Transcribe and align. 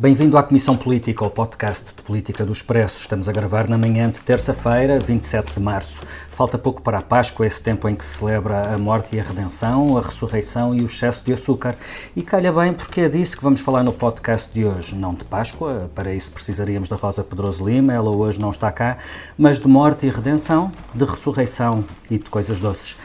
Bem-vindo 0.00 0.38
à 0.38 0.44
Comissão 0.44 0.76
Política, 0.76 1.24
ao 1.24 1.30
podcast 1.30 1.86
de 1.86 2.02
Política 2.02 2.44
do 2.44 2.52
Expresso. 2.52 3.00
Estamos 3.00 3.28
a 3.28 3.32
gravar 3.32 3.68
na 3.68 3.76
manhã 3.76 4.08
de 4.08 4.20
terça-feira, 4.20 5.00
27 5.00 5.54
de 5.54 5.60
março. 5.60 6.02
Falta 6.28 6.56
pouco 6.56 6.80
para 6.80 6.98
a 6.98 7.02
Páscoa, 7.02 7.44
esse 7.44 7.60
tempo 7.60 7.88
em 7.88 7.96
que 7.96 8.04
se 8.04 8.18
celebra 8.18 8.72
a 8.72 8.78
morte 8.78 9.16
e 9.16 9.18
a 9.18 9.24
redenção, 9.24 9.98
a 9.98 10.00
ressurreição 10.00 10.72
e 10.72 10.82
o 10.82 10.84
excesso 10.84 11.24
de 11.24 11.32
açúcar. 11.32 11.74
E 12.14 12.22
calha 12.22 12.52
bem 12.52 12.72
porque 12.74 13.00
é 13.00 13.08
disso 13.08 13.36
que 13.36 13.42
vamos 13.42 13.60
falar 13.60 13.82
no 13.82 13.92
podcast 13.92 14.48
de 14.54 14.64
hoje. 14.64 14.94
Não 14.94 15.14
de 15.14 15.24
Páscoa, 15.24 15.90
para 15.92 16.14
isso 16.14 16.30
precisaríamos 16.30 16.88
da 16.88 16.94
Rosa 16.94 17.24
Pedroso 17.24 17.68
Lima, 17.68 17.92
ela 17.92 18.10
hoje 18.10 18.40
não 18.40 18.50
está 18.50 18.70
cá, 18.70 18.98
mas 19.36 19.58
de 19.58 19.66
morte 19.66 20.06
e 20.06 20.10
redenção, 20.10 20.70
de 20.94 21.04
ressurreição 21.04 21.84
e 22.08 22.18
de 22.18 22.30
coisas 22.30 22.60
doces. 22.60 22.96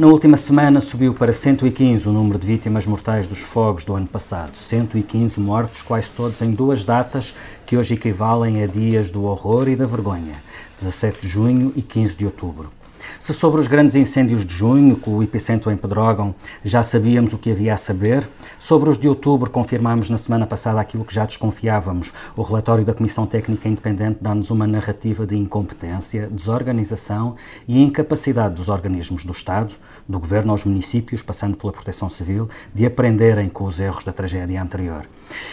Na 0.00 0.06
última 0.06 0.34
semana 0.34 0.80
subiu 0.80 1.12
para 1.12 1.30
115 1.30 2.08
o 2.08 2.12
número 2.12 2.38
de 2.38 2.46
vítimas 2.46 2.86
mortais 2.86 3.26
dos 3.26 3.40
fogos 3.40 3.84
do 3.84 3.94
ano 3.94 4.06
passado. 4.06 4.54
115 4.54 5.38
mortos, 5.38 5.82
quase 5.82 6.10
todos 6.10 6.40
em 6.40 6.52
duas 6.52 6.86
datas 6.86 7.34
que 7.66 7.76
hoje 7.76 7.92
equivalem 7.92 8.62
a 8.62 8.66
dias 8.66 9.10
do 9.10 9.24
horror 9.24 9.68
e 9.68 9.76
da 9.76 9.84
vergonha, 9.84 10.42
17 10.78 11.20
de 11.20 11.28
junho 11.28 11.70
e 11.76 11.82
15 11.82 12.16
de 12.16 12.24
outubro. 12.24 12.79
Se 13.18 13.34
sobre 13.34 13.60
os 13.60 13.66
grandes 13.66 13.96
incêndios 13.96 14.44
de 14.44 14.54
junho, 14.54 14.96
com 14.96 15.12
o 15.12 15.22
epicentro 15.22 15.70
em 15.70 15.76
Pedrógão, 15.76 16.34
já 16.64 16.82
sabíamos 16.82 17.32
o 17.32 17.38
que 17.38 17.50
havia 17.50 17.74
a 17.74 17.76
saber, 17.76 18.28
sobre 18.58 18.88
os 18.88 18.98
de 18.98 19.08
outubro 19.08 19.50
confirmámos 19.50 20.08
na 20.08 20.16
semana 20.16 20.46
passada 20.46 20.80
aquilo 20.80 21.04
que 21.04 21.14
já 21.14 21.24
desconfiávamos. 21.24 22.12
O 22.36 22.42
relatório 22.42 22.84
da 22.84 22.94
Comissão 22.94 23.26
Técnica 23.26 23.68
Independente 23.68 24.18
dá-nos 24.20 24.50
uma 24.50 24.66
narrativa 24.66 25.26
de 25.26 25.36
incompetência, 25.36 26.28
desorganização 26.28 27.36
e 27.66 27.82
incapacidade 27.82 28.54
dos 28.54 28.68
organismos 28.68 29.24
do 29.24 29.32
Estado, 29.32 29.74
do 30.08 30.18
Governo 30.18 30.52
aos 30.52 30.64
municípios, 30.64 31.22
passando 31.22 31.56
pela 31.56 31.72
Proteção 31.72 32.08
Civil, 32.08 32.48
de 32.74 32.86
aprenderem 32.86 33.48
com 33.48 33.64
os 33.64 33.80
erros 33.80 34.04
da 34.04 34.12
tragédia 34.12 34.62
anterior. 34.62 35.06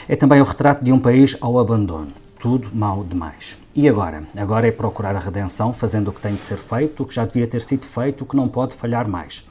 É 0.07 0.15
também 0.15 0.41
o 0.41 0.45
retrato 0.45 0.83
de 0.83 0.91
um 0.91 0.99
país 0.99 1.35
ao 1.41 1.59
abandono 1.59 2.26
tudo 2.39 2.69
mal 2.73 3.03
demais. 3.03 3.57
E 3.75 3.87
agora? 3.87 4.23
Agora 4.37 4.67
é 4.67 4.71
procurar 4.71 5.15
a 5.15 5.19
redenção, 5.19 5.73
fazendo 5.73 6.09
o 6.09 6.13
que 6.13 6.21
tem 6.21 6.35
de 6.35 6.41
ser 6.41 6.57
feito, 6.57 7.03
o 7.03 7.05
que 7.05 7.15
já 7.15 7.25
devia 7.25 7.47
ter 7.47 7.61
sido 7.61 7.85
feito, 7.85 8.23
o 8.23 8.25
que 8.25 8.35
não 8.35 8.47
pode 8.47 8.75
falhar 8.75 9.07
mais. 9.07 9.43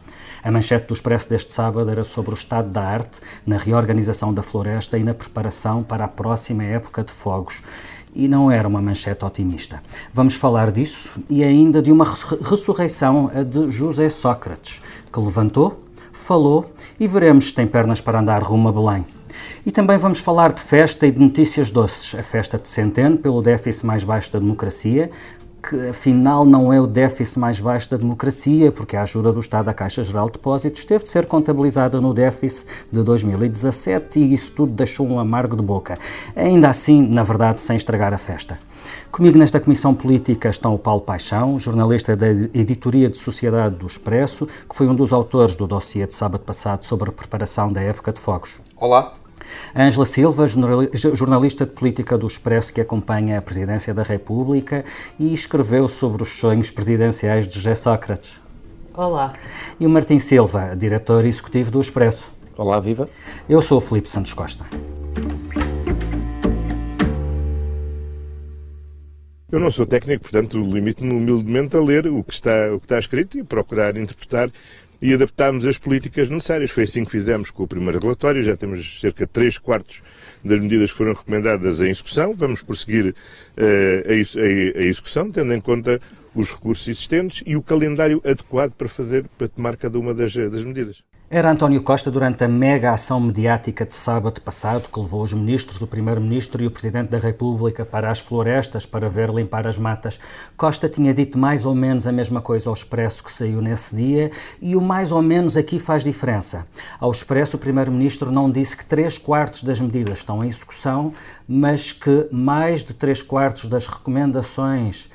A 0.42 0.50
manchete 0.50 0.86
do 0.86 0.94
Expresso 0.94 1.28
deste 1.28 1.52
sábado 1.52 1.90
era 1.90 2.04
sobre 2.04 2.32
o 2.32 2.34
estado 2.34 2.68
da 2.70 2.82
arte 2.82 3.20
na 3.44 3.58
reorganização 3.58 4.32
da 4.32 4.42
floresta 4.42 4.96
e 4.96 5.02
na 5.02 5.12
preparação 5.12 5.82
para 5.82 6.04
a 6.04 6.08
próxima 6.08 6.62
época 6.62 7.02
de 7.02 7.12
fogos. 7.12 7.62
E 8.14 8.28
não 8.28 8.50
era 8.50 8.66
uma 8.68 8.80
manchete 8.80 9.24
otimista. 9.24 9.82
Vamos 10.12 10.34
falar 10.34 10.70
disso 10.70 11.12
e 11.28 11.42
ainda 11.42 11.82
de 11.82 11.90
uma 11.90 12.04
ressurreição, 12.04 13.30
de 13.44 13.68
José 13.70 14.08
Sócrates, 14.08 14.80
que 15.12 15.20
levantou, 15.20 15.82
falou 16.12 16.64
e 16.98 17.06
veremos 17.08 17.46
se 17.46 17.54
tem 17.54 17.66
pernas 17.66 18.00
para 18.00 18.20
andar 18.20 18.42
rumo 18.42 18.68
a 18.68 18.72
Belém. 18.72 19.15
E 19.66 19.72
também 19.72 19.98
vamos 19.98 20.20
falar 20.20 20.52
de 20.52 20.62
festa 20.62 21.08
e 21.08 21.10
de 21.10 21.20
notícias 21.20 21.72
doces. 21.72 22.14
A 22.14 22.22
festa 22.22 22.56
de 22.56 22.68
Centeno, 22.68 23.18
pelo 23.18 23.42
déficit 23.42 23.84
mais 23.84 24.04
baixo 24.04 24.32
da 24.32 24.38
democracia, 24.38 25.10
que 25.60 25.88
afinal 25.88 26.44
não 26.44 26.72
é 26.72 26.80
o 26.80 26.86
déficit 26.86 27.40
mais 27.40 27.58
baixo 27.60 27.90
da 27.90 27.96
democracia, 27.96 28.70
porque 28.70 28.96
a 28.96 29.02
ajuda 29.02 29.32
do 29.32 29.40
Estado 29.40 29.68
à 29.68 29.74
Caixa 29.74 30.04
Geral 30.04 30.26
de 30.26 30.34
Depósitos 30.34 30.84
teve 30.84 31.02
de 31.02 31.10
ser 31.10 31.26
contabilizada 31.26 32.00
no 32.00 32.14
déficit 32.14 32.68
de 32.92 33.02
2017 33.02 34.20
e 34.20 34.32
isso 34.32 34.52
tudo 34.52 34.72
deixou 34.72 35.04
um 35.04 35.18
amargo 35.18 35.56
de 35.56 35.64
boca. 35.64 35.98
Ainda 36.36 36.68
assim, 36.68 37.04
na 37.04 37.24
verdade, 37.24 37.60
sem 37.60 37.76
estragar 37.76 38.14
a 38.14 38.18
festa. 38.18 38.60
Comigo 39.10 39.36
nesta 39.36 39.58
Comissão 39.58 39.92
Política 39.92 40.48
estão 40.48 40.74
o 40.74 40.78
Paulo 40.78 41.00
Paixão, 41.00 41.58
jornalista 41.58 42.14
da 42.14 42.28
Editoria 42.28 43.10
de 43.10 43.18
Sociedade 43.18 43.74
do 43.74 43.86
Expresso, 43.86 44.46
que 44.46 44.76
foi 44.76 44.86
um 44.86 44.94
dos 44.94 45.12
autores 45.12 45.56
do 45.56 45.66
dossiê 45.66 46.06
de 46.06 46.14
sábado 46.14 46.42
passado 46.42 46.84
sobre 46.84 47.10
a 47.10 47.12
preparação 47.12 47.72
da 47.72 47.80
época 47.80 48.12
de 48.12 48.20
fogos. 48.20 48.60
Olá. 48.76 49.25
Ângela 49.74 50.04
Silva, 50.04 50.46
jornalista 51.14 51.66
de 51.66 51.72
política 51.72 52.16
do 52.16 52.26
Expresso 52.26 52.72
que 52.72 52.80
acompanha 52.80 53.38
a 53.38 53.42
presidência 53.42 53.92
da 53.92 54.02
República 54.02 54.84
e 55.18 55.32
escreveu 55.32 55.88
sobre 55.88 56.22
os 56.22 56.38
sonhos 56.38 56.70
presidenciais 56.70 57.46
de 57.46 57.54
José 57.54 57.74
Sócrates. 57.74 58.40
Olá. 58.94 59.34
E 59.78 59.86
o 59.86 59.90
Martim 59.90 60.18
Silva, 60.18 60.74
diretor 60.74 61.24
executivo 61.24 61.70
do 61.70 61.80
Expresso. 61.80 62.32
Olá, 62.56 62.80
viva. 62.80 63.08
Eu 63.48 63.60
sou 63.60 63.78
o 63.78 63.80
Filipe 63.80 64.08
Santos 64.08 64.32
Costa. 64.32 64.64
Eu 69.52 69.60
não 69.60 69.70
sou 69.70 69.86
técnico, 69.86 70.22
portanto 70.22 70.58
limito-me 70.58 71.12
humildemente 71.12 71.76
a 71.76 71.80
ler 71.80 72.08
o 72.08 72.24
que, 72.24 72.34
está, 72.34 72.74
o 72.74 72.80
que 72.80 72.86
está 72.86 72.98
escrito 72.98 73.38
e 73.38 73.44
procurar 73.44 73.96
interpretar 73.96 74.50
e 75.02 75.12
adaptarmos 75.12 75.66
as 75.66 75.78
políticas 75.78 76.30
necessárias. 76.30 76.70
Foi 76.70 76.84
assim 76.84 77.04
que 77.04 77.10
fizemos 77.10 77.50
com 77.50 77.62
o 77.64 77.68
primeiro 77.68 77.98
relatório, 77.98 78.42
já 78.42 78.56
temos 78.56 79.00
cerca 79.00 79.26
de 79.26 79.32
3 79.32 79.58
quartos 79.58 80.02
das 80.44 80.60
medidas 80.60 80.92
que 80.92 80.98
foram 80.98 81.12
recomendadas 81.12 81.80
em 81.80 81.90
execução. 81.90 82.34
Vamos 82.34 82.62
prosseguir 82.62 83.14
uh, 83.14 84.10
a 84.78 84.82
execução, 84.82 85.30
tendo 85.30 85.52
em 85.52 85.60
conta 85.60 86.00
os 86.34 86.52
recursos 86.52 86.86
existentes 86.86 87.42
e 87.46 87.56
o 87.56 87.62
calendário 87.62 88.20
adequado 88.24 88.72
para 88.72 88.88
fazer, 88.88 89.24
para 89.38 89.48
tomar 89.48 89.76
cada 89.76 89.98
uma 89.98 90.12
das, 90.12 90.34
das 90.34 90.62
medidas. 90.62 91.02
Era 91.28 91.50
António 91.50 91.82
Costa 91.82 92.08
durante 92.08 92.44
a 92.44 92.48
mega 92.48 92.92
ação 92.92 93.18
mediática 93.18 93.84
de 93.84 93.94
sábado 93.94 94.40
passado 94.40 94.88
que 94.88 95.00
levou 95.00 95.24
os 95.24 95.32
ministros, 95.32 95.82
o 95.82 95.86
primeiro-ministro 95.88 96.62
e 96.62 96.68
o 96.68 96.70
presidente 96.70 97.08
da 97.08 97.18
República 97.18 97.84
para 97.84 98.12
as 98.12 98.20
florestas 98.20 98.86
para 98.86 99.08
ver 99.08 99.30
limpar 99.30 99.66
as 99.66 99.76
matas. 99.76 100.20
Costa 100.56 100.88
tinha 100.88 101.12
dito 101.12 101.36
mais 101.36 101.66
ou 101.66 101.74
menos 101.74 102.06
a 102.06 102.12
mesma 102.12 102.40
coisa 102.40 102.70
ao 102.70 102.74
Expresso 102.74 103.24
que 103.24 103.32
saiu 103.32 103.60
nesse 103.60 103.96
dia 103.96 104.30
e 104.62 104.76
o 104.76 104.80
mais 104.80 105.10
ou 105.10 105.20
menos 105.20 105.56
aqui 105.56 105.80
faz 105.80 106.04
diferença. 106.04 106.64
Ao 107.00 107.10
Expresso, 107.10 107.56
o 107.56 107.60
primeiro-ministro 107.60 108.30
não 108.30 108.48
disse 108.48 108.76
que 108.76 108.84
três 108.84 109.18
quartos 109.18 109.64
das 109.64 109.80
medidas 109.80 110.18
estão 110.18 110.44
em 110.44 110.46
execução, 110.46 111.12
mas 111.48 111.90
que 111.90 112.28
mais 112.30 112.84
de 112.84 112.94
três 112.94 113.20
quartos 113.20 113.66
das 113.66 113.88
recomendações 113.88 115.10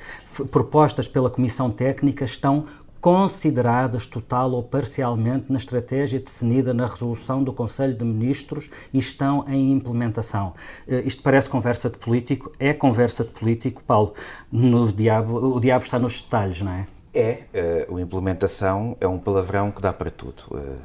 propostas 0.50 1.08
pela 1.08 1.30
Comissão 1.30 1.70
Técnica 1.70 2.24
estão 2.24 2.66
consideradas 3.02 4.06
total 4.06 4.52
ou 4.52 4.62
parcialmente 4.62 5.50
na 5.50 5.58
estratégia 5.58 6.20
definida 6.20 6.72
na 6.72 6.86
resolução 6.86 7.42
do 7.42 7.52
Conselho 7.52 7.94
de 7.94 8.04
Ministros 8.04 8.70
e 8.94 8.98
estão 9.00 9.44
em 9.48 9.72
implementação. 9.72 10.54
Uh, 10.86 11.04
isto 11.04 11.20
parece 11.20 11.50
conversa 11.50 11.90
de 11.90 11.98
político, 11.98 12.52
é 12.60 12.72
conversa 12.72 13.24
de 13.24 13.30
político, 13.30 13.82
Paulo. 13.82 14.14
No 14.52 14.90
diabo, 14.92 15.56
o 15.56 15.58
diabo 15.58 15.84
está 15.84 15.98
nos 15.98 16.22
detalhes, 16.22 16.62
não 16.62 16.72
é? 16.72 16.86
É, 17.12 17.86
uh, 17.88 17.96
a 17.96 18.00
implementação 18.00 18.96
é 19.00 19.08
um 19.08 19.18
palavrão 19.18 19.72
que 19.72 19.82
dá 19.82 19.92
para 19.92 20.10
tudo. 20.10 20.44
Uh, 20.52 20.78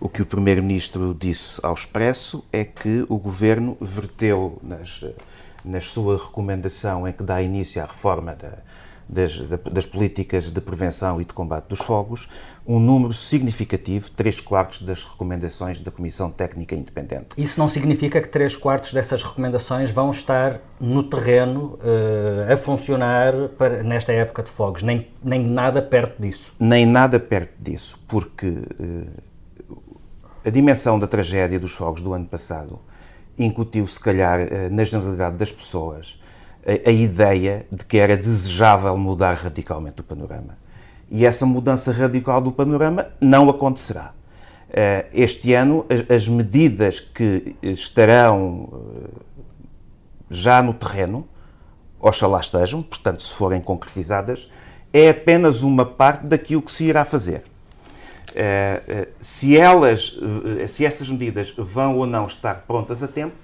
o 0.00 0.08
que 0.08 0.22
o 0.22 0.26
Primeiro-Ministro 0.26 1.14
disse 1.20 1.60
ao 1.62 1.74
Expresso 1.74 2.42
é 2.50 2.64
que 2.64 3.04
o 3.10 3.18
Governo 3.18 3.76
verteu 3.78 4.58
nas, 4.62 5.04
na 5.62 5.82
sua 5.82 6.16
recomendação 6.16 7.06
em 7.06 7.12
que 7.12 7.22
dá 7.22 7.42
início 7.42 7.82
à 7.82 7.84
reforma 7.84 8.34
da, 8.34 8.54
das, 9.08 9.38
das, 9.72 9.86
políticas 9.86 10.50
de 10.50 10.60
prevenção 10.60 11.20
e 11.20 11.24
de 11.24 11.32
combate 11.32 11.66
dos 11.68 11.80
fogos, 11.80 12.28
um 12.66 12.78
número 12.78 13.14
significativo, 13.14 14.10
3 14.10 14.40
quartos 14.40 14.82
das 14.82 15.02
recomendações 15.02 15.80
da 15.80 15.90
Comissão 15.90 16.30
Técnica 16.30 16.74
Independente. 16.74 17.28
Isso 17.38 17.58
não 17.58 17.66
significa 17.66 18.20
que 18.20 18.28
3 18.28 18.56
quartos 18.56 18.92
dessas 18.92 19.22
recomendações 19.22 19.90
vão 19.90 20.10
estar 20.10 20.60
no 20.78 21.02
terreno 21.02 21.78
uh, 21.78 22.52
a 22.52 22.56
funcionar 22.56 23.32
para, 23.56 23.82
nesta 23.82 24.12
época 24.12 24.42
de 24.42 24.50
fogos, 24.50 24.82
nem, 24.82 25.08
nem 25.24 25.42
nada 25.42 25.80
perto 25.80 26.20
disso? 26.20 26.54
Nem 26.60 26.84
nada 26.84 27.18
perto 27.18 27.54
disso, 27.58 27.98
porque 28.06 28.46
uh, 28.46 29.06
a 30.44 30.50
dimensão 30.50 30.98
da 30.98 31.06
tragédia 31.06 31.58
dos 31.58 31.72
fogos 31.72 32.02
do 32.02 32.12
ano 32.12 32.26
passado 32.26 32.78
incutiu, 33.38 33.86
se 33.86 33.98
calhar, 33.98 34.40
uh, 34.40 34.74
na 34.74 34.84
generalidade 34.84 35.36
das 35.36 35.50
pessoas, 35.50 36.18
a, 36.84 36.90
ideia 36.90 37.66
de 37.72 37.84
que 37.84 37.96
era 37.96 38.16
desejável 38.16 38.96
mudar 38.98 39.34
radicalmente 39.34 40.00
o 40.00 40.04
panorama. 40.04 40.58
E 41.10 41.24
essa 41.24 41.46
mudança 41.46 41.90
radical 41.90 42.40
do 42.40 42.52
panorama 42.52 43.06
não 43.20 43.48
acontecerá. 43.48 44.12
Eh, 44.70 45.06
este 45.14 45.54
ano, 45.54 45.86
as 46.14 46.28
medidas 46.28 47.00
que 47.00 47.56
estarão 47.62 48.68
eh, 48.70 49.08
já 50.28 50.60
no 50.62 50.74
terreno, 50.74 51.26
oxalá 51.98 52.40
estejam, 52.40 52.82
portanto, 52.82 53.22
se 53.22 53.32
forem 53.32 53.62
concretizadas, 53.62 54.50
é 54.92 55.08
apenas 55.08 55.62
uma 55.62 55.86
parte 55.86 56.26
daquilo 56.26 56.60
que 56.60 56.70
se 56.70 56.84
irá 56.84 57.06
fazer. 57.06 57.44
Eh, 58.34 59.08
se 59.22 59.56
elas, 59.56 60.18
se 60.68 60.84
essas 60.84 61.08
medidas 61.08 61.54
vão 61.56 61.96
ou 61.96 62.06
não 62.06 62.26
estar 62.26 62.66
prontas 62.66 63.02
a 63.02 63.08
tempo, 63.08 63.34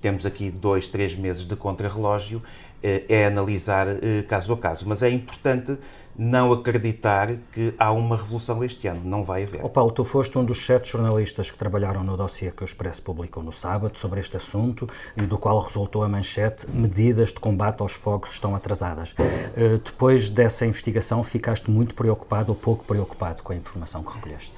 temos 0.00 0.24
aqui 0.24 0.50
dois, 0.50 0.86
três 0.86 1.14
meses 1.14 1.44
de 1.44 1.54
contrarrelógio, 1.54 2.42
é 2.82 3.26
analisar 3.26 3.86
eh, 3.88 4.22
caso 4.28 4.52
a 4.52 4.58
caso. 4.58 4.84
Mas 4.88 5.02
é 5.02 5.10
importante 5.10 5.76
não 6.16 6.52
acreditar 6.52 7.34
que 7.52 7.74
há 7.78 7.92
uma 7.92 8.16
revolução 8.16 8.62
este 8.62 8.86
ano. 8.88 9.00
Não 9.04 9.24
vai 9.24 9.44
haver. 9.44 9.64
Oh 9.64 9.68
Paulo, 9.68 9.90
tu 9.90 10.04
foste 10.04 10.36
um 10.36 10.44
dos 10.44 10.64
sete 10.66 10.90
jornalistas 10.90 11.50
que 11.50 11.56
trabalharam 11.56 12.02
no 12.02 12.16
dossiê 12.16 12.50
que 12.50 12.62
o 12.62 12.64
Expresso 12.64 13.02
publicou 13.02 13.42
no 13.42 13.52
sábado 13.52 13.96
sobre 13.96 14.20
este 14.20 14.36
assunto 14.36 14.88
e 15.16 15.22
do 15.22 15.38
qual 15.38 15.58
resultou 15.60 16.02
a 16.02 16.08
manchete 16.08 16.68
medidas 16.68 17.28
de 17.28 17.40
combate 17.40 17.80
aos 17.80 17.92
fogos 17.92 18.32
estão 18.32 18.54
atrasadas. 18.54 19.12
Uh, 19.12 19.78
depois 19.82 20.30
dessa 20.30 20.66
investigação, 20.66 21.24
ficaste 21.24 21.70
muito 21.70 21.94
preocupado 21.94 22.52
ou 22.52 22.56
pouco 22.56 22.84
preocupado 22.84 23.42
com 23.42 23.52
a 23.52 23.56
informação 23.56 24.02
que 24.02 24.12
recolheste? 24.12 24.52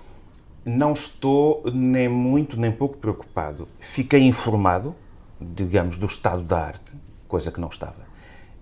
Não 0.65 0.93
estou 0.93 1.63
nem 1.73 2.09
muito 2.09 2.59
nem 2.59 2.73
pouco 2.73 2.97
preocupado. 2.97 3.69
Fiquei 3.79 4.21
informado 4.23 4.95
digamos, 5.43 5.99
do 5.99 6.07
estado 6.07 6.43
da 6.43 6.59
arte, 6.59 6.93
coisa 7.27 7.51
que 7.51 7.61
não 7.61 7.69
estava. 7.69 8.12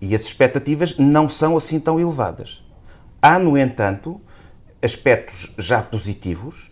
E 0.01 0.15
as 0.15 0.23
expectativas 0.23 0.97
não 0.97 1.29
são 1.29 1.57
assim 1.57 1.79
tão 1.79 2.01
elevadas. 2.01 2.63
Há, 3.21 3.39
no 3.39 3.59
entanto, 3.59 4.21
aspectos 4.83 5.53
já 5.59 5.83
positivos, 5.83 6.71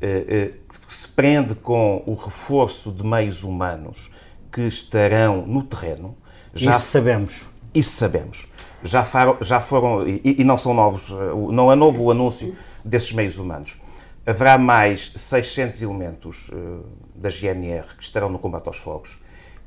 eh, 0.00 0.24
eh, 0.28 0.50
que 0.86 0.94
se 0.94 1.06
prende 1.08 1.54
com 1.54 2.02
o 2.04 2.14
reforço 2.14 2.90
de 2.90 3.04
meios 3.04 3.44
humanos 3.44 4.10
que 4.52 4.62
estarão 4.62 5.46
no 5.46 5.62
terreno. 5.62 6.16
Já, 6.52 6.72
isso 6.72 6.86
sabemos. 6.86 7.42
Isso 7.72 7.92
sabemos. 7.92 8.48
Já, 8.82 9.04
foram, 9.04 9.38
já 9.40 9.60
foram 9.60 10.06
e, 10.06 10.20
e, 10.38 10.44
não 10.44 10.58
são 10.58 10.74
novos, 10.74 11.10
eh, 11.10 11.52
não 11.52 11.70
é 11.70 11.76
novo 11.76 12.02
o 12.02 12.10
anúncio 12.10 12.56
desses 12.84 13.12
meios 13.12 13.38
humanos. 13.38 13.80
Haverá 14.26 14.58
mais 14.58 15.12
600 15.16 15.82
elementos 15.82 16.50
da 17.14 17.28
GNR 17.28 17.84
que 17.98 18.02
estarão 18.02 18.30
no 18.30 18.38
combate 18.38 18.66
aos 18.68 18.78
fogos 18.78 19.18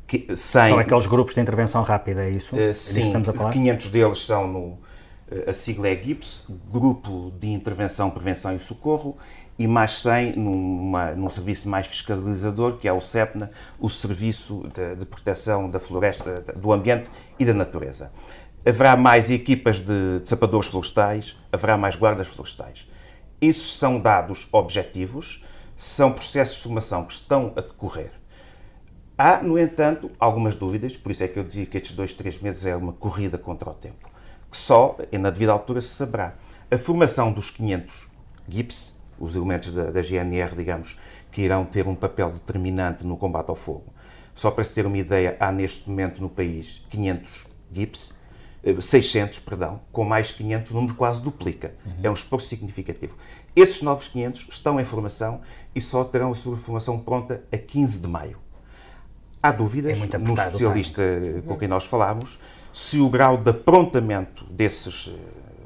que, 0.07 0.37
são 0.37 0.79
aqueles 0.79 1.05
grupos 1.05 1.35
de 1.35 1.41
intervenção 1.41 1.83
rápida, 1.83 2.23
é 2.23 2.29
isso? 2.29 2.55
Uh, 2.55 2.73
sim, 2.73 3.01
é 3.01 3.05
estamos 3.07 3.27
a 3.27 3.33
falar? 3.33 3.51
500 3.51 3.89
deles 3.89 4.25
são 4.25 4.47
no. 4.47 4.59
Uh, 4.59 5.49
a 5.49 5.53
sigla 5.53 5.89
é 5.89 5.95
GIPS, 6.01 6.45
Grupo 6.71 7.33
de 7.37 7.49
Intervenção, 7.49 8.09
Prevenção 8.09 8.55
e 8.55 8.59
Socorro, 8.59 9.17
e 9.59 9.67
mais 9.67 9.99
100 9.99 10.37
numa, 10.37 11.11
num 11.11 11.29
serviço 11.29 11.67
mais 11.67 11.87
fiscalizador, 11.87 12.77
que 12.77 12.87
é 12.87 12.93
o 12.93 13.01
CEPNA, 13.01 13.51
o 13.77 13.89
Serviço 13.89 14.63
de, 14.73 14.95
de 14.95 15.05
Proteção 15.05 15.69
da 15.69 15.79
Floresta, 15.79 16.41
do 16.55 16.71
Ambiente 16.71 17.09
e 17.37 17.43
da 17.43 17.53
Natureza. 17.53 18.09
Haverá 18.65 18.95
mais 18.95 19.29
equipas 19.29 19.77
de, 19.79 20.19
de 20.21 20.29
sapadores 20.29 20.67
florestais, 20.69 21.35
haverá 21.51 21.77
mais 21.77 21.97
guardas 21.97 22.27
florestais. 22.27 22.87
Esses 23.41 23.73
são 23.73 23.99
dados 23.99 24.47
objetivos, 24.53 25.43
são 25.75 26.13
processos 26.13 26.55
de 26.55 26.63
formação 26.63 27.03
que 27.03 27.13
estão 27.13 27.51
a 27.57 27.61
decorrer 27.61 28.11
Há, 29.17 29.41
no 29.41 29.57
entanto, 29.57 30.11
algumas 30.19 30.53
dúvidas, 30.53 30.95
por 30.95 31.11
isso 31.11 31.23
é 31.23 31.27
que 31.27 31.39
eu 31.39 31.43
dizia 31.43 31.65
que 31.65 31.77
estes 31.77 31.95
dois, 31.95 32.13
três 32.13 32.39
meses 32.39 32.65
é 32.65 32.75
uma 32.75 32.93
corrida 32.93 33.35
contra 33.35 33.67
o 33.69 33.73
tempo, 33.73 34.09
que 34.51 34.55
só, 34.55 34.95
na 35.11 35.31
devida 35.31 35.51
altura, 35.51 35.81
se 35.81 35.87
saberá. 35.87 36.35
A 36.69 36.77
formação 36.77 37.31
dos 37.31 37.49
500 37.49 38.07
GIPS, 38.47 38.95
os 39.17 39.35
elementos 39.35 39.71
da, 39.71 39.89
da 39.89 40.01
GNR, 40.03 40.55
digamos, 40.55 40.99
que 41.31 41.41
irão 41.41 41.65
ter 41.65 41.87
um 41.87 41.95
papel 41.95 42.31
determinante 42.31 43.03
no 43.05 43.17
combate 43.17 43.49
ao 43.49 43.55
fogo. 43.55 43.91
Só 44.35 44.51
para 44.51 44.63
se 44.63 44.73
ter 44.73 44.85
uma 44.85 44.97
ideia, 44.97 45.35
há 45.39 45.51
neste 45.51 45.89
momento 45.89 46.21
no 46.21 46.29
país 46.29 46.85
500 46.91 47.47
GIPS, 47.73 48.15
600, 48.81 49.39
perdão, 49.39 49.81
com 49.91 50.03
mais 50.03 50.29
500, 50.31 50.71
o 50.71 50.75
número 50.75 50.93
quase 50.93 51.21
duplica. 51.21 51.73
Uhum. 51.83 51.93
É 52.03 52.09
um 52.09 52.13
esforço 52.13 52.47
significativo. 52.47 53.15
Esses 53.55 53.81
novos 53.81 54.07
500 54.09 54.47
estão 54.49 54.79
em 54.79 54.85
formação 54.85 55.41
e 55.73 55.81
só 55.81 56.03
terão 56.03 56.31
a 56.31 56.35
sua 56.35 56.55
formação 56.57 56.99
pronta 56.99 57.43
a 57.51 57.57
15 57.57 58.01
de 58.01 58.07
maio. 58.07 58.46
Há 59.41 59.51
dúvidas, 59.51 59.97
é 59.97 60.17
no 60.17 60.33
especialista 60.33 61.03
com 61.45 61.57
quem 61.57 61.67
nós 61.67 61.85
falámos, 61.85 62.39
se 62.73 62.99
o 62.99 63.09
grau 63.09 63.37
de 63.37 63.49
aprontamento 63.49 64.43
desses, 64.45 65.11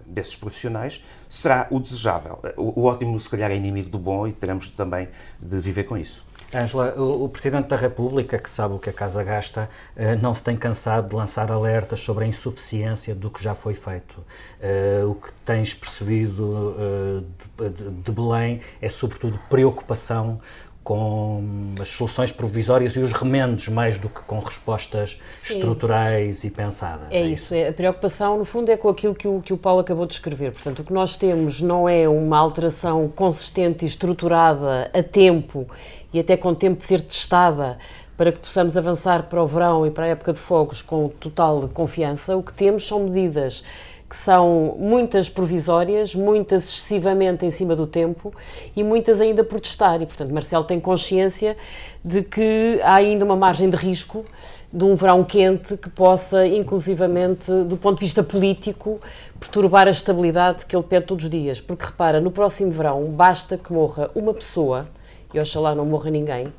desses 0.05 0.35
profissionais 0.35 1.03
será 1.29 1.67
o 1.71 1.79
desejável. 1.79 2.39
O, 2.57 2.81
o 2.81 2.83
ótimo, 2.85 3.19
se 3.19 3.29
calhar, 3.29 3.51
é 3.51 3.55
inimigo 3.55 3.89
do 3.89 3.99
bom 3.99 4.27
e 4.27 4.33
teremos 4.33 4.69
também 4.69 5.07
de 5.41 5.59
viver 5.59 5.85
com 5.85 5.97
isso. 5.97 6.23
Ângela, 6.53 6.93
o, 6.97 7.23
o, 7.23 7.29
Presidente 7.29 7.67
da 7.67 7.77
República, 7.77 8.37
que 8.37 8.49
sabe 8.49 8.73
o 8.73 8.79
que 8.79 8.89
a 8.89 8.93
Casa 8.93 9.23
gasta, 9.23 9.69
eh, 9.95 10.15
não 10.15 10.33
se 10.33 10.43
tem 10.43 10.57
cansado 10.57 11.07
de 11.07 11.15
lançar 11.15 11.49
alertas 11.49 12.01
sobre 12.01 12.25
a 12.25 12.27
insuficiência 12.27 13.15
do 13.15 13.29
que 13.29 13.41
já 13.41 13.55
foi 13.55 13.73
feito. 13.73 14.21
Eh, 14.59 15.01
o 15.05 15.15
que 15.15 15.31
tens 15.45 15.73
percebido 15.73 16.75
eh, 16.77 17.69
de, 17.69 17.89
de 17.89 18.11
Belém 18.11 18.59
é, 18.81 18.89
sobretudo, 18.89 19.39
preocupação 19.49 20.41
com 20.83 21.43
as 21.79 21.89
soluções 21.89 22.31
provisórias 22.31 22.95
e 22.95 22.99
os 22.99 23.11
remendos 23.11 23.67
mais 23.67 23.99
do 23.99 24.09
que 24.09 24.21
com 24.21 24.39
respostas 24.39 25.19
Sim. 25.23 25.55
estruturais 25.55 26.43
e 26.43 26.49
pensadas. 26.49 27.07
É, 27.11 27.19
é 27.19 27.25
isso, 27.25 27.53
é, 27.53 27.69
a 27.69 27.73
preocupação 27.73 28.37
no 28.37 28.45
fundo 28.45 28.69
é 28.69 28.77
com 28.77 28.89
aquilo 28.89 29.13
que 29.13 29.27
o, 29.27 29.41
que 29.41 29.53
o 29.53 29.57
Paulo 29.57 29.81
acabou 29.81 30.07
de 30.07 30.13
escrever. 30.13 30.51
Portanto, 30.51 30.79
o 30.79 30.83
que 30.83 30.91
nós 30.91 31.15
temos 31.15 31.61
não 31.61 31.87
é 31.87 32.09
uma 32.09 32.37
alteração 32.37 33.07
consistente 33.09 33.85
e 33.85 33.87
estruturada 33.87 34.89
a 34.93 35.03
tempo 35.03 35.67
e 36.11 36.19
até 36.19 36.35
com 36.35 36.53
tempo 36.55 36.79
de 36.79 36.85
ser 36.85 37.01
testada 37.01 37.77
para 38.17 38.31
que 38.31 38.39
possamos 38.39 38.75
avançar 38.75 39.23
para 39.23 39.41
o 39.41 39.47
verão 39.47 39.85
e 39.85 39.91
para 39.91 40.05
a 40.05 40.07
época 40.09 40.33
de 40.33 40.39
fogos 40.39 40.81
com 40.81 41.09
total 41.09 41.69
confiança. 41.73 42.35
O 42.35 42.43
que 42.43 42.53
temos 42.53 42.87
são 42.87 43.03
medidas 43.03 43.63
que 44.11 44.17
são 44.17 44.75
muitas 44.77 45.29
provisórias, 45.29 46.13
muitas 46.13 46.65
excessivamente 46.65 47.45
em 47.45 47.49
cima 47.49 47.77
do 47.77 47.87
tempo 47.87 48.33
e 48.75 48.83
muitas 48.83 49.21
ainda 49.21 49.41
por 49.41 49.61
testar. 49.61 50.01
E, 50.01 50.05
portanto, 50.05 50.33
Marcelo 50.33 50.65
tem 50.65 50.81
consciência 50.81 51.55
de 52.03 52.21
que 52.21 52.81
há 52.83 52.95
ainda 52.95 53.23
uma 53.23 53.37
margem 53.37 53.69
de 53.69 53.77
risco 53.77 54.25
de 54.73 54.83
um 54.83 54.95
verão 54.95 55.23
quente 55.23 55.77
que 55.77 55.89
possa, 55.89 56.45
inclusivamente, 56.45 57.49
do 57.63 57.77
ponto 57.77 57.99
de 57.99 58.05
vista 58.05 58.21
político, 58.21 58.99
perturbar 59.39 59.87
a 59.87 59.91
estabilidade 59.91 60.65
que 60.65 60.75
ele 60.75 60.83
pede 60.83 61.05
todos 61.05 61.23
os 61.23 61.31
dias. 61.31 61.61
Porque, 61.61 61.85
repara, 61.85 62.19
no 62.19 62.31
próximo 62.31 62.69
verão 62.69 63.05
basta 63.05 63.57
que 63.57 63.71
morra 63.71 64.11
uma 64.13 64.33
pessoa, 64.33 64.89
e 65.33 65.39
oxalá 65.39 65.73
não 65.73 65.85
morra 65.85 66.09
ninguém, 66.09 66.51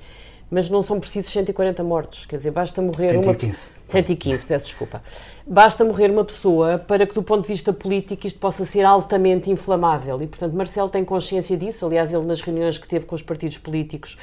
mas 0.52 0.68
não 0.68 0.82
são 0.82 1.00
precisos 1.00 1.32
140 1.32 1.82
mortos, 1.82 2.26
quer 2.26 2.36
dizer, 2.36 2.50
basta 2.50 2.82
morrer 2.82 3.12
115. 3.12 3.68
uma... 3.68 3.82
115, 3.90 4.44
peço 4.44 4.66
desculpa. 4.66 5.02
Basta 5.46 5.82
morrer 5.82 6.10
uma 6.10 6.26
pessoa 6.26 6.76
para 6.76 7.06
que, 7.06 7.14
do 7.14 7.22
ponto 7.22 7.42
de 7.42 7.48
vista 7.48 7.72
político, 7.72 8.26
isto 8.26 8.38
possa 8.38 8.66
ser 8.66 8.84
altamente 8.84 9.50
inflamável. 9.50 10.20
E, 10.20 10.26
portanto, 10.26 10.52
Marcelo 10.52 10.90
tem 10.90 11.06
consciência 11.06 11.56
disso. 11.56 11.86
Aliás, 11.86 12.12
ele, 12.12 12.26
nas 12.26 12.42
reuniões 12.42 12.76
que 12.76 12.86
teve 12.86 13.06
com 13.06 13.14
os 13.14 13.22
partidos 13.22 13.56
políticos 13.56 14.18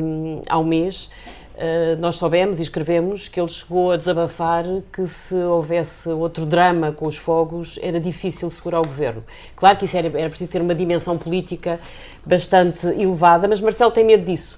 um, 0.00 0.40
há 0.48 0.56
um 0.56 0.64
mês, 0.64 1.10
uh, 1.56 2.00
nós 2.00 2.14
soubemos 2.14 2.60
e 2.60 2.62
escrevemos 2.62 3.26
que 3.26 3.40
ele 3.40 3.48
chegou 3.48 3.90
a 3.90 3.96
desabafar 3.96 4.64
que, 4.92 5.04
se 5.08 5.34
houvesse 5.34 6.08
outro 6.10 6.46
drama 6.46 6.92
com 6.92 7.08
os 7.08 7.16
fogos, 7.16 7.76
era 7.82 7.98
difícil 7.98 8.48
segurar 8.50 8.80
o 8.80 8.86
governo. 8.86 9.24
Claro 9.56 9.76
que 9.76 9.84
isso 9.84 9.96
era, 9.96 10.06
era 10.16 10.28
preciso 10.28 10.50
ter 10.50 10.62
uma 10.62 10.76
dimensão 10.76 11.18
política 11.18 11.80
bastante 12.24 12.86
elevada, 12.86 13.48
mas 13.48 13.60
Marcelo 13.60 13.90
tem 13.90 14.04
medo 14.04 14.24
disso. 14.24 14.56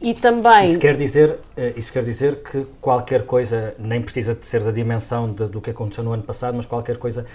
E 0.00 0.14
também. 0.14 0.64
Isso 0.64 0.78
quer 0.78 0.96
dizer, 0.96 1.38
eh, 1.56 1.72
isso 1.76 1.92
quer 1.92 2.04
dizer 2.04 2.36
que 2.36 2.66
qualquer 2.80 3.22
coisa, 3.22 3.74
nem 3.78 4.00
precisa 4.00 4.34
de 4.34 4.46
ser 4.46 4.62
da 4.62 4.70
dimensão 4.70 5.32
de, 5.32 5.46
do 5.46 5.60
que 5.60 5.70
aconteceu 5.70 6.04
no 6.04 6.12
ano 6.12 6.22
passado, 6.22 6.54
mas 6.54 6.66
qualquer 6.66 6.96
coisa 6.98 7.26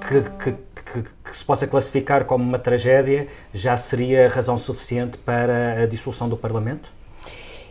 que, 0.00 0.20
que, 0.42 0.52
que, 0.52 1.02
que, 1.24 1.36
se 1.36 1.44
possa 1.44 1.66
classificar 1.66 2.24
como 2.24 2.42
uma 2.42 2.58
tragédia 2.58 3.28
já 3.54 3.76
seria 3.76 4.28
razão 4.28 4.58
suficiente 4.58 5.16
para 5.18 5.82
a 5.82 5.86
dissolução 5.86 6.28
do 6.28 6.36
Parlamento? 6.36 6.97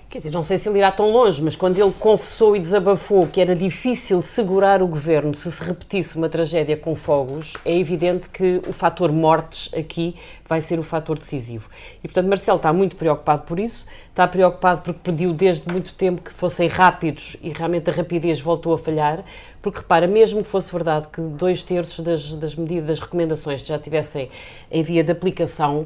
Quer 0.09 0.19
dizer, 0.19 0.31
não 0.31 0.41
sei 0.41 0.57
se 0.57 0.69
ele 0.69 0.77
irá 0.77 0.89
tão 0.89 1.11
longe, 1.11 1.41
mas 1.41 1.53
quando 1.53 1.77
ele 1.77 1.91
confessou 1.99 2.55
e 2.55 2.61
desabafou 2.61 3.27
que 3.27 3.41
era 3.41 3.53
difícil 3.53 4.21
segurar 4.21 4.81
o 4.81 4.87
governo 4.87 5.35
se 5.35 5.51
se 5.51 5.61
repetisse 5.61 6.15
uma 6.15 6.29
tragédia 6.29 6.77
com 6.77 6.95
fogos, 6.95 7.55
é 7.65 7.77
evidente 7.77 8.29
que 8.29 8.61
o 8.65 8.71
fator 8.71 9.11
mortes 9.11 9.69
aqui 9.77 10.15
vai 10.47 10.61
ser 10.61 10.79
o 10.79 10.83
fator 10.83 11.19
decisivo. 11.19 11.69
E, 12.01 12.07
portanto, 12.07 12.29
Marcelo 12.29 12.55
está 12.55 12.71
muito 12.71 12.95
preocupado 12.95 13.43
por 13.43 13.59
isso, 13.59 13.85
está 14.09 14.25
preocupado 14.25 14.81
porque 14.81 15.01
pediu 15.03 15.33
desde 15.33 15.69
muito 15.69 15.93
tempo 15.93 16.21
que 16.21 16.31
fossem 16.31 16.69
rápidos 16.69 17.35
e 17.41 17.49
realmente 17.49 17.89
a 17.89 17.93
rapidez 17.93 18.39
voltou 18.39 18.73
a 18.73 18.77
falhar, 18.77 19.25
porque 19.61 19.79
repara, 19.79 20.07
mesmo 20.07 20.41
que 20.41 20.49
fosse 20.49 20.71
verdade 20.71 21.09
que 21.11 21.19
dois 21.19 21.63
terços 21.63 21.99
das, 22.05 22.33
das 22.37 22.55
medidas, 22.55 22.87
das 22.87 22.99
recomendações 22.99 23.59
já 23.59 23.77
tivessem 23.77 24.29
em 24.71 24.83
via 24.83 25.03
de 25.03 25.11
aplicação, 25.11 25.85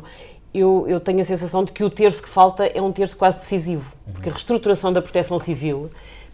eu, 0.54 0.86
eu, 0.88 1.00
tenho 1.00 1.22
a 1.22 1.26
sensação 1.26 1.64
de 1.64 1.72
que 1.72 1.84
o 1.84 1.90
terço 1.90 2.22
que 2.22 2.30
falta 2.30 2.66
é 2.66 2.82
um 2.82 2.92
terço 2.92 3.16
quase 3.18 3.40
decisivo, 3.40 3.92
porque 4.14 4.30
a 4.30 4.32
reestruturação 4.32 4.92
da 4.92 5.02
proteção 5.02 5.40
civil 5.40 5.90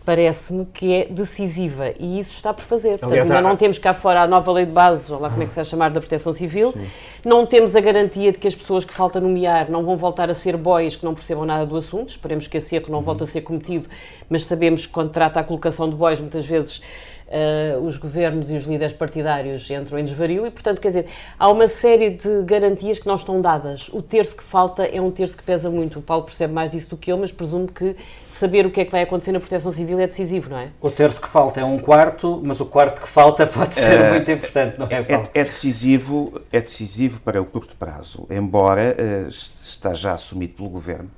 parece-me 0.08 0.66
que 0.66 0.94
é 0.94 1.06
decisiva 1.06 1.94
e 2.00 2.18
isso 2.18 2.32
está 2.32 2.54
por 2.54 2.64
fazer. 2.64 2.92
Portanto, 2.92 3.12
Aliás, 3.12 3.30
ainda 3.30 3.42
não 3.42 3.58
temos 3.58 3.78
cá 3.78 3.94
fora 3.94 4.22
a 4.22 4.28
nova 4.28 4.50
lei 4.54 4.66
de 4.66 4.72
base, 4.72 5.12
ou 5.12 5.20
lá 5.20 5.30
como 5.30 5.44
é 5.44 5.46
que 5.46 5.52
se 5.52 5.58
vai 5.58 5.66
chamar, 5.66 5.90
da 5.90 6.00
proteção 6.00 6.32
civil, 6.32 6.72
Sim. 6.72 6.88
não 7.26 7.46
temos 7.46 7.76
a 7.76 7.82
garantia 7.82 8.32
de 8.32 8.38
que 8.38 8.48
as 8.48 8.56
pessoas 8.56 8.86
que 8.86 8.94
falta 8.94 9.20
nomear 9.20 9.70
não 9.70 9.84
vão 9.84 9.98
voltar 9.98 10.30
a 10.30 10.34
ser 10.34 10.56
bois 10.56 10.96
que 10.96 11.04
não 11.04 11.14
percebam 11.14 11.46
nada 11.46 11.66
do 11.66 11.76
assunto, 11.76 12.12
esperemos 12.12 12.48
que 12.48 12.56
esse 12.56 12.74
erro 12.74 12.86
não 12.88 13.00
uhum. 13.00 13.04
volte 13.04 13.24
a 13.24 13.28
ser 13.28 13.42
cometido, 13.42 13.90
mas 14.30 14.46
sabemos 14.46 14.86
que 14.86 14.94
quando 14.94 15.12
trata 15.12 15.42
a 15.42 15.44
colocação 15.44 15.90
de 15.90 15.96
bois, 15.98 16.22
muitas 16.22 16.46
vezes 16.46 16.82
uh, 17.28 17.80
os 17.82 17.98
governos 17.98 18.50
e 18.50 18.56
os 18.56 18.64
líderes 18.64 18.94
partidários 18.94 19.70
entram 19.70 20.00
em 20.00 20.06
desvario 20.06 20.46
e, 20.46 20.52
portanto, 20.52 20.82
quer 20.82 20.90
dizer, 20.90 21.08
há 21.38 21.50
uma 21.50 21.68
série 21.68 22.12
de 22.12 22.44
garantias 22.44 23.00
que 23.00 23.08
não 23.08 23.16
estão 23.16 23.42
dadas. 23.42 23.90
O 23.90 24.02
terço 24.02 24.38
que 24.38 24.44
falta 24.44 24.86
é 24.86 25.02
um 25.02 25.12
terço 25.12 25.38
que 25.38 25.44
pesa 25.44 25.70
muito. 25.70 26.00
O 26.00 26.02
Paulo 26.02 26.24
percebe 26.24 26.54
mais 26.54 26.70
disso 26.70 26.92
do 26.92 26.98
que 26.98 27.12
eu, 27.12 27.18
mas 27.18 27.32
presumo 27.32 27.68
que 27.68 27.96
saber 28.30 28.66
o 28.66 28.72
que 28.72 28.82
é 28.82 28.86
que 28.86 28.92
vai 28.92 29.02
acontecer 29.02 29.32
na 29.32 29.40
proteção 29.40 29.72
civil 29.72 30.00
é 30.00 30.08
decisivo, 30.08 30.50
não 30.50 30.58
é? 30.58 30.70
O 30.80 30.92
terço 30.92 31.20
que 31.20 31.28
falta 31.28 31.60
é 31.60 31.64
um 31.64 31.80
quarto, 31.80 32.40
mas 32.44 32.60
o 32.60 32.66
quarto 32.66 33.02
que 33.02 33.08
falta 33.08 33.48
pode 33.48 33.76
ser 33.76 34.00
uh, 34.00 34.14
muito 34.14 34.32
importante, 34.32 34.80
não 34.80 34.88
é, 34.90 35.04
Paulo? 35.04 35.30
É, 35.34 35.42
é, 35.42 35.44
decisivo, 35.44 36.42
é 36.52 36.62
decisivo 36.62 37.20
para 37.22 37.42
o 37.42 37.46
curto 37.46 37.76
prazo, 37.76 38.28
embora 38.30 38.96
uh, 38.96 39.28
está 39.28 39.94
já 39.94 40.14
assumido 40.14 40.54
pelo 40.54 40.70
Governo, 40.70 41.10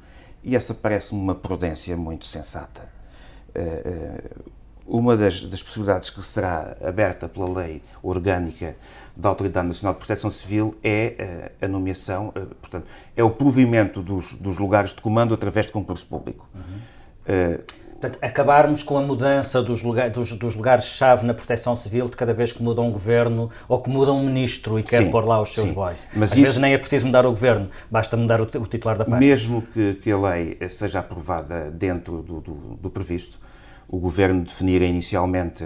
e 0.43 0.55
essa 0.55 0.73
parece-me 0.73 1.19
uma 1.19 1.35
prudência 1.35 1.95
muito 1.97 2.25
sensata. 2.25 2.89
Uh, 3.49 4.58
uma 4.89 5.15
das, 5.15 5.41
das, 5.41 5.61
possibilidades 5.61 6.09
que 6.09 6.21
será 6.23 6.75
aberta 6.83 7.29
pela 7.29 7.61
lei 7.61 7.81
orgânica 8.01 8.75
da 9.15 9.29
Autoridade 9.29 9.67
Nacional 9.67 9.93
de 9.93 9.99
Proteção 9.99 10.31
Civil 10.31 10.75
é 10.83 11.51
uh, 11.61 11.65
a 11.65 11.67
nomeação, 11.67 12.29
uh, 12.29 12.55
portanto, 12.55 12.87
é 13.15 13.23
o 13.23 13.29
provimento 13.29 14.01
dos, 14.01 14.33
dos, 14.33 14.57
lugares 14.57 14.91
de 14.91 15.01
comando 15.01 15.33
através 15.33 15.67
de 15.67 15.71
concurso 15.71 16.05
público. 16.07 16.49
Uhum. 16.55 17.55
Uh, 17.55 17.79
Portanto, 17.99 18.17
acabarmos 18.21 18.81
com 18.81 18.97
a 18.97 19.01
mudança 19.01 19.61
dos, 19.61 19.83
lugar, 19.83 20.09
dos, 20.09 20.31
dos 20.31 20.55
lugares-chave 20.55 21.25
na 21.25 21.33
proteção 21.33 21.75
civil 21.75 22.05
de 22.05 22.15
cada 22.15 22.33
vez 22.33 22.53
que 22.53 22.63
muda 22.63 22.79
um 22.79 22.89
governo 22.89 23.51
ou 23.67 23.81
que 23.81 23.89
muda 23.89 24.13
um 24.13 24.23
ministro 24.23 24.79
e 24.79 24.83
quer 24.83 25.03
sim, 25.03 25.11
pôr 25.11 25.25
lá 25.25 25.41
os 25.41 25.53
seus 25.53 25.67
sim. 25.67 25.73
boys. 25.73 25.99
Mas 26.13 26.31
Às 26.31 26.37
isso, 26.37 26.45
vezes 26.45 26.57
nem 26.59 26.73
é 26.73 26.77
preciso 26.77 27.05
mudar 27.05 27.25
o 27.25 27.31
governo, 27.31 27.69
basta 27.91 28.15
mudar 28.15 28.39
o, 28.39 28.45
o 28.45 28.67
titular 28.67 28.97
da 28.97 29.03
pasta. 29.03 29.19
Mesmo 29.19 29.61
que, 29.61 29.95
que, 29.95 30.09
a 30.09 30.17
lei 30.17 30.57
seja 30.69 30.99
aprovada 30.99 31.69
dentro 31.69 32.21
do, 32.21 32.39
do, 32.39 32.53
do 32.81 32.89
previsto, 32.89 33.37
o 33.89 33.97
governo 33.97 34.43
definira 34.43 34.85
inicialmente 34.85 35.63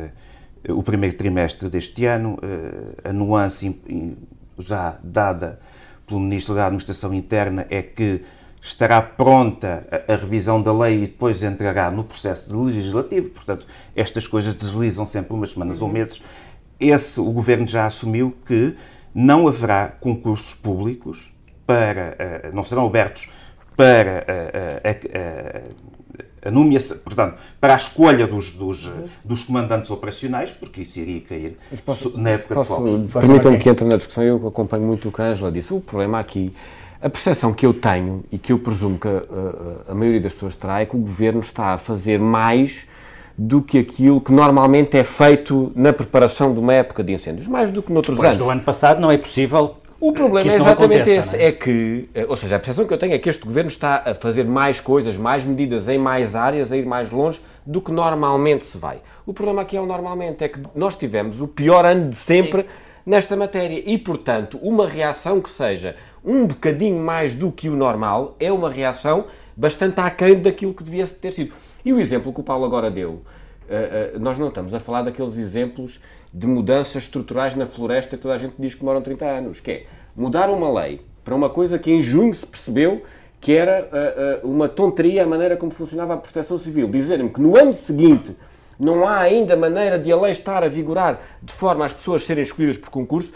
eh, 0.64 0.72
o 0.72 0.82
primeiro 0.82 1.16
trimestre 1.16 1.70
deste 1.70 2.06
ano, 2.06 2.40
eh, 2.42 3.10
a 3.10 3.14
nuance 3.14 3.80
já 4.58 4.98
dada 5.04 5.60
pelo 6.08 6.20
Ministro 6.20 6.56
da 6.56 6.66
Administração 6.66 7.14
Interna 7.14 7.68
é 7.70 7.82
que 7.82 8.24
estará 8.62 9.02
pronta 9.02 9.86
a, 10.08 10.16
revisão 10.16 10.62
da 10.62 10.72
lei 10.72 11.04
e 11.04 11.08
depois 11.08 11.44
entrará 11.44 11.92
no 11.92 12.04
processo 12.04 12.64
legislativo, 12.64 13.30
portanto, 13.30 13.68
estas 13.94 14.26
coisas 14.26 14.54
deslizam 14.54 15.06
sempre 15.06 15.34
umas 15.34 15.52
semanas 15.52 15.82
ou 15.82 15.90
meses. 15.90 16.22
Esse, 16.80 17.20
o 17.20 17.32
Governo 17.32 17.68
já 17.68 17.86
assumiu 17.86 18.34
que 18.46 18.76
não 19.14 19.48
haverá 19.48 19.90
concursos 20.00 20.54
públicos 20.54 21.34
para, 21.68 22.18
uh, 22.52 22.56
não 22.56 22.64
serão 22.64 22.86
abertos 22.86 23.30
para 23.76 24.26
a, 26.46 26.52
nomeação, 26.52 26.98
portanto, 26.98 27.36
para 27.60 27.74
a 27.74 27.78
escolha 27.78 28.28
dos, 28.28 28.52
dos, 28.52 28.90
dos, 29.24 29.44
comandantes 29.44 29.90
operacionais, 29.92 30.52
porque 30.52 30.82
isso 30.82 31.00
iria 31.00 31.22
cair 31.22 31.58
posso, 31.86 32.18
na 32.18 32.32
época 32.32 32.56
posso, 32.56 32.76
de 32.76 33.08
fogos. 33.08 33.26
Permitam-me 33.26 33.58
que 33.58 33.70
entre 33.70 33.86
na 33.86 33.98
discussão, 33.98 34.24
eu 34.24 34.48
acompanho 34.48 34.84
muito 34.84 35.10
o 35.10 35.12
que 35.12 35.22
a 35.22 35.26
Angela 35.26 35.52
disse. 35.52 35.74
O 35.74 35.80
problema 35.80 36.20
aqui 36.20 36.54
a 37.04 37.10
percepção 37.10 37.54
que 37.54 37.66
eu 37.66 37.74
tenho 37.74 38.24
e 38.32 38.38
que 38.38 38.54
eu 38.54 38.60
presumo 38.60 38.98
que 38.98 39.10
a, 39.10 39.22
a, 39.90 39.92
a, 39.92 39.94
maioria 39.94 40.22
das 40.22 40.32
pessoas 40.32 40.56
terá 40.56 40.80
é 40.80 40.86
que 40.86 40.96
o 40.96 41.00
governo 41.00 41.42
está 41.42 41.74
a 41.74 41.78
fazer 41.78 42.18
mais 42.18 42.86
do 43.38 43.62
que 43.62 43.80
aquilo 43.80 44.22
que 44.22 44.32
normalmente 44.32 44.96
é 44.96 45.04
feito 45.04 45.72
na 45.76 45.92
preparação 45.92 46.54
de 46.54 46.60
uma 46.60 46.74
época 46.74 47.04
de 47.04 47.12
incêndios, 47.12 47.46
mais 47.46 47.72
do 47.72 47.82
que 47.84 47.92
noutros 47.92 48.16
Depois 48.16 48.36
anos. 48.36 48.46
do 48.46 48.50
ano 48.50 48.62
passado 48.62 49.02
não 49.02 49.12
é 49.12 49.18
possível 49.18 49.76
o 50.04 50.12
problema 50.12 50.52
é 50.52 50.56
exatamente 50.56 51.10
esse, 51.10 51.38
é? 51.38 51.46
é? 51.46 51.52
que, 51.54 52.10
eh, 52.14 52.26
ou 52.28 52.36
seja, 52.36 52.58
a 52.58 52.60
percepção 52.60 52.86
que 52.86 52.94
eu 52.94 52.98
tenho 52.98 53.14
é 53.14 53.18
que 53.18 53.30
este 53.30 53.46
governo 53.46 53.70
está 53.70 54.04
a 54.06 54.14
fazer 54.14 54.44
mais 54.44 54.82
coisas, 54.82 55.16
mais 55.16 55.46
medidas 55.46 55.88
em 55.88 55.98
mais 55.98 56.36
áreas, 56.36 56.74
a 56.74 56.78
ir 56.78 56.86
mais 56.86 57.10
longe 57.10 57.40
do 57.66 57.80
que 57.80 57.90
normalmente 57.90 58.66
se 58.66 58.78
vai. 58.78 58.98
O 59.26 59.34
problema 59.34 59.62
aqui 59.62 59.78
é 59.78 59.80
o 59.80 59.86
normalmente, 59.86 60.44
é 60.44 60.50
que 60.50 60.60
nós 60.76 60.98
tivemos 60.98 61.40
o 61.40 61.48
pior 61.48 61.86
ano 61.86 62.10
de 62.10 62.18
sempre 62.18 62.64
Sim. 62.64 62.68
nesta 63.06 63.38
matéria 63.38 63.82
e, 63.86 63.98
portanto, 63.98 64.60
uma 64.62 64.86
reação 64.86 65.40
que 65.40 65.50
seja 65.50 65.96
um 66.24 66.48
bocadinho 66.48 67.02
mais 67.02 67.34
do 67.34 67.50
que 67.50 67.70
o 67.70 67.76
normal, 67.76 68.36
é 68.42 68.52
uma 68.52 68.70
reação 68.70 69.28
bastante 69.56 70.02
aquém 70.02 70.42
daquilo 70.42 70.74
que 70.74 70.84
devia 70.84 71.08
ter 71.08 71.32
sido. 71.32 71.54
E 71.86 71.94
o 71.94 72.00
exemplo 72.00 72.34
que 72.34 72.42
o 72.42 72.44
Paulo 72.44 72.66
agora 72.66 72.92
deu, 72.92 73.10
uh, 73.12 74.20
nós 74.20 74.38
não 74.38 74.50
estamos 74.50 74.74
a 74.74 74.82
falar 74.82 75.04
daqueles 75.04 75.38
exemplos 75.38 76.02
de 76.34 76.48
mudanças 76.48 77.04
estruturais 77.04 77.56
na 77.56 77.68
floresta 77.68 78.18
que 78.18 78.24
toda 78.24 78.34
a 78.34 78.38
gente 78.38 78.56
diz 78.58 78.74
que 78.74 78.80
demoram 78.80 79.02
30 79.02 79.26
anos, 79.26 79.60
que 79.60 79.72
é 79.72 79.86
mudar 80.16 80.50
uma 80.50 80.72
lei 80.82 81.02
para 81.24 81.36
uma 81.36 81.50
coisa 81.50 81.78
que 81.78 81.92
em 81.92 82.02
junho 82.02 82.34
se 82.34 82.46
percebeu 82.46 83.04
que 83.40 83.52
era 83.52 84.42
uh, 84.44 84.48
uma 84.48 84.70
tonteria 84.70 85.24
a 85.24 85.26
maneira 85.28 85.58
como 85.58 85.72
funcionava 85.72 86.14
a 86.14 86.18
proteção 86.18 86.58
civil. 86.58 86.88
Dizerem-me 86.88 87.30
que 87.30 87.42
no 87.42 87.58
ano 87.58 87.74
seguinte 87.74 88.36
não 88.80 89.06
há 89.06 89.20
ainda 89.20 89.56
maneira 89.56 90.00
de 90.00 90.12
a 90.12 90.16
lei 90.16 90.32
estar 90.32 90.64
a 90.64 90.68
vigorar 90.70 91.22
de 91.42 91.52
forma 91.52 91.86
às 91.86 91.92
pessoas 91.92 92.26
serem 92.26 92.44
escolhidas 92.44 92.78
por 92.78 92.90
concurso, 92.90 93.34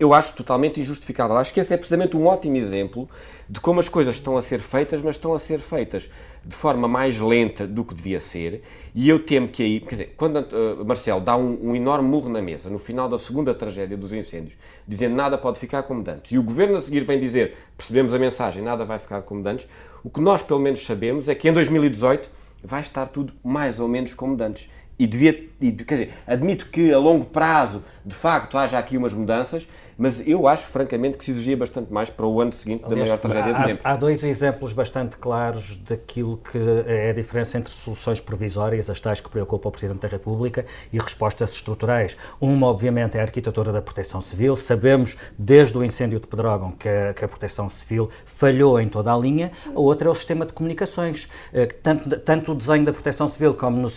eu 0.00 0.12
acho 0.12 0.34
totalmente 0.34 0.80
injustificável. 0.80 1.36
Acho 1.36 1.54
que 1.54 1.60
esse 1.60 1.72
é 1.72 1.76
precisamente 1.76 2.16
um 2.16 2.26
ótimo 2.26 2.56
exemplo 2.56 3.08
de 3.48 3.60
como 3.60 3.78
as 3.78 3.88
coisas 3.88 4.16
estão 4.16 4.36
a 4.36 4.42
ser 4.42 4.60
feitas, 4.60 5.00
mas 5.00 5.16
estão 5.16 5.32
a 5.32 5.38
ser 5.38 5.60
feitas 5.60 6.10
de 6.44 6.56
forma 6.56 6.88
mais 6.88 7.18
lenta 7.18 7.66
do 7.66 7.84
que 7.84 7.94
devia 7.94 8.20
ser. 8.20 8.62
E 8.94 9.08
eu 9.08 9.18
temo 9.20 9.48
que 9.48 9.62
aí, 9.62 9.80
quer 9.80 9.90
dizer, 9.90 10.14
quando 10.16 10.36
uh, 10.38 10.84
Marcelo 10.84 11.20
dá 11.20 11.36
um, 11.36 11.70
um, 11.70 11.76
enorme 11.76 12.08
murro 12.08 12.28
na 12.28 12.40
mesa 12.40 12.68
no 12.68 12.78
final 12.78 13.08
da 13.08 13.18
segunda 13.18 13.54
tragédia 13.54 13.96
dos 13.96 14.12
incêndios, 14.12 14.54
dizendo 14.86 15.14
nada 15.14 15.38
pode 15.38 15.58
ficar 15.58 15.82
como 15.84 16.02
dantes, 16.02 16.32
e 16.32 16.38
o 16.38 16.42
governo 16.42 16.76
a 16.76 16.80
seguir 16.80 17.04
vem 17.04 17.20
dizer 17.20 17.56
percebemos 17.76 18.14
a 18.14 18.18
mensagem, 18.18 18.62
nada 18.62 18.84
vai 18.84 18.98
ficar 18.98 19.22
como 19.22 19.42
dantes, 19.42 19.68
o 20.02 20.10
que 20.10 20.20
nós 20.20 20.42
pelo 20.42 20.60
menos 20.60 20.84
sabemos 20.84 21.28
é 21.28 21.34
que 21.34 21.48
em 21.48 21.52
2018 21.52 22.30
vai 22.62 22.82
estar 22.82 23.06
tudo 23.06 23.32
mais 23.42 23.80
ou 23.80 23.88
menos 23.88 24.14
como 24.14 24.36
dantes. 24.36 24.68
E 24.98 25.06
devia, 25.06 25.48
e, 25.60 25.72
quer 25.72 25.94
dizer, 25.94 26.14
admito 26.26 26.66
que 26.66 26.92
a 26.92 26.98
longo 26.98 27.24
prazo, 27.24 27.82
de 28.04 28.14
facto, 28.14 28.58
haja 28.58 28.78
aqui 28.78 28.98
umas 28.98 29.14
mudanças, 29.14 29.66
mas 30.00 30.26
eu 30.26 30.48
acho, 30.48 30.64
francamente, 30.64 31.18
que 31.18 31.26
se 31.26 31.30
exigia 31.30 31.54
bastante 31.54 31.92
mais 31.92 32.08
para 32.08 32.24
o 32.24 32.40
ano 32.40 32.54
seguinte 32.54 32.82
Aliás, 32.86 33.10
da 33.10 33.16
maior 33.16 33.18
tragédia 33.18 33.52
de 33.52 33.64
sempre. 33.68 33.80
Há 33.84 33.96
dois 33.96 34.24
exemplos 34.24 34.72
bastante 34.72 35.18
claros 35.18 35.76
daquilo 35.76 36.38
que 36.38 36.58
é 36.86 37.10
a 37.10 37.12
diferença 37.12 37.58
entre 37.58 37.70
soluções 37.70 38.18
provisórias, 38.18 38.88
as 38.88 38.98
tais 38.98 39.20
que 39.20 39.28
preocupam 39.28 39.68
o 39.68 39.70
Presidente 39.70 40.00
da 40.00 40.08
República, 40.08 40.64
e 40.90 40.98
respostas 40.98 41.50
estruturais. 41.50 42.16
Uma, 42.40 42.68
obviamente, 42.68 43.18
é 43.18 43.20
a 43.20 43.24
arquitetura 43.24 43.72
da 43.72 43.82
proteção 43.82 44.22
civil. 44.22 44.56
Sabemos, 44.56 45.18
desde 45.38 45.76
o 45.76 45.84
incêndio 45.84 46.18
de 46.18 46.26
Pedrógão, 46.26 46.72
que 46.72 46.88
a, 46.88 47.12
que 47.12 47.22
a 47.22 47.28
proteção 47.28 47.68
civil 47.68 48.08
falhou 48.24 48.80
em 48.80 48.88
toda 48.88 49.12
a 49.12 49.18
linha. 49.18 49.52
A 49.66 49.78
outra 49.78 50.08
é 50.08 50.10
o 50.10 50.14
sistema 50.14 50.46
de 50.46 50.54
comunicações. 50.54 51.28
Eh, 51.52 51.66
tanto, 51.66 52.18
tanto 52.20 52.52
o 52.52 52.54
desenho 52.54 52.86
da 52.86 52.92
proteção 52.94 53.28
civil 53.28 53.52
como 53.52 53.76
no, 53.76 53.90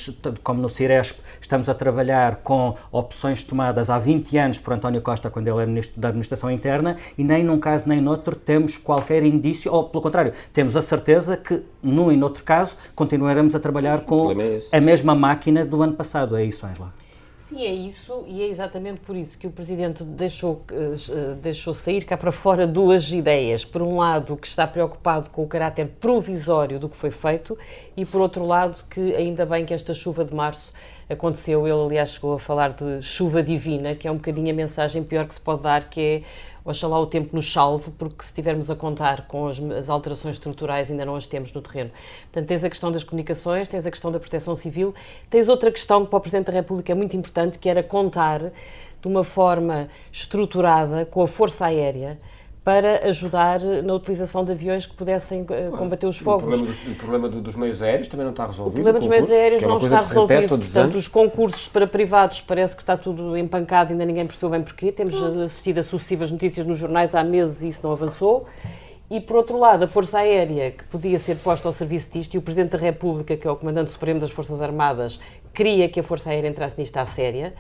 como 0.44 0.62
no 0.62 0.68
CIRESP, 0.68 1.22
estamos 1.40 1.70
a 1.70 1.74
trabalhar 1.74 2.42
com 2.44 2.76
opções 2.92 3.42
tomadas 3.42 3.90
há 3.90 3.98
20 3.98 4.38
anos 4.38 4.60
por 4.60 4.74
António 4.74 5.02
Costa, 5.02 5.30
quando 5.30 5.48
ele 5.48 5.60
era 5.60 5.66
Ministro 5.66 5.93
da 5.96 6.10
Administração 6.10 6.50
Interna 6.52 6.98
e 7.18 7.24
nem 7.24 7.44
num 7.44 7.60
caso 7.60 7.88
nem 7.88 8.02
noutro 8.02 8.36
temos 8.36 8.78
qualquer 8.78 9.24
indício, 9.24 9.72
ou 9.72 9.86
pelo 9.86 10.02
contrário, 10.02 10.34
temos 10.52 10.76
a 10.76 10.82
certeza 10.82 11.38
que 11.38 11.64
num 11.82 12.12
e 12.12 12.18
noutro 12.18 12.44
caso 12.44 12.76
continuaremos 12.96 13.56
a 13.56 13.60
trabalhar 13.60 14.02
com 14.02 14.32
é 14.72 14.78
a 14.78 14.82
mesma 14.82 15.16
máquina 15.16 15.66
do 15.66 15.82
ano 15.82 15.94
passado. 15.94 16.36
É 16.36 16.44
isso, 16.44 16.66
Angela? 16.66 17.03
Sim, 17.44 17.62
é 17.62 17.74
isso, 17.74 18.24
e 18.26 18.42
é 18.42 18.48
exatamente 18.48 19.02
por 19.02 19.18
isso 19.18 19.38
que 19.38 19.46
o 19.46 19.52
Presidente 19.52 20.02
deixou, 20.02 20.64
uh, 20.72 21.36
deixou 21.42 21.76
sair 21.76 22.06
cá 22.06 22.16
para 22.16 22.32
fora 22.32 22.66
duas 22.66 23.12
ideias. 23.12 23.66
Por 23.66 23.82
um 23.82 23.98
lado, 23.98 24.38
que 24.38 24.48
está 24.48 24.66
preocupado 24.66 25.30
com 25.30 25.44
o 25.44 25.48
caráter 25.48 25.90
provisório 26.00 26.80
do 26.80 26.88
que 26.88 26.96
foi 26.96 27.12
feito, 27.12 27.58
e 27.98 28.06
por 28.06 28.22
outro 28.22 28.46
lado, 28.46 28.86
que 28.90 29.14
ainda 29.14 29.46
bem 29.46 29.66
que 29.66 29.74
esta 29.74 29.94
chuva 29.94 30.24
de 30.24 30.34
março 30.34 30.72
aconteceu. 31.10 31.68
Ele, 31.68 31.86
aliás, 31.86 32.14
chegou 32.14 32.36
a 32.36 32.40
falar 32.40 32.70
de 32.70 33.02
chuva 33.02 33.44
divina, 33.44 33.94
que 33.94 34.08
é 34.08 34.12
um 34.12 34.16
bocadinho 34.16 34.50
a 34.50 34.54
mensagem 34.54 35.04
pior 35.04 35.28
que 35.28 35.34
se 35.34 35.42
pode 35.42 35.64
dar, 35.64 35.90
que 35.90 36.00
é 36.00 36.22
oxalá 36.66 37.00
o 37.00 37.06
tempo 37.06 37.36
nos 37.36 37.52
salve, 37.52 37.92
porque 37.92 38.24
se 38.24 38.30
estivermos 38.30 38.70
a 38.70 38.76
contar 38.76 39.28
com 39.28 39.48
as, 39.48 39.60
as, 39.60 39.90
alterações 39.90 40.36
estruturais 40.36 40.90
ainda 40.90 41.06
não 41.06 41.16
as 41.16 41.28
temos 41.28 41.52
no 41.52 41.62
terreno. 41.62 41.92
Portanto, 42.24 42.48
tens 42.48 42.64
a 42.64 42.70
questão 42.70 42.92
das 42.92 43.04
comunicações, 43.04 43.68
tens 43.68 43.86
a 43.86 43.92
questão 43.92 44.12
da 44.12 44.20
proteção 44.20 44.56
civil, 44.56 44.94
tens 45.30 45.50
outra 45.50 45.72
questão 45.72 46.04
que 46.04 46.10
para 46.10 46.18
o 46.18 46.22
Presidente 46.22 46.48
da 46.48 46.54
República 46.54 46.92
é 46.92 46.96
muito 46.96 47.16
importante, 47.18 47.60
que 47.60 47.68
era 47.68 47.84
contar 47.84 48.40
de 48.40 49.08
uma 49.08 49.24
forma 49.24 49.90
estruturada 50.12 51.06
com 51.06 51.22
a 51.22 51.28
Força 51.28 51.66
Aérea, 51.66 52.18
para 52.64 53.08
ajudar 53.10 53.60
na 53.60 53.94
utilização 53.94 54.46
de 54.46 54.54
aviões 54.54 54.86
que 54.86 54.96
pudessem 54.96 55.42
uh, 55.42 55.78
combater 55.78 56.08
os 56.08 56.18
fogos. 56.18 56.44
O 56.44 56.48
problema, 56.48 56.68
dos, 56.68 56.88
o 56.88 56.96
problema 56.96 57.30
dos 57.30 57.56
meios 57.58 57.82
aéreos 57.82 58.08
também 58.08 58.24
não 58.24 58.32
está 58.32 58.46
resolvido. 58.46 58.72
O 58.72 58.84
problema 58.84 59.00
dos 59.00 59.10
meios 59.10 59.30
aéreos 59.30 59.64
é 59.64 59.68
não 59.68 59.78
está 59.78 60.00
resolvido. 60.00 60.58
Portanto, 60.58 60.96
os 60.96 61.08
concursos 61.10 61.68
para 61.68 61.86
privados 61.86 62.40
parece 62.40 62.74
que 62.76 62.82
está 62.82 62.96
tudo 62.96 63.38
empancado, 63.38 63.92
ainda 63.92 64.06
ninguém 64.06 64.26
percebeu 64.26 64.50
bem 64.50 64.62
porquê. 64.62 64.94
Temos 64.94 65.22
assistido 65.22 65.80
a 65.80 65.84
sucessivas 65.84 66.32
notícias 66.32 66.66
nos 66.66 66.80
jornais 66.80 67.14
há 67.14 67.24
meses 67.24 67.62
e 67.64 67.68
isso 67.68 67.86
não 67.86 67.92
avançou. 67.92 68.48
E, 69.12 69.20
por 69.20 69.36
outro 69.36 69.60
lado, 69.60 69.84
a 69.84 69.88
Força 69.88 70.20
Aérea, 70.20 70.72
que 70.72 70.86
podia 70.86 71.20
ser 71.20 71.36
posta 71.36 71.68
ao 71.68 71.74
serviço 71.74 72.12
disto, 72.14 72.34
e 72.34 72.38
o 72.38 72.42
Presidente 72.42 72.72
da 72.72 72.78
República, 72.78 73.36
que 73.36 73.46
é 73.46 73.52
o 73.52 73.56
Comandante 73.56 73.92
Supremo 73.92 74.20
das 74.20 74.32
Forças 74.32 74.62
Armadas, 74.62 75.20
queria 75.54 75.88
que 75.90 76.00
a 76.00 76.04
Força 76.04 76.30
Aérea 76.30 76.50
entrasse 76.50 76.80
nisto 76.80 76.96
à 76.98 77.06
séria 77.06 77.54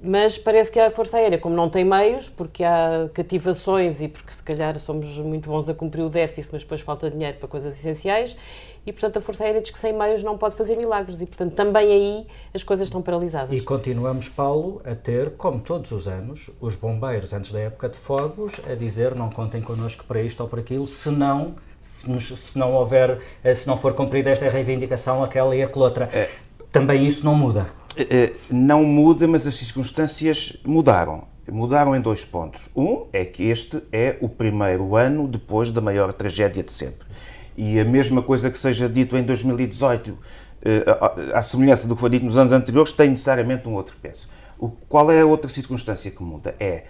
mas 0.00 0.36
parece 0.36 0.70
que 0.70 0.78
a 0.78 0.90
Força 0.90 1.16
Aérea, 1.16 1.38
como 1.38 1.54
não 1.54 1.70
tem 1.70 1.84
meios, 1.84 2.28
porque 2.28 2.62
há 2.62 3.08
cativações 3.14 4.00
e 4.00 4.08
porque 4.08 4.32
se 4.32 4.42
calhar 4.42 4.78
somos 4.78 5.16
muito 5.18 5.48
bons 5.48 5.68
a 5.68 5.74
cumprir 5.74 6.02
o 6.02 6.10
déficit, 6.10 6.52
mas 6.52 6.62
depois 6.62 6.80
falta 6.80 7.10
dinheiro 7.10 7.38
para 7.38 7.48
coisas 7.48 7.78
essenciais, 7.78 8.36
e 8.86 8.92
portanto 8.92 9.16
a 9.16 9.20
Força 9.20 9.44
Aérea 9.44 9.60
diz 9.60 9.70
que 9.70 9.78
sem 9.78 9.92
meios 9.92 10.22
não 10.22 10.36
pode 10.36 10.54
fazer 10.54 10.76
milagres, 10.76 11.20
e 11.20 11.26
portanto 11.26 11.54
também 11.54 11.90
aí 11.90 12.26
as 12.54 12.62
coisas 12.62 12.88
estão 12.88 13.00
paralisadas. 13.00 13.56
E 13.56 13.60
continuamos, 13.60 14.28
Paulo, 14.28 14.82
a 14.84 14.94
ter, 14.94 15.30
como 15.32 15.60
todos 15.60 15.90
os 15.92 16.06
anos, 16.06 16.50
os 16.60 16.76
bombeiros 16.76 17.32
antes 17.32 17.50
da 17.50 17.60
época 17.60 17.88
de 17.88 17.96
fogos 17.96 18.60
a 18.70 18.74
dizer 18.74 19.14
não 19.14 19.30
contem 19.30 19.62
connosco 19.62 20.04
para 20.04 20.20
isto 20.20 20.42
ou 20.42 20.48
para 20.48 20.60
aquilo, 20.60 20.86
senão 20.86 21.54
se 22.20 22.58
não 22.58 22.74
houver, 22.74 23.18
se 23.54 23.66
não 23.66 23.76
for 23.76 23.94
cumprida 23.94 24.30
esta 24.30 24.48
reivindicação, 24.48 25.24
aquela 25.24 25.56
e 25.56 25.62
aquela 25.62 25.86
outra. 25.86 26.10
É. 26.12 26.28
Também 26.70 27.06
isso 27.06 27.24
não 27.24 27.34
muda. 27.34 27.66
Eh, 27.96 28.06
eh, 28.10 28.32
não 28.50 28.84
muda, 28.84 29.26
mas 29.26 29.46
as 29.46 29.54
circunstâncias 29.54 30.56
mudaram. 30.64 31.24
Mudaram 31.48 31.96
em 31.96 32.00
dois 32.00 32.24
pontos. 32.24 32.68
Um 32.76 33.06
é 33.12 33.24
que 33.24 33.44
este 33.44 33.82
é 33.90 34.18
o 34.20 34.28
primeiro 34.28 34.96
ano 34.96 35.26
depois 35.26 35.70
da 35.70 35.80
maior 35.80 36.12
tragédia 36.12 36.62
de 36.62 36.72
sempre. 36.72 37.06
E 37.56 37.80
a 37.80 37.84
mesma 37.84 38.22
coisa 38.22 38.50
que 38.50 38.58
seja 38.58 38.88
dito 38.88 39.16
em 39.16 39.22
2018, 39.22 40.18
eh, 40.62 40.84
à 41.32 41.40
semelhança 41.40 41.88
do 41.88 41.94
que 41.94 42.00
foi 42.00 42.10
dito 42.10 42.26
nos 42.26 42.36
anos 42.36 42.52
anteriores, 42.52 42.92
tem 42.92 43.08
necessariamente 43.08 43.66
um 43.66 43.74
outro 43.74 43.96
peso. 44.02 44.28
Qual 44.88 45.10
é 45.10 45.20
a 45.20 45.26
outra 45.26 45.48
circunstância 45.48 46.10
que 46.10 46.22
muda? 46.22 46.54
É 46.60 46.84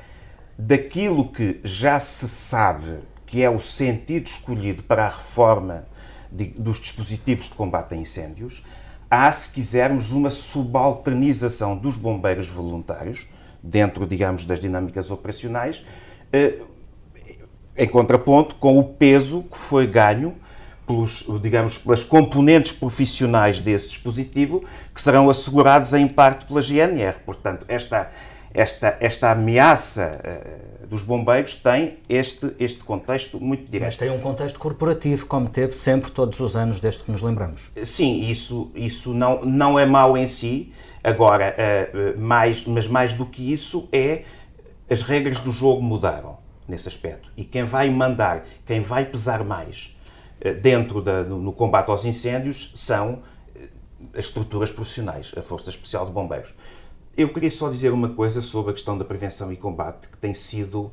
daquilo 0.59 1.29
que 1.29 1.61
já 1.63 2.01
se 2.01 2.29
sabe 2.29 3.01
que 3.27 3.43
é 3.43 3.51
o 3.51 3.61
sentido 3.61 4.27
escolhido 4.27 4.83
para 4.83 5.07
a 5.07 5.09
reforma 5.09 5.85
dos 6.31 6.79
dispositivos 6.79 7.49
de 7.49 7.55
combate 7.55 7.95
a 7.95 7.97
incêndios, 7.97 8.65
há, 9.11 9.31
se 9.33 9.51
quisermos, 9.51 10.13
uma 10.13 10.31
subalternização 10.31 11.77
dos 11.77 11.97
bombeiros 11.97 12.49
voluntários, 12.49 13.27
dentro, 13.63 14.07
digamos, 14.07 14.45
das 14.45 14.61
dinâmicas 14.61 15.11
operacionais, 15.11 15.85
eh, 16.33 16.61
em 17.77 17.89
contraponto 17.89 18.55
com 18.57 18.79
o 18.79 18.85
peso 18.85 19.43
que 19.43 19.59
foi 19.59 19.87
ganho 19.87 20.35
pelos, 20.87 21.27
digamos, 21.43 21.79
pelas 21.79 22.05
componentes 22.05 22.73
profissionais 22.73 23.61
desse 23.61 23.89
dispositivo, 23.89 24.65
que 24.95 25.03
serão 25.03 25.29
assegurados 25.29 25.93
em 25.93 26.07
parte 26.07 26.45
pela 26.47 26.63
GNR. 26.63 27.19
Portanto, 27.25 27.67
esta, 27.69 28.11
esta, 28.55 28.97
esta 29.01 29.33
ameaça 29.33 30.13
uh, 30.13 30.76
dos 30.89 31.03
bombeiros 31.03 31.55
tem 31.55 31.99
este, 32.09 32.55
este 32.59 32.79
contexto 32.81 33.41
muito 33.41 33.71
direto. 33.71 33.89
Mas 33.89 33.97
tem 33.97 34.11
um 34.11 34.21
contexto 34.21 34.59
corporativo, 34.59 35.27
como 35.27 35.49
teve 35.49 35.73
sempre 35.73 36.11
todos 36.11 36.41
os 36.41 36.57
anos, 36.57 36.81
desde 36.81 37.03
que 37.03 37.11
nos 37.11 37.23
lembramos. 37.23 37.71
Sim, 37.85 38.23
isso, 38.23 38.71
isso 38.75 39.13
não, 39.13 39.45
não 39.45 39.79
é 39.79 39.85
mau 39.85 40.17
em 40.17 40.27
si. 40.27 40.73
Agora, 41.03 41.55
uh, 41.57 42.21
mais, 42.21 42.65
mas 42.65 42.89
mais 42.89 43.13
do 43.13 43.27
que 43.27 43.53
isso 43.53 43.89
é 43.93 44.25
as 44.89 45.03
regras 45.03 45.39
do 45.41 45.53
jogo 45.53 45.83
mudaram 45.83 46.39
nesse 46.67 46.89
aspecto. 46.89 47.31
E 47.37 47.45
quem 47.45 47.65
vai 47.65 47.89
mandar, 47.91 48.45
quem 48.65 48.81
vai 48.81 49.05
pesar 49.05 49.45
mais 49.45 49.97
uh, 50.45 50.55
dentro 50.61 51.01
da, 51.01 51.23
no, 51.23 51.39
no 51.41 51.53
combate 51.53 51.91
aos 51.91 52.05
incêndios 52.05 52.73
são 52.75 53.23
as 54.13 54.27
estruturas 54.27 54.71
profissionais, 54.71 55.33
a 55.37 55.43
Força 55.43 55.71
Especial 55.71 56.07
de 56.07 56.13
Bombeiros. 56.13 56.53
Eu 57.17 57.31
queria 57.31 57.51
só 57.51 57.71
dizer 57.71 57.95
uma 57.95 58.11
coisa 58.11 58.43
sobre 58.43 58.73
a 58.73 58.75
questão 58.75 58.99
da 58.99 59.03
prevenção 59.03 59.51
e 59.51 59.57
combate, 59.57 60.09
que 60.09 60.19
tem 60.19 60.35
sido, 60.35 60.93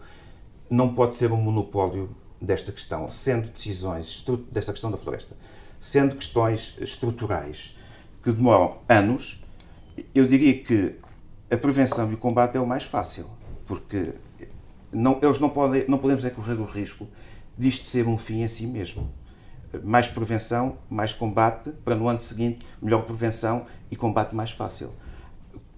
não 0.69 0.93
pode 0.93 1.17
ser 1.17 1.29
um 1.33 1.35
monopólio 1.35 2.15
desta 2.39 2.71
questão, 2.71 3.11
sendo 3.11 3.49
decisões 3.49 4.23
desta 4.49 4.71
questão 4.71 4.89
da 4.89 4.95
floresta, 4.97 5.35
sendo 5.81 6.15
questões 6.15 6.77
estruturais 6.79 7.77
que 8.23 8.31
demoram 8.31 8.77
anos, 8.87 9.43
eu 10.15 10.25
diria 10.25 10.63
que 10.63 10.95
a 11.51 11.57
prevenção 11.57 12.09
e 12.09 12.13
o 12.13 12.17
combate 12.17 12.55
é 12.55 12.59
o 12.61 12.65
mais 12.65 12.85
fácil, 12.85 13.25
porque 13.65 14.13
não, 14.93 15.19
eles 15.21 15.41
não 15.41 15.49
podem, 15.49 15.83
não 15.89 15.97
podemos 15.97 16.23
é 16.23 16.29
correr 16.29 16.53
o 16.53 16.63
risco 16.63 17.05
disto 17.57 17.85
ser 17.85 18.07
um 18.07 18.17
fim 18.17 18.43
em 18.43 18.47
si 18.47 18.65
mesmo. 18.65 19.11
Mais 19.83 20.07
prevenção, 20.07 20.77
mais 20.89 21.11
combate, 21.11 21.71
para 21.83 21.95
no 21.95 22.07
ano 22.07 22.21
seguinte 22.21 22.65
melhor 22.81 23.03
prevenção 23.03 23.65
e 23.91 23.97
combate 23.97 24.33
mais 24.33 24.51
fácil 24.51 24.93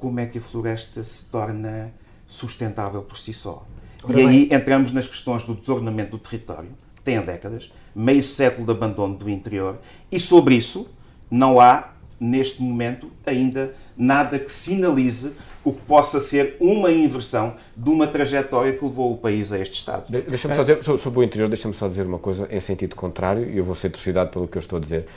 como 0.05 0.19
é 0.19 0.27
que 0.27 0.38
a 0.38 0.41
floresta 0.41 1.03
se 1.03 1.25
torna 1.25 1.91
sustentável 2.27 3.01
por 3.01 3.17
si 3.17 3.33
só. 3.33 3.65
Ora 4.03 4.21
e 4.21 4.27
aí 4.27 4.50
entramos 4.51 4.91
nas 4.91 5.07
questões 5.07 5.41
do 5.41 5.55
desordenamento 5.55 6.12
do 6.12 6.19
território, 6.19 6.69
que 6.95 7.01
tem 7.01 7.17
há 7.17 7.24
décadas, 7.24 7.71
meio 7.95 8.21
século 8.21 8.67
de 8.67 8.71
abandono 8.71 9.17
do 9.17 9.27
interior, 9.27 9.79
e 10.12 10.19
sobre 10.19 10.53
isso 10.53 10.88
não 11.27 11.59
há, 11.59 11.89
neste 12.19 12.62
momento, 12.62 13.12
ainda 13.25 13.74
nada 13.97 14.38
que 14.38 14.51
sinalize 14.51 15.33
o 15.65 15.74
que 15.74 15.81
possa 15.81 16.22
ser 16.22 16.55
uma 16.60 16.91
inversão 16.91 17.55
de 17.75 17.89
uma 17.89 18.05
trajetória 18.05 18.72
que 18.72 18.86
levou 18.86 19.12
o 19.12 19.17
país 19.17 19.51
a 19.51 19.57
este 19.57 19.74
estado. 19.74 20.05
Deixa-me 20.07 20.55
só 20.55 20.62
dizer, 20.62 20.84
sobre 20.84 21.19
o 21.19 21.24
interior, 21.24 21.50
deixa-me 21.50 21.74
só 21.74 21.88
dizer 21.88 22.05
uma 22.05 22.19
coisa 22.19 22.48
em 22.51 22.60
sentido 22.60 22.95
contrário, 22.95 23.50
e 23.50 23.57
eu 23.57 23.63
vou 23.63 23.74
ser 23.74 23.89
trucidado 23.89 24.29
pelo 24.29 24.48
que 24.48 24.57
eu 24.57 24.60
estou 24.60 24.77
a 24.77 24.79
dizer. 24.79 25.07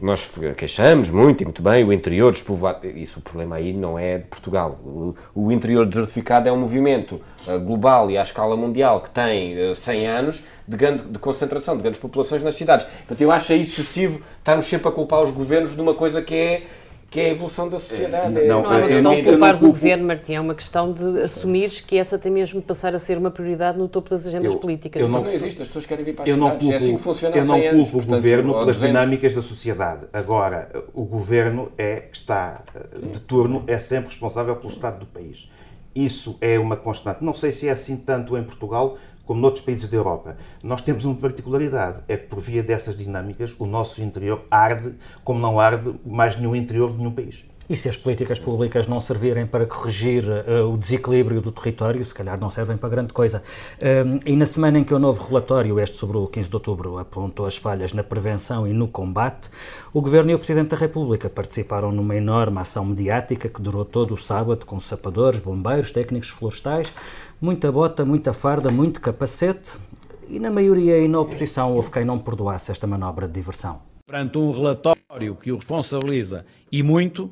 Nós 0.00 0.30
queixamos 0.56 1.10
muito 1.10 1.42
e 1.42 1.44
muito 1.44 1.62
bem 1.62 1.84
o 1.84 1.92
interior 1.92 2.32
despovoado. 2.32 2.86
Isso, 2.86 3.20
o 3.20 3.22
problema 3.22 3.56
aí 3.56 3.72
não 3.72 3.98
é 3.98 4.18
de 4.18 4.24
Portugal. 4.24 4.78
O, 5.34 5.52
interior 5.52 5.86
desertificado 5.86 6.48
é 6.48 6.52
um 6.52 6.58
movimento 6.58 7.20
uh, 7.46 7.58
global 7.60 8.10
e 8.10 8.18
à 8.18 8.22
escala 8.22 8.56
mundial 8.56 9.00
que 9.00 9.10
tem 9.10 9.70
uh, 9.70 9.74
100 9.74 10.06
anos 10.06 10.44
de, 10.66 10.76
grande, 10.76 11.04
de 11.04 11.18
concentração 11.18 11.76
de 11.76 11.82
grandes 11.82 12.00
populações 12.00 12.42
nas 12.42 12.54
cidades. 12.54 12.86
Portanto, 12.86 13.20
eu 13.20 13.32
acho 13.32 13.52
excessivo 13.54 14.20
estarmos 14.38 14.66
sempre 14.66 14.88
a 14.88 14.92
culpar 14.92 15.22
os 15.22 15.30
governos 15.30 15.74
de 15.74 15.80
uma 15.80 15.94
coisa 15.94 16.20
que 16.20 16.34
é 16.34 16.62
que 17.10 17.20
é 17.20 17.26
a 17.26 17.28
evolução 17.30 17.68
da 17.68 17.78
sociedade. 17.78 18.38
É, 18.38 18.46
não, 18.46 18.62
não 18.62 18.72
é 18.72 18.76
uma 18.76 18.88
questão 18.88 19.14
de 19.14 19.22
culpar 19.22 19.54
o 19.56 19.58
governo, 19.58 20.06
Martim, 20.06 20.34
é 20.34 20.40
uma 20.40 20.54
questão 20.54 20.92
de 20.92 21.22
assumires 21.22 21.80
que 21.80 21.96
essa 21.96 22.18
tem 22.18 22.30
mesmo 22.30 22.60
de 22.60 22.66
passar 22.66 22.94
a 22.94 22.98
ser 22.98 23.16
uma 23.16 23.30
prioridade 23.30 23.78
no 23.78 23.88
topo 23.88 24.10
das 24.10 24.26
agendas 24.26 24.52
eu, 24.52 24.58
políticas. 24.58 25.00
Eu 25.00 25.08
não, 25.08 25.22
não 25.22 25.32
existe, 25.32 25.62
as 25.62 25.68
pessoas 25.68 25.86
querem 25.86 26.04
vir 26.04 26.14
para 26.14 26.24
as 26.24 26.28
eu 26.28 26.34
cidades, 26.34 26.52
não 26.52 26.58
culpo, 26.60 26.72
é 26.72 26.76
assim 26.76 26.96
que 26.96 27.02
funciona 27.02 27.36
Eu 27.36 27.44
não 27.44 27.60
culpo 27.60 27.76
anos, 27.76 27.94
o 27.94 28.06
governo 28.06 28.52
pelas 28.54 28.78
dinâmicas 28.78 29.34
da 29.34 29.42
sociedade. 29.42 30.06
Agora, 30.12 30.70
o 30.92 31.04
governo 31.04 31.72
é 31.78 31.96
que 31.96 32.16
está 32.16 32.62
Sim. 32.94 33.08
de 33.08 33.20
turno, 33.20 33.64
é 33.66 33.78
sempre 33.78 34.10
responsável 34.10 34.54
pelo 34.56 34.72
estado 34.72 34.98
do 34.98 35.06
país. 35.06 35.48
Isso 35.94 36.36
é 36.40 36.58
uma 36.58 36.76
constante. 36.76 37.24
Não 37.24 37.34
sei 37.34 37.52
se 37.52 37.68
é 37.68 37.70
assim 37.70 37.96
tanto 37.96 38.36
em 38.36 38.42
Portugal 38.44 38.98
como 39.28 39.42
noutros 39.42 39.62
países 39.62 39.90
da 39.90 39.96
Europa. 39.98 40.38
Nós 40.62 40.80
temos 40.80 41.04
uma 41.04 41.14
particularidade, 41.14 42.00
é 42.08 42.16
que 42.16 42.28
por 42.28 42.40
via 42.40 42.62
dessas 42.62 42.96
dinâmicas 42.96 43.54
o 43.58 43.66
nosso 43.66 44.02
interior 44.02 44.46
arde 44.50 44.94
como 45.22 45.38
não 45.38 45.60
arde 45.60 45.94
mais 46.06 46.34
nenhum 46.34 46.56
interior 46.56 46.90
de 46.90 46.96
nenhum 46.96 47.10
país. 47.10 47.44
E 47.68 47.76
se 47.76 47.86
as 47.86 47.98
políticas 47.98 48.38
públicas 48.38 48.86
não 48.86 48.98
servirem 48.98 49.44
para 49.44 49.66
corrigir 49.66 50.24
uh, 50.24 50.72
o 50.72 50.78
desequilíbrio 50.78 51.42
do 51.42 51.52
território, 51.52 52.02
se 52.02 52.14
calhar 52.14 52.40
não 52.40 52.48
servem 52.48 52.78
para 52.78 52.88
grande 52.88 53.12
coisa. 53.12 53.42
Uh, 53.74 54.18
e 54.24 54.34
na 54.34 54.46
semana 54.46 54.78
em 54.78 54.84
que 54.84 54.94
o 54.94 54.98
novo 54.98 55.22
relatório, 55.22 55.78
este 55.78 55.98
sobre 55.98 56.16
o 56.16 56.26
15 56.26 56.48
de 56.48 56.56
outubro, 56.56 56.96
apontou 56.96 57.44
as 57.44 57.58
falhas 57.58 57.92
na 57.92 58.02
prevenção 58.02 58.66
e 58.66 58.72
no 58.72 58.88
combate, 58.88 59.50
o 59.92 60.00
Governo 60.00 60.30
e 60.30 60.34
o 60.34 60.38
Presidente 60.38 60.70
da 60.70 60.78
República 60.78 61.28
participaram 61.28 61.92
numa 61.92 62.16
enorme 62.16 62.58
ação 62.58 62.86
mediática 62.86 63.50
que 63.50 63.60
durou 63.60 63.84
todo 63.84 64.14
o 64.14 64.16
sábado, 64.16 64.64
com 64.64 64.80
sapadores, 64.80 65.38
bombeiros, 65.38 65.92
técnicos 65.92 66.30
florestais, 66.30 66.90
muita 67.40 67.70
bota, 67.70 68.04
muita 68.04 68.32
farda, 68.32 68.70
muito 68.70 69.00
capacete. 69.00 69.78
E 70.28 70.38
na 70.38 70.50
maioria 70.50 70.98
e 70.98 71.08
na 71.08 71.20
oposição 71.20 71.72
houve 71.74 71.90
quem 71.90 72.04
não 72.04 72.18
perdoasse 72.18 72.70
esta 72.70 72.86
manobra 72.86 73.26
de 73.26 73.34
diversão. 73.34 73.80
Perante 74.06 74.36
um 74.38 74.50
relatório 74.50 75.36
que 75.40 75.50
o 75.50 75.56
responsabiliza 75.56 76.44
e 76.70 76.82
muito, 76.82 77.30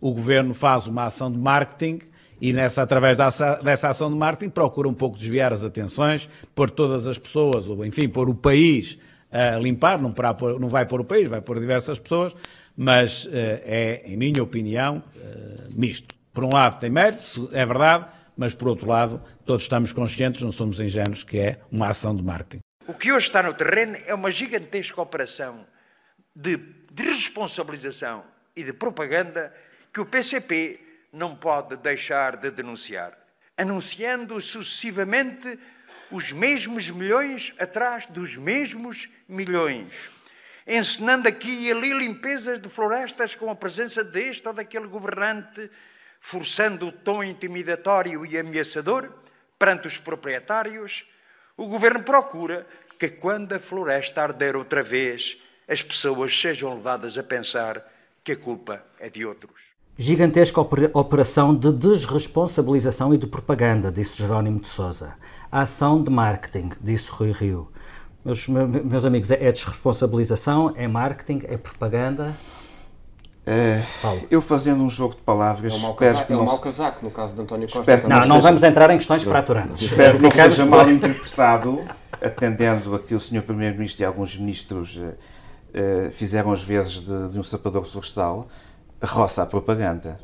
o 0.00 0.12
governo 0.12 0.54
faz 0.54 0.86
uma 0.86 1.04
ação 1.04 1.30
de 1.30 1.38
marketing 1.38 1.98
e 2.40 2.52
nessa, 2.52 2.82
através 2.82 3.18
dessa, 3.18 3.88
ação 3.88 4.10
de 4.10 4.16
marketing 4.16 4.50
procura 4.50 4.88
um 4.88 4.94
pouco 4.94 5.18
desviar 5.18 5.52
as 5.52 5.62
atenções, 5.62 6.28
pôr 6.54 6.70
todas 6.70 7.06
as 7.06 7.18
pessoas, 7.18 7.68
ou 7.68 7.84
enfim, 7.84 8.08
pôr 8.08 8.30
o 8.30 8.34
país 8.34 8.98
a 9.30 9.58
limpar, 9.58 10.00
não, 10.00 10.10
para, 10.10 10.34
não 10.58 10.68
vai 10.68 10.86
pôr 10.86 11.02
o 11.02 11.04
país, 11.04 11.28
vai 11.28 11.42
pôr 11.42 11.60
diversas 11.60 11.98
pessoas, 11.98 12.34
mas 12.76 13.26
uh, 13.26 13.30
é, 13.32 14.02
em 14.06 14.16
minha 14.16 14.42
opinião, 14.42 15.02
uh, 15.16 15.78
misto. 15.78 16.14
Por 16.32 16.44
um 16.44 16.50
lado 16.52 16.80
tem 16.80 16.88
mérito, 16.88 17.48
é 17.52 17.66
verdade, 17.66 18.06
mas 18.36 18.54
por 18.54 18.68
outro 18.68 18.88
lado 18.88 19.20
todos 19.50 19.64
estamos 19.64 19.92
conscientes, 19.92 20.42
não 20.42 20.52
somos 20.52 20.78
ingênuos, 20.78 21.24
que 21.24 21.36
é 21.36 21.60
uma 21.72 21.88
ação 21.88 22.14
de 22.14 22.22
marketing. 22.22 22.60
O 22.86 22.94
que 22.94 23.10
hoje 23.10 23.26
está 23.26 23.42
no 23.42 23.52
terreno 23.52 23.96
é 24.06 24.14
uma 24.14 24.30
gigantesca 24.30 25.02
operação 25.02 25.66
de, 26.32 26.56
de 26.56 27.02
responsabilização 27.02 28.22
e 28.54 28.62
de 28.62 28.72
propaganda 28.72 29.52
que 29.92 30.00
o 30.00 30.06
PCP 30.06 30.78
não 31.12 31.34
pode 31.34 31.76
deixar 31.78 32.36
de 32.36 32.48
denunciar, 32.52 33.18
anunciando 33.58 34.40
sucessivamente 34.40 35.58
os 36.12 36.30
mesmos 36.30 36.88
milhões 36.88 37.52
atrás 37.58 38.06
dos 38.06 38.36
mesmos 38.36 39.08
milhões, 39.28 39.92
ensinando 40.64 41.26
aqui 41.26 41.66
e 41.66 41.72
ali 41.72 41.92
limpezas 41.92 42.62
de 42.62 42.68
florestas 42.68 43.34
com 43.34 43.50
a 43.50 43.56
presença 43.56 44.04
deste 44.04 44.46
ou 44.46 44.54
daquele 44.54 44.86
governante, 44.86 45.68
forçando 46.20 46.86
o 46.86 46.92
tom 46.92 47.24
intimidatório 47.24 48.24
e 48.24 48.38
ameaçador 48.38 49.12
perante 49.60 49.86
os 49.86 49.98
proprietários, 49.98 51.04
o 51.54 51.66
governo 51.66 52.02
procura 52.02 52.66
que 52.98 53.10
quando 53.10 53.52
a 53.52 53.60
floresta 53.60 54.22
arder 54.22 54.56
outra 54.56 54.82
vez, 54.82 55.36
as 55.68 55.82
pessoas 55.82 56.38
sejam 56.38 56.74
levadas 56.74 57.18
a 57.18 57.22
pensar 57.22 57.86
que 58.24 58.32
a 58.32 58.36
culpa 58.36 58.82
é 58.98 59.10
de 59.10 59.24
outros. 59.24 59.52
Gigantesca 59.98 60.62
operação 60.62 61.54
de 61.54 61.70
desresponsabilização 61.72 63.12
e 63.12 63.18
de 63.18 63.26
propaganda, 63.26 63.92
disse 63.92 64.16
Jerónimo 64.16 64.60
de 64.60 64.66
Sousa. 64.66 65.14
A 65.52 65.60
ação 65.60 66.02
de 66.02 66.10
marketing, 66.10 66.70
disse 66.80 67.10
Rui 67.10 67.32
Rio. 67.32 67.70
Meus, 68.24 68.48
meus 68.48 69.04
amigos, 69.04 69.30
é 69.30 69.52
desresponsabilização, 69.52 70.72
é 70.74 70.88
marketing, 70.88 71.42
é 71.44 71.58
propaganda? 71.58 72.34
É, 73.52 73.82
eu 74.30 74.40
fazendo 74.40 74.80
um 74.80 74.88
jogo 74.88 75.16
de 75.16 75.22
palavras. 75.22 75.72
É 75.72 75.76
um 75.76 75.80
mau 75.80 75.94
casaco, 75.94 76.32
é 76.32 76.36
um 76.36 76.44
mau 76.44 76.58
casaco 76.58 77.04
no 77.04 77.10
caso 77.10 77.34
de 77.34 77.40
António 77.40 77.68
Costa. 77.68 77.96
Não, 78.06 78.20
não, 78.20 78.26
não 78.28 78.40
vamos 78.40 78.62
entrar 78.62 78.88
em 78.90 78.96
questões 78.96 79.24
fraturantes. 79.24 79.82
Espero 79.82 80.18
que 80.18 80.22
não 80.22 80.30
seja 80.30 80.64
mal 80.64 80.88
interpretado, 80.88 81.80
atendendo 82.22 82.94
a 82.94 83.00
que 83.00 83.12
o 83.12 83.18
Sr. 83.18 83.42
Primeiro-Ministro 83.42 84.02
e 84.02 84.06
alguns 84.06 84.36
ministros 84.36 84.94
uh, 84.94 85.00
uh, 85.08 86.12
fizeram 86.12 86.52
as 86.52 86.62
vezes 86.62 87.04
de, 87.04 87.30
de 87.30 87.40
um 87.40 87.42
sapador 87.42 87.84
florestal 87.84 88.46
roça 89.02 89.42
a 89.42 89.46
propaganda. 89.46 90.20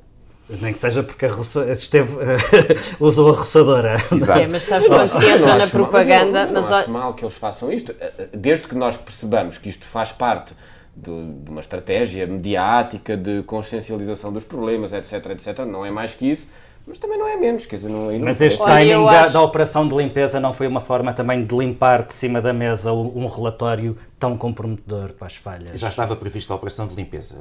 Nem 0.48 0.72
que 0.72 0.78
seja 0.78 1.02
porque 1.02 1.26
a 1.26 1.32
russa, 1.32 1.64
esteve, 1.72 2.14
usou 3.00 3.30
a 3.30 3.36
roçadora. 3.38 3.96
Exato. 4.12 4.38
É, 4.38 4.46
mas 4.46 4.62
sabes 4.62 4.86
quando 4.86 5.08
se 5.10 5.26
entra 5.26 5.58
na 5.58 5.66
propaganda... 5.66 6.44
Mas 6.44 6.52
não, 6.52 6.62
não, 6.62 6.68
não 6.68 6.76
acho 6.76 6.90
mal 6.92 7.14
que 7.14 7.24
eles 7.24 7.34
façam 7.34 7.72
isto. 7.72 7.92
Eh, 7.98 8.12
eh, 8.18 8.28
desde 8.32 8.68
que 8.68 8.76
nós 8.76 8.96
percebamos 8.96 9.58
que 9.58 9.68
isto 9.68 9.84
faz 9.84 10.12
parte 10.12 10.54
de, 10.96 11.32
de, 11.44 11.50
uma 11.50 11.61
estratégia 11.61 12.26
mediática 12.26 13.16
de 13.16 13.42
consciencialização 13.42 14.32
dos 14.32 14.44
problemas, 14.44 14.92
etc, 14.92 15.26
etc, 15.26 15.59
não 15.66 15.85
é 15.85 15.90
mais 15.90 16.14
que 16.14 16.30
isso, 16.30 16.48
mas 16.87 16.98
também 16.98 17.18
não 17.18 17.28
é 17.28 17.37
menos, 17.37 17.66
quer 17.66 17.76
dizer, 17.76 17.88
não, 17.88 18.11
não 18.11 18.18
Mas 18.20 18.40
este 18.40 18.62
Olha, 18.62 18.74
timing 18.74 19.04
da, 19.04 19.20
acho... 19.22 19.32
da, 19.32 19.42
operação 19.42 19.87
de 19.88 19.94
limpeza 19.94 20.38
não 20.40 20.52
foi 20.52 20.66
uma 20.66 20.80
forma 20.80 21.12
também 21.12 21.44
de 21.44 21.54
limpar 21.54 22.04
de 22.04 22.14
cima 22.14 22.40
da 22.40 22.52
mesa 22.52 22.92
um 22.92 23.26
relatório 23.26 23.98
tão 24.18 24.37
comprometedor 24.37 25.12
para 25.12 25.26
as 25.26 25.37
falhas. 25.37 25.79
Já 25.79 25.88
estava 25.88 26.16
prevista 26.16 26.52
a 26.52 26.57
operação 26.57 26.87
de 26.87 26.94
limpeza. 26.94 27.37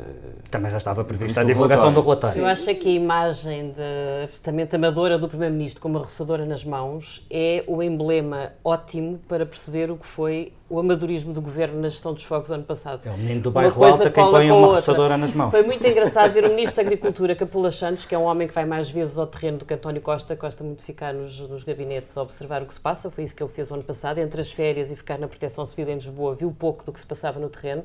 Também 0.51 0.69
já 0.69 0.77
estava 0.77 1.03
prevista 1.03 1.41
a 1.41 1.43
divulgação 1.43 1.93
do 1.93 2.01
relatório. 2.01 2.41
Eu 2.41 2.45
acho 2.45 2.73
que 2.75 2.89
a 2.89 2.91
imagem 2.91 3.71
de, 3.71 4.23
absolutamente 4.23 4.75
amadora 4.75 5.17
do 5.17 5.27
Primeiro-Ministro 5.27 5.81
com 5.81 5.87
uma 5.87 5.99
roçadora 5.99 6.45
nas 6.45 6.65
mãos 6.65 7.25
é 7.29 7.63
o 7.67 7.81
emblema 7.81 8.51
ótimo 8.63 9.19
para 9.27 9.45
perceber 9.45 9.89
o 9.89 9.97
que 9.97 10.05
foi 10.05 10.51
o 10.67 10.79
amadorismo 10.79 11.31
do 11.31 11.41
governo 11.41 11.79
na 11.79 11.89
gestão 11.89 12.11
dos 12.11 12.23
fogos 12.23 12.51
ano 12.51 12.63
passado. 12.63 13.05
É 13.05 13.11
o 13.11 13.17
menino 13.17 13.41
do 13.41 13.51
bairro 13.51 13.83
alto 13.83 14.11
quem 14.11 14.23
põe 14.23 14.51
uma 14.51 14.67
roçadora 14.67 15.15
nas 15.15 15.33
mãos. 15.33 15.51
Foi 15.51 15.61
muito 15.61 15.85
engraçado 15.85 16.33
ver 16.33 16.43
o 16.43 16.49
Ministro 16.49 16.77
da 16.77 16.81
Agricultura, 16.81 17.35
Capula 17.35 17.69
Santos, 17.69 18.05
que 18.05 18.15
é 18.15 18.17
um 18.17 18.23
homem 18.23 18.47
que 18.47 18.53
vai 18.53 18.65
mais 18.65 18.89
vezes 18.89 19.17
ao 19.17 19.27
terreno 19.27 19.59
do 19.59 19.65
que 19.65 19.75
António 19.75 20.01
Costa, 20.01 20.33
gosta 20.33 20.63
muito 20.63 20.79
de 20.79 20.85
ficar 20.85 21.13
nos, 21.13 21.39
nos 21.39 21.63
gabinetes 21.63 22.17
a 22.17 22.21
observar 22.23 22.63
o 22.63 22.65
que 22.65 22.73
se 22.73 22.79
passa, 22.79 23.11
foi 23.11 23.23
isso 23.23 23.35
que 23.35 23.43
ele 23.43 23.51
fez 23.51 23.69
o 23.69 23.75
ano 23.75 23.83
passado, 23.83 24.17
entre 24.17 24.41
as 24.41 24.51
férias 24.51 24.91
e 24.91 24.95
ficar 24.95 25.19
na 25.19 25.27
Proteção 25.27 25.65
Civil 25.67 25.87
em 25.89 25.95
Lisboa, 25.95 26.33
viu 26.33 26.51
pouco 26.51 26.64
do 26.73 26.91
que 26.91 26.99
se 26.99 27.05
passava 27.05 27.39
no 27.39 27.49
terreno 27.49 27.83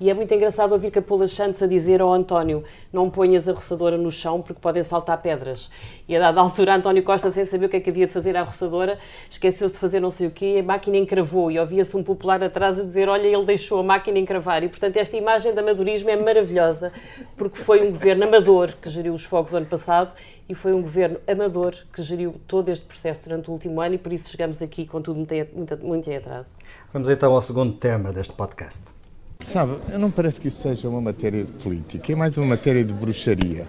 e 0.00 0.08
é 0.08 0.14
muito 0.14 0.32
engraçado 0.32 0.72
ouvir 0.72 0.90
Capola 0.90 1.26
Santos 1.26 1.62
a 1.62 1.66
dizer 1.66 2.00
ao 2.00 2.12
António: 2.12 2.62
não 2.92 3.10
ponhas 3.10 3.48
a 3.48 3.52
roçadora 3.52 3.96
no 3.96 4.10
chão 4.10 4.40
porque 4.40 4.60
podem 4.60 4.84
saltar 4.84 5.20
pedras. 5.20 5.70
E 6.08 6.16
a 6.16 6.20
dada 6.20 6.40
altura, 6.40 6.76
António 6.76 7.02
Costa, 7.02 7.30
sem 7.30 7.44
saber 7.44 7.66
o 7.66 7.68
que 7.68 7.76
é 7.76 7.80
que 7.80 7.90
havia 7.90 8.06
de 8.06 8.12
fazer 8.12 8.36
à 8.36 8.42
roçadora, 8.42 8.98
esqueceu-se 9.28 9.74
de 9.74 9.80
fazer 9.80 10.00
não 10.00 10.10
sei 10.10 10.28
o 10.28 10.30
quê, 10.30 10.58
a 10.60 10.62
máquina 10.62 10.96
encravou. 10.96 11.50
E 11.50 11.58
ouvia-se 11.58 11.96
um 11.96 12.02
popular 12.02 12.42
atrás 12.42 12.78
a 12.78 12.84
dizer: 12.84 13.08
olha, 13.08 13.26
ele 13.26 13.44
deixou 13.44 13.80
a 13.80 13.82
máquina 13.82 14.18
encravar. 14.18 14.62
E 14.62 14.68
portanto, 14.68 14.96
esta 14.96 15.16
imagem 15.16 15.52
de 15.52 15.58
amadorismo 15.58 16.10
é 16.10 16.16
maravilhosa 16.16 16.92
porque 17.36 17.58
foi 17.58 17.86
um 17.86 17.90
governo 17.90 18.24
amador 18.24 18.74
que 18.80 18.88
geriu 18.88 19.14
os 19.14 19.24
fogos 19.24 19.52
ano 19.52 19.66
passado 19.66 20.14
e 20.48 20.54
foi 20.54 20.72
um 20.72 20.80
governo 20.80 21.18
amador 21.26 21.74
que 21.92 22.02
geriu 22.02 22.36
todo 22.46 22.68
este 22.68 22.86
processo 22.86 23.24
durante 23.24 23.50
o 23.50 23.52
último 23.52 23.80
ano 23.80 23.96
e 23.96 23.98
por 23.98 24.12
isso 24.12 24.30
chegamos 24.30 24.62
aqui 24.62 24.86
com 24.86 25.02
tudo 25.02 25.16
muito, 25.16 25.34
muito, 25.54 25.76
muito 25.78 26.08
em 26.08 26.16
atraso. 26.16 26.54
Vamos 26.92 27.10
então 27.10 27.32
ao 27.32 27.40
segundo 27.40 27.74
tema 27.74 28.12
deste 28.12 28.32
podcast. 28.32 28.97
Sabe, 29.40 29.76
não 29.98 30.10
parece 30.10 30.40
que 30.40 30.48
isso 30.48 30.60
seja 30.60 30.88
uma 30.88 31.00
matéria 31.00 31.44
de 31.44 31.52
política, 31.52 32.12
é 32.12 32.16
mais 32.16 32.36
uma 32.36 32.46
matéria 32.46 32.84
de 32.84 32.92
bruxaria. 32.92 33.66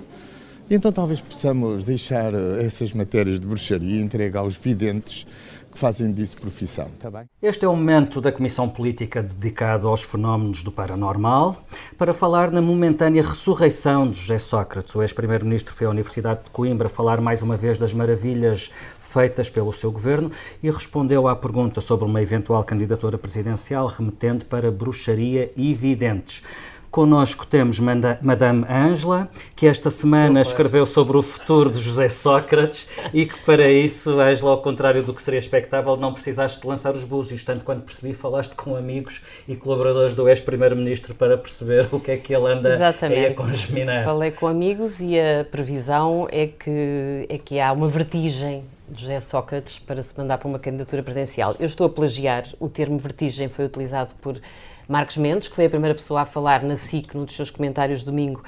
Então 0.70 0.92
talvez 0.92 1.20
possamos 1.20 1.84
deixar 1.84 2.34
eh, 2.34 2.64
essas 2.64 2.94
matérias 2.94 3.40
de 3.40 3.48
bruxaria 3.48 4.02
entregue 4.02 4.38
aos 4.38 4.56
videntes 4.56 5.26
que 5.72 5.78
fazem 5.78 6.12
disso 6.12 6.36
profissão, 6.38 6.88
está 6.88 7.12
bem? 7.12 7.26
Este 7.42 7.66
é 7.66 7.68
o 7.68 7.76
momento 7.76 8.20
da 8.20 8.32
Comissão 8.32 8.68
Política 8.68 9.22
dedicado 9.22 9.88
aos 9.88 10.04
fenómenos 10.04 10.64
do 10.64 10.72
paranormal 10.72 11.58
para 11.98 12.14
falar 12.14 12.52
na 12.52 12.62
momentânea 12.62 13.22
ressurreição 13.22 14.10
de 14.10 14.18
José 14.18 14.40
Sócrates. 14.40 14.96
O 14.96 15.02
ex-primeiro-ministro 15.02 15.74
foi 15.74 15.88
à 15.88 15.90
Universidade 15.90 16.44
de 16.44 16.50
Coimbra 16.50 16.90
falar 16.90 17.22
mais 17.22 17.42
uma 17.42 17.56
vez 17.56 17.78
das 17.78 17.94
maravilhas 17.94 18.72
feitas 19.10 19.50
pelo 19.50 19.74
seu 19.74 19.92
governo 19.92 20.32
e 20.62 20.70
respondeu 20.70 21.28
à 21.28 21.36
pergunta 21.36 21.82
sobre 21.82 22.06
uma 22.06 22.22
eventual 22.22 22.64
candidatura 22.64 23.18
presidencial 23.18 23.88
remetendo 23.88 24.46
para 24.46 24.72
bruxaria 24.72 25.52
e 25.58 25.74
videntes. 25.74 26.44
Connosco 26.92 27.46
temos 27.46 27.80
Madame 27.80 28.66
Ângela, 28.68 29.30
que 29.56 29.68
esta 29.68 29.92
semana 29.92 30.42
escreveu 30.42 30.88
sobre 30.88 31.18
o 31.18 31.22
futuro 31.22 31.70
de 31.70 31.78
José 31.78 32.10
Sócrates 32.10 32.90
e 33.14 33.28
que 33.28 33.38
para 33.46 33.70
isso, 33.70 34.20
Ângela, 34.20 34.52
ao 34.52 34.62
contrário 34.62 35.04
do 35.04 35.14
que 35.14 35.22
seria 35.22 35.38
expectável, 35.38 35.96
não 35.96 36.14
precisaste 36.14 36.60
de 36.60 36.66
lançar 36.66 36.94
os 36.94 37.04
búzios. 37.04 37.44
Tanto 37.44 37.64
quanto 37.64 37.84
percebi, 37.84 38.12
falaste 38.12 38.56
com 38.56 38.76
amigos 38.76 39.22
e 39.48 39.56
colaboradores 39.56 40.16
do 40.16 40.28
ex-primeiro-ministro 40.28 41.14
para 41.14 41.38
perceber 41.38 41.88
o 41.92 42.00
que 42.00 42.10
é 42.10 42.18
que 42.18 42.34
ele 42.34 42.48
anda 42.48 42.74
Exatamente. 42.74 43.26
a 43.28 43.36
congeminar. 43.36 44.04
Falei 44.04 44.32
com 44.32 44.48
amigos 44.48 45.00
e 45.00 45.20
a 45.20 45.46
previsão 45.46 46.28
é 46.32 46.48
que, 46.48 47.28
é 47.30 47.38
que 47.38 47.60
há 47.60 47.72
uma 47.72 47.88
vertigem 47.88 48.64
José 48.94 49.20
Sócrates 49.20 49.80
para 49.80 50.02
se 50.02 50.18
mandar 50.18 50.38
para 50.38 50.48
uma 50.48 50.60
candidatura 50.60 51.04
presidencial. 51.04 51.56
Eu 51.60 51.66
estou 51.66 51.88
a 51.88 51.90
plagiar, 51.90 52.46
o 52.60 52.70
termo 52.70 52.98
vertigem 52.98 53.50
foi 53.50 53.66
utilizado 53.66 54.14
por 54.22 54.40
Marcos 54.88 55.18
Mendes, 55.18 55.48
que 55.48 55.56
foi 55.56 55.66
a 55.66 55.70
primeira 55.70 55.96
pessoa 55.96 56.22
a 56.22 56.26
falar 56.26 56.64
na 56.64 56.76
SIC, 56.76 57.14
num 57.16 57.26
dos 57.26 57.36
seus 57.36 57.50
comentários 57.50 58.04
domingo, 58.04 58.44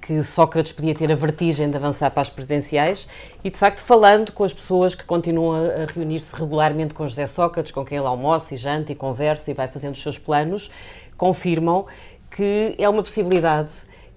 que 0.00 0.22
Sócrates 0.24 0.72
podia 0.72 0.94
ter 0.94 1.10
a 1.12 1.14
vertigem 1.14 1.70
de 1.70 1.76
avançar 1.76 2.10
para 2.10 2.22
as 2.22 2.28
presidenciais 2.28 3.06
e, 3.44 3.50
de 3.50 3.56
facto, 3.58 3.80
falando 3.80 4.32
com 4.32 4.42
as 4.42 4.52
pessoas 4.52 4.94
que 4.94 5.04
continuam 5.04 5.54
a, 5.54 5.86
reunir-se 5.86 6.34
regularmente 6.34 6.92
com 6.92 7.06
José 7.06 7.26
Sócrates, 7.26 7.70
com 7.70 7.84
quem 7.84 7.98
ele 7.98 8.06
almoça 8.06 8.54
e 8.54 8.56
janta 8.56 8.90
e 8.90 8.94
conversa 8.94 9.50
e 9.50 9.54
vai 9.54 9.68
fazendo 9.68 9.94
os 9.94 10.02
seus 10.02 10.18
planos, 10.18 10.70
confirmam 11.16 11.86
que 12.30 12.74
é 12.78 12.88
uma 12.88 13.02
possibilidade 13.02 13.70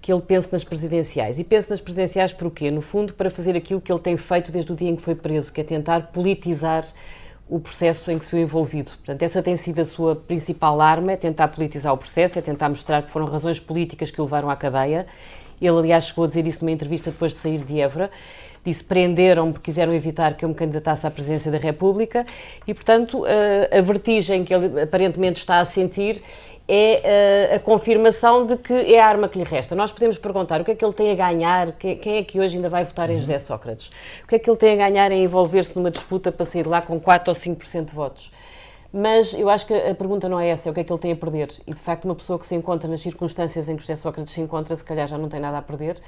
que 0.06 0.12
ele 0.12 0.22
pense 0.22 0.52
nas 0.52 0.62
presidenciais. 0.62 1.36
E 1.36 1.42
pense 1.42 1.68
nas 1.68 1.80
presidenciais 1.80 2.32
por 2.32 2.48
quê? 2.52 2.70
No 2.70 2.80
fundo, 2.80 3.12
para 3.12 3.28
fazer 3.28 3.56
aquilo 3.56 3.80
que 3.80 3.90
ele 3.90 3.98
tem 3.98 4.16
feito 4.16 4.52
desde 4.52 4.70
o 4.70 4.76
dia 4.76 4.88
em 4.88 4.94
que 4.94 5.02
foi 5.02 5.16
preso, 5.16 5.52
que 5.52 5.60
é 5.60 5.64
tentar 5.64 6.12
politizar 6.12 6.86
o 7.48 7.58
processo 7.58 8.08
em 8.12 8.16
que 8.16 8.24
se 8.24 8.30
viu 8.30 8.40
envolvido. 8.40 8.92
Portanto, 8.92 9.20
essa 9.24 9.42
tem 9.42 9.56
sido 9.56 9.80
a 9.80 9.84
sua 9.84 10.14
principal 10.14 10.80
arma, 10.80 11.10
é 11.10 11.16
tentar 11.16 11.48
politizar 11.48 11.92
o 11.92 11.98
processo, 11.98 12.38
é 12.38 12.42
tentar 12.42 12.68
mostrar 12.68 13.02
que 13.02 13.10
foram 13.10 13.26
razões 13.26 13.58
políticas 13.58 14.08
que 14.08 14.20
o 14.20 14.24
levaram 14.24 14.48
à 14.48 14.54
cadeia. 14.54 15.08
Ele, 15.60 15.76
aliás, 15.76 16.06
chegou 16.06 16.24
a 16.24 16.28
dizer 16.28 16.46
isso 16.46 16.64
numa 16.64 16.70
entrevista 16.70 17.10
depois 17.10 17.32
de 17.32 17.38
sair 17.38 17.58
de 17.58 17.80
Évora. 17.80 18.08
Disse 18.64 18.84
prenderam-me 18.84 19.54
porque 19.54 19.72
quiseram 19.72 19.92
evitar 19.92 20.36
que 20.36 20.44
eu 20.44 20.48
me 20.48 20.54
candidatasse 20.54 21.04
à 21.04 21.10
presidência 21.10 21.50
da 21.50 21.58
República 21.58 22.24
e, 22.64 22.72
portanto, 22.72 23.24
a 23.76 23.80
vertigem 23.80 24.44
que 24.44 24.54
ele 24.54 24.82
aparentemente 24.82 25.40
está 25.40 25.58
a 25.58 25.64
sentir 25.64 26.22
é 26.68 27.50
uh, 27.52 27.56
a 27.56 27.58
confirmação 27.60 28.44
de 28.44 28.56
que 28.56 28.72
é 28.72 29.00
a 29.00 29.06
arma 29.06 29.28
que 29.28 29.38
lhe 29.38 29.44
resta. 29.44 29.74
Nós 29.74 29.92
podemos 29.92 30.18
perguntar 30.18 30.60
o 30.60 30.64
que 30.64 30.72
é 30.72 30.74
que 30.74 30.84
ele 30.84 30.94
tem 30.94 31.12
a 31.12 31.14
ganhar, 31.14 31.72
quem 31.72 32.16
é 32.16 32.24
que 32.24 32.40
hoje 32.40 32.56
ainda 32.56 32.68
vai 32.68 32.84
votar 32.84 33.08
em 33.08 33.18
José 33.18 33.38
Sócrates? 33.38 33.90
O 34.24 34.26
que 34.26 34.34
é 34.34 34.38
que 34.38 34.50
ele 34.50 34.56
tem 34.56 34.72
a 34.72 34.88
ganhar 34.88 35.12
em 35.12 35.22
envolver-se 35.22 35.76
numa 35.76 35.90
disputa 35.90 36.32
para 36.32 36.44
sair 36.44 36.66
lá 36.66 36.82
com 36.82 36.98
4 36.98 37.30
ou 37.30 37.34
5% 37.36 37.84
de 37.84 37.92
votos? 37.94 38.32
Mas 38.92 39.34
eu 39.34 39.50
acho 39.50 39.66
que 39.66 39.74
a 39.74 39.94
pergunta 39.94 40.28
não 40.28 40.40
é 40.40 40.48
essa, 40.48 40.68
é 40.68 40.70
o 40.70 40.74
que 40.74 40.80
é 40.80 40.84
que 40.84 40.92
ele 40.92 40.98
tem 41.00 41.12
a 41.12 41.16
perder. 41.16 41.50
E 41.66 41.74
de 41.74 41.80
facto, 41.80 42.06
uma 42.06 42.14
pessoa 42.14 42.38
que 42.38 42.46
se 42.46 42.54
encontra 42.54 42.88
nas 42.88 43.00
circunstâncias 43.00 43.68
em 43.68 43.76
que 43.76 43.82
José 43.82 43.94
Sócrates 43.94 44.32
se 44.32 44.40
encontra, 44.40 44.74
se 44.74 44.82
calhar 44.82 45.06
já 45.06 45.18
não 45.18 45.28
tem 45.28 45.38
nada 45.38 45.58
a 45.58 45.62
perder. 45.62 46.00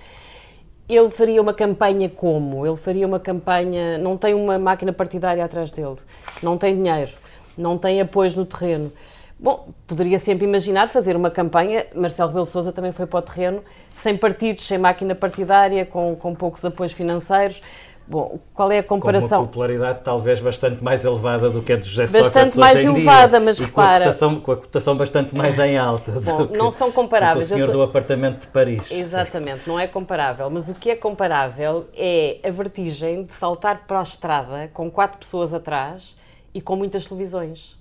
Ele 0.88 1.11
faria 1.11 1.42
uma 1.42 1.53
campanha 1.53 2.09
como? 2.09 2.66
Ele 2.66 2.77
faria 2.77 3.07
uma 3.07 3.21
campanha. 3.21 3.99
Não 3.99 4.16
tem 4.16 4.33
uma 4.33 4.59
máquina 4.59 4.92
partidária 4.92 5.44
atrás 5.44 5.71
dele, 5.71 5.97
não 6.42 6.57
tem 6.57 6.75
dinheiro, 6.75 7.12
não 7.59 7.77
tem 7.77 8.01
apoio 8.01 8.35
no 8.35 8.47
terreno. 8.47 8.90
Bom, 9.38 9.68
poderia 9.87 10.18
sempre 10.18 10.44
imaginar 10.44 10.88
fazer 10.88 11.14
uma 11.14 11.31
campanha, 11.31 11.87
Marcelo 11.94 12.29
Rebelo 12.29 12.46
Sousa 12.46 12.72
também 12.72 12.90
foi 12.90 13.07
para 13.07 13.20
o 13.20 13.22
terreno, 13.22 13.62
sem 13.94 14.16
partidos, 14.16 14.66
sem 14.66 14.79
máquina 14.79 15.14
partidária, 15.14 15.87
com, 15.87 16.16
com 16.16 16.35
poucos 16.35 16.64
apoios 16.64 16.92
financeiros. 16.92 17.62
Bom, 18.09 18.40
qual 18.55 18.72
é 18.72 18.79
a 18.79 18.83
comparação? 18.83 19.29
Com 19.29 19.37
uma 19.37 19.46
popularidade 19.46 20.01
talvez 20.03 20.40
bastante 20.40 20.83
mais 20.83 21.05
elevada 21.05 21.51
do 21.51 21.62
que 21.62 21.74
a 21.74 21.77
de 21.77 21.87
José 21.87 22.05
bastante 22.05 22.24
Sócrates 22.24 22.57
mais 22.57 22.77
hoje 22.79 22.87
em 22.87 22.90
elevada, 22.90 23.38
dia, 23.38 23.40
mas 23.40 23.59
repara... 23.59 23.74
Com 23.74 23.90
a, 23.90 23.98
cotação, 23.98 24.40
com 24.40 24.53
a 24.53 24.57
cotação 24.57 24.96
bastante 24.96 25.37
mais 25.37 25.59
em 25.59 25.77
alta. 25.77 26.12
Bom, 26.12 26.46
que, 26.46 26.57
não 26.57 26.72
são 26.72 26.90
comparáveis. 26.90 27.44
o 27.44 27.48
senhor 27.55 27.66
tô... 27.66 27.72
do 27.72 27.83
apartamento 27.83 28.40
de 28.40 28.46
Paris. 28.48 28.90
Exatamente, 28.90 29.68
não 29.68 29.79
é 29.79 29.87
comparável. 29.87 30.48
Mas 30.48 30.68
o 30.68 30.74
que 30.74 30.90
é 30.90 30.96
comparável 30.96 31.87
é 31.94 32.40
a 32.42 32.51
vertigem 32.51 33.24
de 33.24 33.35
saltar 33.35 33.85
para 33.87 34.01
a 34.01 34.03
estrada 34.03 34.70
com 34.72 34.90
quatro 34.90 35.18
pessoas 35.18 35.53
atrás 35.53 36.16
e 36.55 36.62
com 36.62 36.74
muitas 36.74 37.05
televisões. 37.05 37.77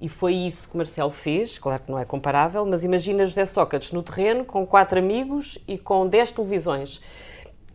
E 0.00 0.08
foi 0.08 0.34
isso 0.34 0.68
que 0.68 0.76
Marcelo 0.76 1.10
fez, 1.10 1.58
claro 1.58 1.82
que 1.82 1.90
não 1.90 1.98
é 1.98 2.06
comparável, 2.06 2.64
mas 2.64 2.82
imagina 2.82 3.26
José 3.26 3.44
Sócrates 3.44 3.92
no 3.92 4.02
terreno 4.02 4.46
com 4.46 4.66
quatro 4.66 4.98
amigos 4.98 5.58
e 5.68 5.76
com 5.76 6.08
dez 6.08 6.32
televisões. 6.32 7.02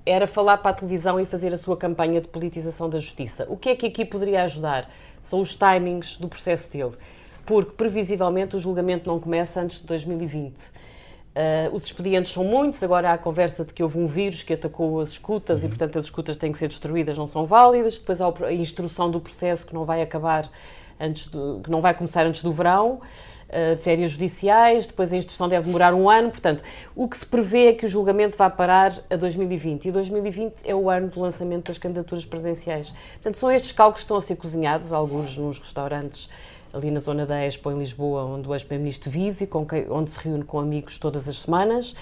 Era 0.03 0.25
falar 0.25 0.57
para 0.57 0.71
a 0.71 0.73
televisão 0.73 1.19
e 1.19 1.25
fazer 1.25 1.53
a 1.53 1.57
sua 1.57 1.77
campanha 1.77 2.19
de 2.19 2.27
politização 2.27 2.89
da 2.89 2.97
justiça. 2.97 3.45
O 3.47 3.55
que 3.55 3.69
é 3.69 3.75
que 3.75 3.85
aqui 3.85 4.03
poderia 4.03 4.43
ajudar? 4.43 4.89
São 5.23 5.39
os 5.39 5.55
timings 5.55 6.17
do 6.17 6.27
processo 6.27 6.71
dele. 6.71 6.93
Porque, 7.45 7.71
previsivelmente, 7.71 8.55
o 8.55 8.59
julgamento 8.59 9.07
não 9.07 9.19
começa 9.19 9.61
antes 9.61 9.81
de 9.81 9.88
2020. 9.88 10.57
Uh, 10.57 10.61
ah, 11.35 11.69
os 11.73 11.85
expedientes 11.85 12.33
são 12.33 12.43
muitos, 12.43 12.81
agora 12.81 13.11
há 13.11 13.13
a 13.13 13.17
conversa 13.17 13.65
de 13.65 13.73
que 13.73 13.83
houve 13.83 13.99
um 13.99 14.07
vírus 14.07 14.41
que 14.41 14.53
atacou 14.53 15.01
as 15.01 15.09
escutas 15.09 15.59
uhum. 15.59 15.65
e, 15.65 15.69
portanto, 15.69 15.99
as 15.99 16.05
escutas 16.05 16.38
têm 16.38 16.51
que 16.51 16.57
ser 16.57 16.69
destruídas, 16.69 17.17
não 17.17 17.27
são 17.27 17.45
válidas. 17.45 17.97
Depois 17.97 18.19
há 18.19 18.33
a 18.45 18.53
instrução 18.53 19.11
do 19.11 19.19
processo 19.19 19.65
que 19.65 19.73
não 19.73 19.85
vai 19.85 20.01
acabar 20.01 20.49
antes 20.99 21.27
do, 21.27 21.62
que 21.63 21.69
não 21.69 21.81
vai 21.81 21.93
começar 21.93 22.25
antes 22.25 22.41
do 22.41 22.51
verão, 22.51 23.01
uh, 23.49 23.77
férias 23.77 24.12
judiciais, 24.12 24.86
depois 24.86 25.12
a 25.12 25.17
instrução 25.17 25.47
deve 25.47 25.65
demorar 25.65 25.93
um 25.93 26.10
ano, 26.10 26.29
portanto, 26.29 26.63
o 26.95 27.08
que 27.08 27.17
se 27.17 27.25
prevê 27.25 27.67
é 27.67 27.73
que 27.73 27.86
o 27.86 27.89
julgamento 27.89 28.38
vá 28.38 28.49
parar 28.49 28.93
a 29.10 29.15
2020 29.15 29.86
e 29.86 29.91
2020 29.91 30.53
é 30.63 30.75
o 30.75 30.89
ano 30.89 31.08
do 31.08 31.19
lançamento 31.19 31.67
das 31.67 31.77
candidaturas 31.77 32.25
presidenciais. 32.25 32.93
Portanto, 33.13 33.38
são 33.38 33.51
estes 33.51 33.71
cálculos 33.71 34.01
que 34.01 34.05
estão 34.05 34.17
a 34.17 34.21
ser 34.21 34.36
cozinhados, 34.36 34.91
alguns 34.91 35.38
nos 35.38 35.60
restaurantes 35.60 36.29
ali 36.75 36.91
na 36.91 36.99
zona 36.99 37.25
da 37.25 37.43
Expo 37.45 37.71
em 37.71 37.79
Lisboa, 37.79 38.25
onde 38.25 38.49
o 38.49 38.53
ex-primeiro-ministro 38.53 39.10
vive 39.10 39.49
e 39.49 39.89
onde 39.89 40.12
se 40.12 40.19
reúne 40.19 40.43
com 40.43 40.60
amigos 40.60 40.99
todas 40.99 41.27
as 41.29 41.39
semanas. 41.39 41.95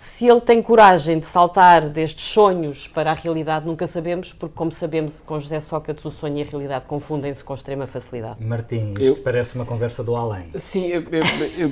Se 0.00 0.26
ele 0.26 0.40
tem 0.40 0.62
coragem 0.62 1.18
de 1.18 1.26
saltar 1.26 1.90
destes 1.90 2.24
sonhos 2.24 2.88
para 2.88 3.10
a 3.10 3.14
realidade, 3.14 3.66
nunca 3.66 3.86
sabemos, 3.86 4.32
porque, 4.32 4.54
como 4.56 4.72
sabemos, 4.72 5.20
com 5.20 5.38
José 5.38 5.60
Sócrates, 5.60 6.02
o 6.06 6.10
sonho 6.10 6.38
e 6.38 6.42
a 6.42 6.44
realidade 6.46 6.86
confundem-se 6.86 7.44
com 7.44 7.52
extrema 7.52 7.86
facilidade. 7.86 8.42
Martim, 8.42 8.92
isto 8.92 9.02
eu, 9.02 9.16
parece 9.16 9.56
uma 9.56 9.66
conversa 9.66 10.02
do 10.02 10.16
além. 10.16 10.46
Sim, 10.56 10.86
eu, 10.86 11.02
eu, 11.02 11.70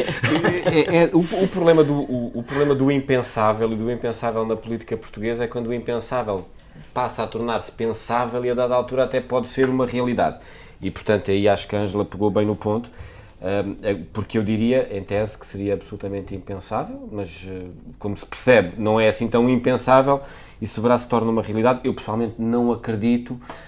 é, 0.70 1.04
é, 1.04 1.10
o, 1.14 1.20
o, 1.20 1.48
problema 1.48 1.82
do, 1.82 1.94
o, 1.94 2.38
o, 2.40 2.42
problema 2.42 2.74
do 2.74 2.92
impensável 2.92 3.72
e 3.72 3.76
do 3.76 3.90
impensável 3.90 4.44
na 4.44 4.56
política 4.56 4.94
portuguesa 4.94 5.44
é 5.44 5.46
quando 5.46 5.68
o 5.68 5.72
impensável 5.72 6.44
passa 6.92 7.22
a 7.22 7.26
tornar-se 7.26 7.72
pensável 7.72 8.44
e, 8.44 8.50
a 8.50 8.54
dada 8.54 8.74
altura, 8.74 9.04
até 9.04 9.22
pode 9.22 9.48
ser 9.48 9.70
uma 9.70 9.86
realidade. 9.86 10.36
E, 10.82 10.90
portanto, 10.90 11.30
aí 11.30 11.48
acho 11.48 11.66
que 11.66 11.74
a 11.74 11.80
Ângela 11.80 12.04
pegou 12.04 12.30
bem 12.30 12.44
no 12.44 12.54
ponto 12.54 12.90
porque 14.12 14.36
eu 14.36 14.42
diria, 14.42 14.88
em 14.96 15.02
tese, 15.02 15.38
que 15.38 15.46
seria 15.46 15.74
absolutamente 15.74 16.34
impensável, 16.34 17.08
mas 17.12 17.46
como 17.98 18.16
se 18.16 18.26
percebe, 18.26 18.74
não 18.76 18.98
é 18.98 19.08
assim 19.08 19.28
tão 19.28 19.48
impensável, 19.48 20.20
e 20.60 20.66
se 20.66 20.80
verá 20.80 20.98
se 20.98 21.08
torna 21.08 21.30
uma 21.30 21.42
realidade. 21.42 21.80
Eu 21.84 21.94
pessoalmente 21.94 22.34
não 22.38 22.72
acredito 22.72 23.40
eh, 23.40 23.67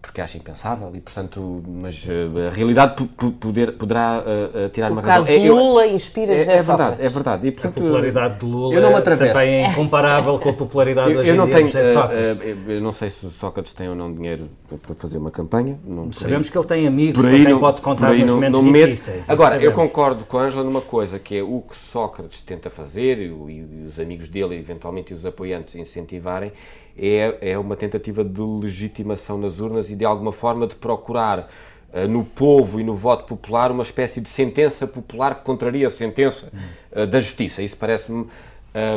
porque 0.00 0.20
acho 0.20 0.36
impensável 0.36 0.90
e, 0.94 1.00
portanto, 1.00 1.62
mas 1.66 2.04
uh, 2.04 2.48
a 2.48 2.54
realidade 2.54 3.04
poder, 3.40 3.72
poderá 3.72 4.22
uh, 4.22 4.68
tirar 4.70 4.90
o 4.90 4.92
uma 4.92 5.02
razão. 5.02 5.22
O 5.22 5.26
caso 5.26 5.40
de 5.40 5.50
Lula 5.50 5.86
inspira 5.86 6.32
é, 6.32 6.42
é 6.42 6.62
verdade, 6.62 6.96
é 7.00 7.08
verdade. 7.08 7.46
E, 7.46 7.52
portanto, 7.52 7.78
a 7.78 7.80
popularidade 7.82 8.38
de 8.38 8.46
Lula 8.46 8.74
eu 8.74 8.82
não 8.82 8.96
me 8.96 9.02
também 9.02 9.64
é 9.64 9.70
incomparável 9.70 10.38
com 10.38 10.48
a 10.48 10.52
popularidade 10.52 11.12
eu, 11.12 11.22
eu 11.22 11.36
não 11.36 11.48
em 11.48 11.52
tenho, 11.52 11.68
Sócrates. 11.68 12.56
eu 12.68 12.80
não 12.80 12.92
sei 12.92 13.10
se 13.10 13.30
Sócrates 13.30 13.72
tem 13.72 13.88
ou 13.88 13.94
não 13.94 14.12
dinheiro 14.12 14.48
para 14.82 14.94
fazer 14.94 15.18
uma 15.18 15.30
campanha. 15.30 15.78
Não, 15.84 16.12
sabemos 16.12 16.48
que 16.48 16.56
ele 16.56 16.66
tem 16.66 16.86
amigos 16.86 17.22
por 17.22 17.30
aí 17.30 17.44
quem 17.44 17.52
não, 17.52 17.60
pode 17.60 17.82
contar 17.82 18.12
nos 18.12 18.30
momentos 18.30 18.62
não 18.62 18.72
difíceis. 18.72 19.28
Agora, 19.28 19.62
eu 19.62 19.72
concordo 19.72 20.24
com 20.24 20.38
a 20.38 20.42
Ângela 20.42 20.64
numa 20.64 20.80
coisa, 20.80 21.18
que 21.18 21.36
é 21.36 21.42
o 21.42 21.60
que 21.60 21.76
Sócrates 21.76 22.42
tenta 22.42 22.70
fazer 22.70 23.18
e, 23.18 23.26
e 23.26 23.86
os 23.86 23.98
amigos 23.98 24.28
dele, 24.28 24.56
eventualmente, 24.56 25.12
e 25.12 25.16
os 25.16 25.24
apoiantes 25.24 25.74
incentivarem, 25.74 26.52
é, 26.98 27.52
é 27.52 27.58
uma 27.58 27.76
tentativa 27.76 28.24
de 28.24 28.40
legitimação 28.40 29.38
nas 29.38 29.60
urnas 29.60 29.90
e 29.90 29.96
de 29.96 30.04
alguma 30.04 30.32
forma 30.32 30.66
de 30.66 30.74
procurar 30.74 31.48
uh, 31.92 32.08
no 32.08 32.24
povo 32.24 32.80
e 32.80 32.84
no 32.84 32.94
voto 32.94 33.24
popular 33.24 33.70
uma 33.70 33.82
espécie 33.82 34.20
de 34.20 34.28
sentença 34.28 34.86
popular 34.86 35.36
que 35.36 35.44
contraria 35.44 35.86
a 35.86 35.90
sentença 35.90 36.50
uh, 36.92 37.06
da 37.06 37.20
justiça. 37.20 37.62
Isso 37.62 37.76
parece-me 37.76 38.26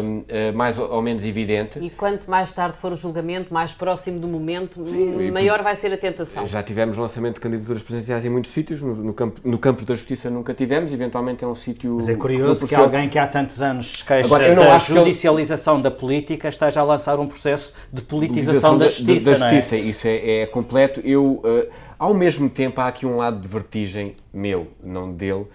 um, 0.03 0.19
uh, 0.19 0.23
mais 0.55 0.77
ou 0.77 1.01
menos 1.01 1.25
evidente. 1.25 1.79
E 1.79 1.89
quanto 1.89 2.29
mais 2.29 2.53
tarde 2.53 2.77
for 2.77 2.91
o 2.91 2.95
julgamento, 2.95 3.53
mais 3.53 3.71
próximo 3.71 4.19
do 4.19 4.27
momento, 4.27 4.87
Sim, 4.87 5.31
maior 5.31 5.63
vai 5.63 5.75
ser 5.75 5.91
a 5.93 5.97
tentação. 5.97 6.45
Já 6.45 6.61
tivemos 6.61 6.97
lançamento 6.97 7.35
de 7.35 7.41
candidaturas 7.41 7.81
presidenciais 7.81 8.25
em 8.25 8.29
muitos 8.29 8.51
sítios, 8.51 8.81
no, 8.81 8.95
no, 8.95 9.13
campo, 9.13 9.41
no 9.43 9.57
campo 9.57 9.85
da 9.85 9.95
justiça 9.95 10.29
nunca 10.29 10.53
tivemos, 10.53 10.91
eventualmente 10.91 11.43
é 11.43 11.47
um 11.47 11.55
sítio... 11.55 11.95
Mas 11.95 12.09
é 12.09 12.15
curioso 12.15 12.61
que, 12.61 12.69
que 12.69 12.75
alguém 12.75 13.09
que 13.09 13.17
há 13.17 13.27
tantos 13.27 13.61
anos 13.61 13.99
se 13.99 14.05
queixa 14.05 14.27
Agora, 14.27 14.53
da 14.53 14.77
judicialização 14.77 15.75
ele... 15.75 15.83
da 15.83 15.91
política 15.91 16.47
esteja 16.49 16.81
a 16.81 16.83
lançar 16.83 17.19
um 17.19 17.27
processo 17.27 17.73
de 17.91 18.01
politização 18.01 18.77
da, 18.77 18.85
da, 18.85 18.91
justiça, 18.91 19.31
da, 19.31 19.37
da 19.37 19.49
justiça. 19.51 19.75
É? 19.75 19.79
Isso 19.79 20.07
é, 20.07 20.41
é, 20.41 20.45
completo. 20.45 20.99
Eu, 21.01 21.41
uh, 21.43 21.69
ao 21.97 22.13
mesmo 22.13 22.49
tempo, 22.49 22.81
há 22.81 22.87
aqui 22.87 23.05
um 23.05 23.17
lado 23.17 23.39
de 23.39 23.47
vertigem 23.47 24.15
meu, 24.33 24.67
não 24.83 25.11
dele, 25.11 25.45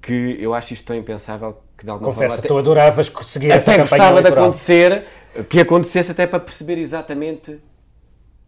que 0.00 0.36
eu 0.40 0.52
acho 0.52 0.74
isto 0.74 0.84
tão 0.84 0.96
impensável 0.96 1.56
que 1.82 1.86
de 1.86 1.90
alguma 1.90 2.12
Confessa, 2.12 2.36
forma... 2.36 2.38
Até, 2.38 2.48
tu 2.48 2.58
adoravas 2.58 3.12
seguir 3.22 3.50
essa 3.50 3.72
campanha 3.72 3.80
gostava 3.80 4.20
eleitoral. 4.20 4.44
de 4.44 4.50
acontecer, 4.50 5.04
que 5.48 5.60
acontecesse 5.60 6.10
até 6.12 6.26
para 6.28 6.38
perceber 6.38 6.78
exatamente 6.78 7.58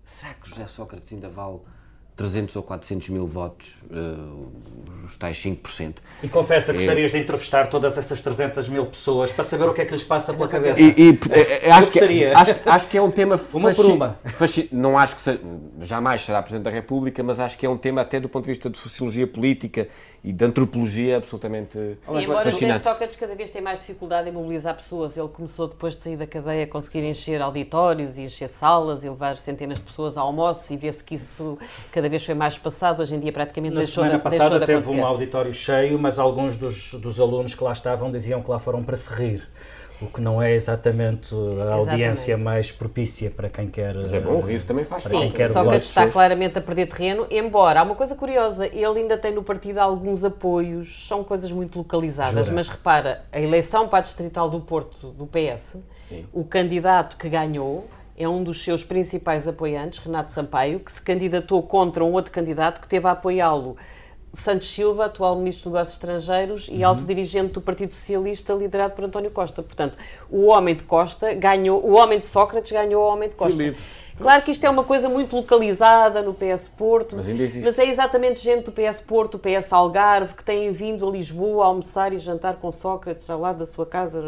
será 0.04 0.34
que 0.34 0.48
José 0.48 0.66
Sócrates 0.68 1.12
ainda 1.12 1.28
vale 1.28 1.58
300 2.14 2.54
ou 2.54 2.62
400 2.62 3.08
mil 3.08 3.26
votos, 3.26 3.74
uh, 3.90 4.48
os 5.04 5.16
tais 5.16 5.36
5%. 5.36 5.96
E 6.22 6.28
confessa 6.28 6.66
que 6.66 6.78
é... 6.78 6.80
gostarias 6.80 7.10
de 7.10 7.18
entrevistar 7.18 7.66
todas 7.66 7.98
essas 7.98 8.20
300 8.20 8.68
mil 8.68 8.86
pessoas 8.86 9.32
para 9.32 9.42
saber 9.42 9.64
o 9.64 9.74
que 9.74 9.80
é 9.80 9.84
que 9.84 9.92
lhes 9.92 10.04
passa 10.04 10.32
pela 10.32 10.46
cabeça. 10.46 10.80
E, 10.80 10.94
e 10.96 11.18
é, 11.32 11.72
acho, 11.72 11.90
que, 11.90 12.24
acho, 12.26 12.54
acho, 12.64 12.86
que 12.86 12.96
é 12.96 13.02
um 13.02 13.10
tema 13.10 13.34
uma 13.52 13.74
por 13.74 13.86
uma. 13.86 14.20
Não 14.70 14.96
acho 14.96 15.16
que 15.16 15.22
seja, 15.22 15.40
jamais 15.80 16.22
será 16.22 16.40
Presidente 16.40 16.64
da 16.64 16.70
República, 16.70 17.20
mas 17.20 17.40
acho 17.40 17.58
que 17.58 17.66
é 17.66 17.68
um 17.68 17.76
tema 17.76 18.02
até 18.02 18.20
do 18.20 18.28
ponto 18.28 18.44
de 18.44 18.52
vista 18.52 18.70
de 18.70 18.78
sociologia 18.78 19.26
política 19.26 19.88
e 20.24 20.32
de 20.32 20.42
antropologia 20.42 21.18
absolutamente 21.18 21.76
Sim, 21.76 22.22
embora 22.22 22.50
fascinante. 22.50 22.80
o 22.80 22.82
Sócrates 22.82 23.14
cada 23.14 23.34
vez 23.34 23.50
tem 23.50 23.60
mais 23.60 23.78
dificuldade 23.78 24.30
em 24.30 24.32
mobilizar 24.32 24.74
pessoas. 24.74 25.18
Ele 25.18 25.28
começou 25.28 25.68
depois 25.68 25.96
de 25.96 26.00
sair 26.00 26.16
da 26.16 26.26
cadeia 26.26 26.64
a 26.64 26.66
conseguir 26.66 27.04
encher 27.04 27.42
auditórios 27.42 28.16
e 28.16 28.22
encher 28.22 28.48
salas 28.48 29.04
e 29.04 29.08
levar 29.10 29.36
centenas 29.36 29.76
de 29.76 29.84
pessoas 29.84 30.16
ao 30.16 30.28
almoço 30.28 30.72
e 30.72 30.78
vê-se 30.78 31.04
que 31.04 31.16
isso 31.16 31.58
cada 31.92 32.08
vez 32.08 32.24
foi 32.24 32.34
mais 32.34 32.56
passado. 32.56 33.02
Hoje 33.02 33.14
em 33.14 33.20
dia 33.20 33.32
praticamente 33.32 33.74
Na 33.74 33.82
deixou 33.82 34.02
de, 34.02 34.10
deixou 34.10 34.30
semana 34.30 34.48
passada 34.48 34.66
teve 34.66 34.98
um 34.98 35.04
auditório 35.04 35.52
cheio, 35.52 35.98
mas 35.98 36.18
alguns 36.18 36.56
dos, 36.56 36.94
dos 36.94 37.20
alunos 37.20 37.54
que 37.54 37.62
lá 37.62 37.72
estavam 37.72 38.10
diziam 38.10 38.40
que 38.40 38.50
lá 38.50 38.58
foram 38.58 38.82
para 38.82 38.96
se 38.96 39.12
rir 39.12 39.46
o 40.00 40.06
que 40.06 40.20
não 40.20 40.42
é 40.42 40.52
exatamente 40.52 41.34
a 41.34 41.74
audiência 41.74 42.32
exatamente. 42.32 42.44
mais 42.44 42.72
propícia 42.72 43.30
para 43.30 43.48
quem 43.48 43.68
quer. 43.68 43.94
Mas 43.94 44.12
é 44.12 44.20
bom, 44.20 44.36
o 44.36 44.40
riso 44.40 44.66
também 44.66 44.84
faz 44.84 45.04
Sim, 45.04 45.32
só 45.52 45.70
que 45.70 45.76
está 45.76 46.08
claramente 46.08 46.58
a 46.58 46.60
perder 46.60 46.86
terreno, 46.86 47.26
embora 47.30 47.80
há 47.80 47.82
uma 47.82 47.94
coisa 47.94 48.14
curiosa, 48.14 48.66
ele 48.66 49.00
ainda 49.00 49.16
tem 49.16 49.32
no 49.32 49.42
partido 49.42 49.78
alguns 49.78 50.24
apoios, 50.24 51.06
são 51.06 51.22
coisas 51.22 51.50
muito 51.50 51.78
localizadas, 51.78 52.46
Jura. 52.46 52.56
mas 52.56 52.68
repara, 52.68 53.24
a 53.32 53.40
eleição 53.40 53.88
para 53.88 54.00
a 54.00 54.02
Distrital 54.02 54.50
do 54.50 54.60
Porto 54.60 55.08
do 55.12 55.26
PS, 55.26 55.78
Sim. 56.08 56.26
o 56.32 56.44
candidato 56.44 57.16
que 57.16 57.28
ganhou 57.28 57.88
é 58.16 58.28
um 58.28 58.42
dos 58.42 58.62
seus 58.62 58.84
principais 58.84 59.48
apoiantes, 59.48 59.98
Renato 59.98 60.32
Sampaio, 60.32 60.80
que 60.80 60.92
se 60.92 61.02
candidatou 61.02 61.62
contra 61.62 62.04
um 62.04 62.12
outro 62.12 62.30
candidato 62.30 62.80
que 62.80 62.88
teve 62.88 63.06
a 63.08 63.12
apoiá-lo 63.12 63.76
Santos 64.36 64.68
Silva, 64.68 65.06
atual 65.06 65.36
Ministro 65.36 65.70
dos 65.70 65.72
Negócios 65.72 65.96
Estrangeiros 65.96 66.68
e 66.68 66.78
uhum. 66.78 66.86
alto 66.86 67.02
dirigente 67.04 67.52
do 67.52 67.60
Partido 67.60 67.92
Socialista, 67.94 68.52
liderado 68.52 68.94
por 68.94 69.04
António 69.04 69.30
Costa. 69.30 69.62
Portanto, 69.62 69.96
o 70.30 70.46
homem 70.46 70.74
de 70.74 70.82
Costa 70.82 71.32
ganhou, 71.34 71.84
o 71.84 71.92
homem 71.92 72.18
de 72.18 72.26
Sócrates 72.26 72.72
ganhou 72.72 73.02
o 73.02 73.06
homem 73.06 73.28
de 73.28 73.34
Costa. 73.34 73.56
Filipe. 73.56 73.80
Claro 74.16 74.42
que 74.42 74.52
isto 74.52 74.64
é 74.64 74.70
uma 74.70 74.84
coisa 74.84 75.08
muito 75.08 75.34
localizada 75.34 76.22
no 76.22 76.32
PS 76.32 76.68
Porto, 76.68 77.16
mas, 77.16 77.26
mas, 77.26 77.78
é 77.78 77.86
exatamente 77.86 78.40
gente 78.40 78.64
do 78.64 78.72
PS 78.72 79.00
Porto, 79.00 79.36
do 79.36 79.38
PS 79.40 79.72
Algarve, 79.72 80.34
que 80.34 80.44
têm 80.44 80.70
vindo 80.70 81.08
a 81.08 81.10
Lisboa 81.10 81.64
a 81.64 81.66
almoçar 81.66 82.12
e 82.12 82.18
jantar 82.18 82.56
com 82.56 82.70
Sócrates 82.70 83.28
ao 83.28 83.40
lado 83.40 83.58
da 83.58 83.66
sua 83.66 83.84
casa. 83.84 84.22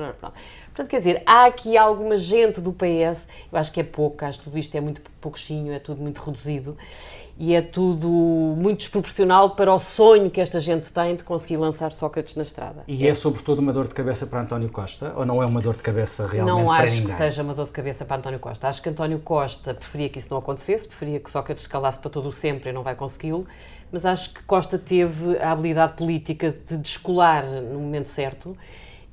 Portanto, 0.66 0.88
quer 0.88 0.98
dizer, 0.98 1.22
há 1.24 1.46
aqui 1.46 1.76
alguma 1.76 2.18
gente 2.18 2.60
do 2.60 2.72
PS, 2.72 3.28
eu 3.52 3.58
acho 3.58 3.72
que 3.72 3.80
é 3.80 3.84
pouco, 3.84 4.24
acho 4.24 4.38
que 4.38 4.44
tudo 4.44 4.58
isto 4.58 4.74
é 4.74 4.80
muito 4.80 5.00
pouquinho, 5.20 5.72
é 5.72 5.78
tudo 5.78 6.02
muito 6.02 6.20
reduzido 6.20 6.76
e 7.38 7.54
é 7.54 7.60
tudo 7.60 8.08
muito 8.08 8.78
desproporcional 8.78 9.50
para 9.50 9.72
o 9.74 9.78
sonho 9.78 10.30
que 10.30 10.40
esta 10.40 10.58
gente 10.58 10.90
tem 10.90 11.16
de 11.16 11.22
conseguir 11.22 11.58
lançar 11.58 11.92
Sócrates 11.92 12.34
na 12.34 12.42
estrada. 12.42 12.82
E 12.88 13.06
é, 13.06 13.10
é 13.10 13.14
sobretudo 13.14 13.58
uma 13.58 13.72
dor 13.72 13.88
de 13.88 13.94
cabeça 13.94 14.26
para 14.26 14.40
António 14.40 14.70
Costa? 14.70 15.12
Ou 15.14 15.26
não 15.26 15.42
é 15.42 15.46
uma 15.46 15.60
dor 15.60 15.76
de 15.76 15.82
cabeça 15.82 16.26
realmente 16.26 16.56
não 16.56 16.66
para 16.66 16.84
ninguém? 16.86 17.02
Não 17.02 17.04
acho 17.04 17.12
que 17.12 17.18
seja 17.18 17.42
uma 17.42 17.54
dor 17.54 17.66
de 17.66 17.72
cabeça 17.72 18.04
para 18.06 18.16
António 18.16 18.38
Costa. 18.38 18.68
Acho 18.68 18.80
que 18.80 18.88
António 18.88 19.18
Costa 19.18 19.74
preferia 19.74 20.08
que 20.08 20.18
isso 20.18 20.28
não 20.30 20.38
acontecesse, 20.38 20.88
preferia 20.88 21.20
que 21.20 21.30
Sócrates 21.30 21.66
calasse 21.66 21.98
para 21.98 22.10
todo 22.10 22.28
o 22.28 22.32
sempre 22.32 22.70
e 22.70 22.72
não 22.72 22.82
vai 22.82 22.94
consegui-lo, 22.94 23.46
mas 23.92 24.06
acho 24.06 24.32
que 24.32 24.42
Costa 24.44 24.78
teve 24.78 25.38
a 25.38 25.52
habilidade 25.52 25.92
política 25.92 26.56
de 26.66 26.78
descolar 26.78 27.44
no 27.44 27.80
momento 27.80 28.08
certo 28.08 28.56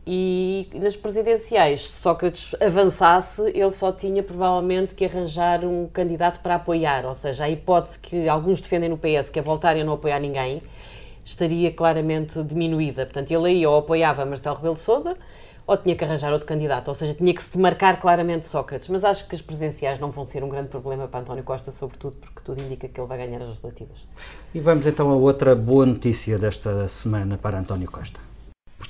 e 0.06 0.68
nas 0.74 0.96
presidenciais, 0.96 1.90
se 1.90 2.02
Sócrates 2.02 2.54
avançasse, 2.60 3.42
ele 3.42 3.72
só 3.72 3.92
tinha 3.92 4.22
provavelmente 4.22 4.94
que 4.96 5.06
arranjar 5.06 5.64
um 5.64 5.88
candidato 5.88 6.42
para 6.42 6.56
apoiar, 6.56 7.06
ou 7.06 7.16
seja, 7.16 7.46
a 7.46 7.50
hipótese 7.50 8.00
que 8.00 8.28
alguns 8.28 8.60
defendem 8.60 8.90
no 8.90 8.98
PS, 8.98 9.30
que 9.30 9.40
é 9.40 9.42
voltarem 9.42 9.82
a 9.82 9.86
não 9.86 9.94
apoiar 9.94 10.20
ninguém, 10.20 10.62
estaria 11.24 11.72
claramente 11.72 12.44
diminuída. 12.44 13.06
Portanto, 13.06 13.32
ele 13.32 13.48
aí 13.48 13.66
ou 13.66 13.78
apoiava 13.78 14.26
Marcelo 14.26 14.58
Rebelo 14.58 14.76
de 14.76 14.82
Sousa, 14.82 15.16
ou 15.66 15.78
tinha 15.78 15.96
que 15.96 16.04
arranjar 16.04 16.34
outro 16.34 16.46
candidato, 16.46 16.90
ou 16.90 16.94
seja, 16.94 17.14
tinha 17.14 17.34
que 17.34 17.42
se 17.42 17.58
marcar 17.58 17.98
claramente 18.02 18.46
Sócrates. 18.48 18.90
Mas 18.90 19.06
acho 19.06 19.26
que 19.26 19.36
as 19.36 19.42
presidenciais 19.42 20.00
não 20.00 20.12
vão 20.12 20.26
ser 20.26 20.44
um 20.44 20.50
grande 20.50 20.68
problema 20.68 21.08
para 21.08 21.22
António 21.22 21.46
Costa, 21.46 21.72
sobretudo 21.72 22.18
porque 22.18 22.42
tudo 22.44 22.62
indica 22.62 22.90
que 22.90 23.00
ele 23.00 23.08
vai 23.08 23.18
ganhar 23.18 23.42
as 23.42 23.48
legislativas. 23.48 23.98
E 24.54 24.60
vamos 24.60 24.86
então 24.86 25.10
a 25.10 25.16
outra 25.16 25.56
boa 25.56 25.86
notícia 25.86 26.38
desta 26.38 26.90
semana 26.90 27.38
para 27.38 27.58
António 27.58 27.90
Costa. 27.90 28.33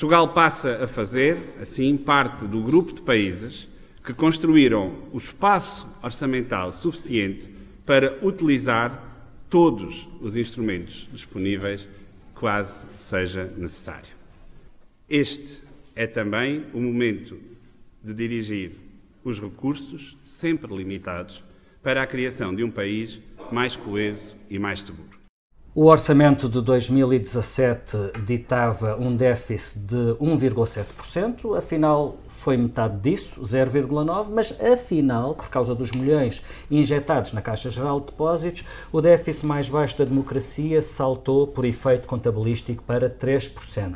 Portugal 0.03 0.33
passa 0.33 0.83
a 0.83 0.85
fazer, 0.85 1.37
assim, 1.61 1.95
parte 1.95 2.43
do 2.43 2.61
grupo 2.61 2.91
de 2.91 3.01
países 3.01 3.69
que 4.03 4.13
construíram 4.13 4.97
o 5.13 5.17
espaço 5.17 5.89
orçamental 6.03 6.73
suficiente 6.73 7.47
para 7.85 8.19
utilizar 8.21 9.01
todos 9.49 10.05
os 10.19 10.35
instrumentos 10.35 11.07
disponíveis, 11.13 11.87
quase 12.35 12.83
seja 12.97 13.45
necessário. 13.55 14.09
Este 15.09 15.61
é 15.95 16.05
também 16.05 16.65
o 16.73 16.81
momento 16.81 17.39
de 18.03 18.13
dirigir 18.13 18.73
os 19.23 19.39
recursos, 19.39 20.17
sempre 20.25 20.75
limitados, 20.75 21.41
para 21.81 22.03
a 22.03 22.07
criação 22.07 22.53
de 22.53 22.61
um 22.61 22.69
país 22.69 23.21
mais 23.49 23.77
coeso 23.77 24.35
e 24.49 24.59
mais 24.59 24.81
seguro. 24.81 25.22
O 25.75 25.85
orçamento 25.85 26.47
de 26.47 26.61
2017 26.61 27.97
ditava 28.27 28.95
um 28.95 29.15
déficit 29.15 29.79
de 29.79 30.15
1,7%, 30.21 31.57
afinal 31.57 32.15
foi 32.43 32.57
metade 32.57 32.99
disso, 32.99 33.41
0,9%, 33.41 34.27
mas 34.29 34.53
afinal, 34.61 35.33
por 35.33 35.47
causa 35.47 35.73
dos 35.73 35.93
milhões 35.93 36.41
injetados 36.69 37.31
na 37.31 37.41
Caixa 37.41 37.69
Geral 37.69 38.01
de 38.01 38.07
Depósitos, 38.07 38.65
o 38.91 38.99
déficit 38.99 39.45
mais 39.45 39.69
baixo 39.69 39.97
da 39.97 40.03
democracia 40.03 40.81
saltou 40.81 41.47
por 41.47 41.63
efeito 41.63 42.05
contabilístico 42.05 42.83
para 42.83 43.09
3%. 43.09 43.95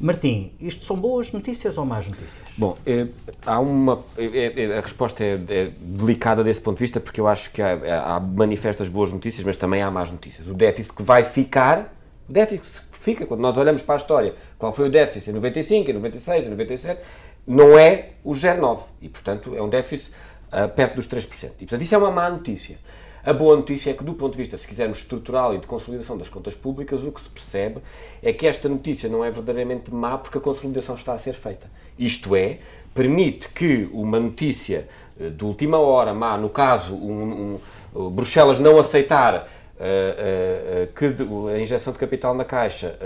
Martim, 0.00 0.52
isto 0.58 0.82
são 0.82 0.96
boas 0.96 1.30
notícias 1.30 1.76
ou 1.76 1.84
más 1.84 2.08
notícias? 2.08 2.40
Bom, 2.56 2.74
é, 2.86 3.06
há 3.44 3.60
uma. 3.60 4.02
É, 4.16 4.62
é, 4.62 4.78
a 4.78 4.80
resposta 4.80 5.22
é, 5.22 5.38
é, 5.48 5.70
delicada 5.78 6.42
desse 6.42 6.62
ponto 6.62 6.78
de 6.78 6.84
vista, 6.84 6.98
porque 6.98 7.20
eu 7.20 7.28
acho 7.28 7.50
que 7.50 7.60
há, 7.60 8.14
há 8.16 8.18
manifestas 8.18 8.88
boas 8.88 9.12
notícias, 9.12 9.44
mas 9.44 9.58
também 9.58 9.82
há 9.82 9.90
más 9.90 10.10
notícias. 10.10 10.48
O 10.48 10.54
déficit 10.54 10.96
que 10.96 11.02
vai 11.02 11.22
ficar, 11.22 11.94
o 12.26 12.32
déficit 12.32 12.80
que 12.90 12.98
fica, 12.98 13.26
quando 13.26 13.40
nós 13.40 13.58
olhamos 13.58 13.82
para 13.82 13.96
a 13.96 13.98
história, 13.98 14.34
qual 14.58 14.72
foi 14.72 14.88
o 14.88 14.90
déficit 14.90 15.28
em 15.30 15.34
95, 15.34 15.90
em 15.90 15.92
96, 15.92 16.46
em 16.46 16.48
97, 16.48 17.00
não 17.46 17.78
é 17.78 18.10
o 18.22 18.32
0,9. 18.32 18.80
E, 19.00 19.08
portanto, 19.08 19.54
é 19.54 19.62
um 19.62 19.68
déficit 19.68 20.10
uh, 20.52 20.68
perto 20.68 20.96
dos 20.96 21.06
3%. 21.06 21.26
E, 21.26 21.66
portanto, 21.66 21.82
isso 21.82 21.94
é 21.94 21.98
uma 21.98 22.10
má 22.10 22.28
notícia. 22.30 22.78
A 23.24 23.32
boa 23.32 23.56
notícia 23.56 23.90
é 23.90 23.94
que, 23.94 24.04
do 24.04 24.12
ponto 24.12 24.32
de 24.32 24.38
vista, 24.38 24.56
se 24.56 24.68
quisermos, 24.68 24.98
estrutural 24.98 25.54
e 25.54 25.58
de 25.58 25.66
consolidação 25.66 26.16
das 26.16 26.28
contas 26.28 26.54
públicas, 26.54 27.02
o 27.02 27.10
que 27.10 27.20
se 27.20 27.28
percebe 27.28 27.80
é 28.22 28.32
que 28.34 28.46
esta 28.46 28.68
notícia 28.68 29.08
não 29.08 29.24
é 29.24 29.30
verdadeiramente 29.30 29.92
má 29.92 30.18
porque 30.18 30.36
a 30.36 30.40
consolidação 30.40 30.94
está 30.94 31.14
a 31.14 31.18
ser 31.18 31.34
feita. 31.34 31.66
Isto 31.98 32.36
é, 32.36 32.58
permite 32.94 33.48
que 33.48 33.88
uma 33.92 34.20
notícia 34.20 34.86
eh, 35.18 35.30
de 35.30 35.42
última 35.42 35.78
hora 35.78 36.12
má, 36.12 36.36
no 36.36 36.50
caso, 36.50 36.94
um, 36.94 37.58
um, 37.94 38.10
Bruxelas 38.10 38.58
não 38.58 38.78
aceitar 38.78 39.34
uh, 39.34 39.38
uh, 39.38 40.84
uh, 40.84 40.92
que 40.92 41.54
a 41.54 41.58
injeção 41.58 41.92
de 41.92 41.98
capital 41.98 42.34
na 42.34 42.44
Caixa 42.44 42.98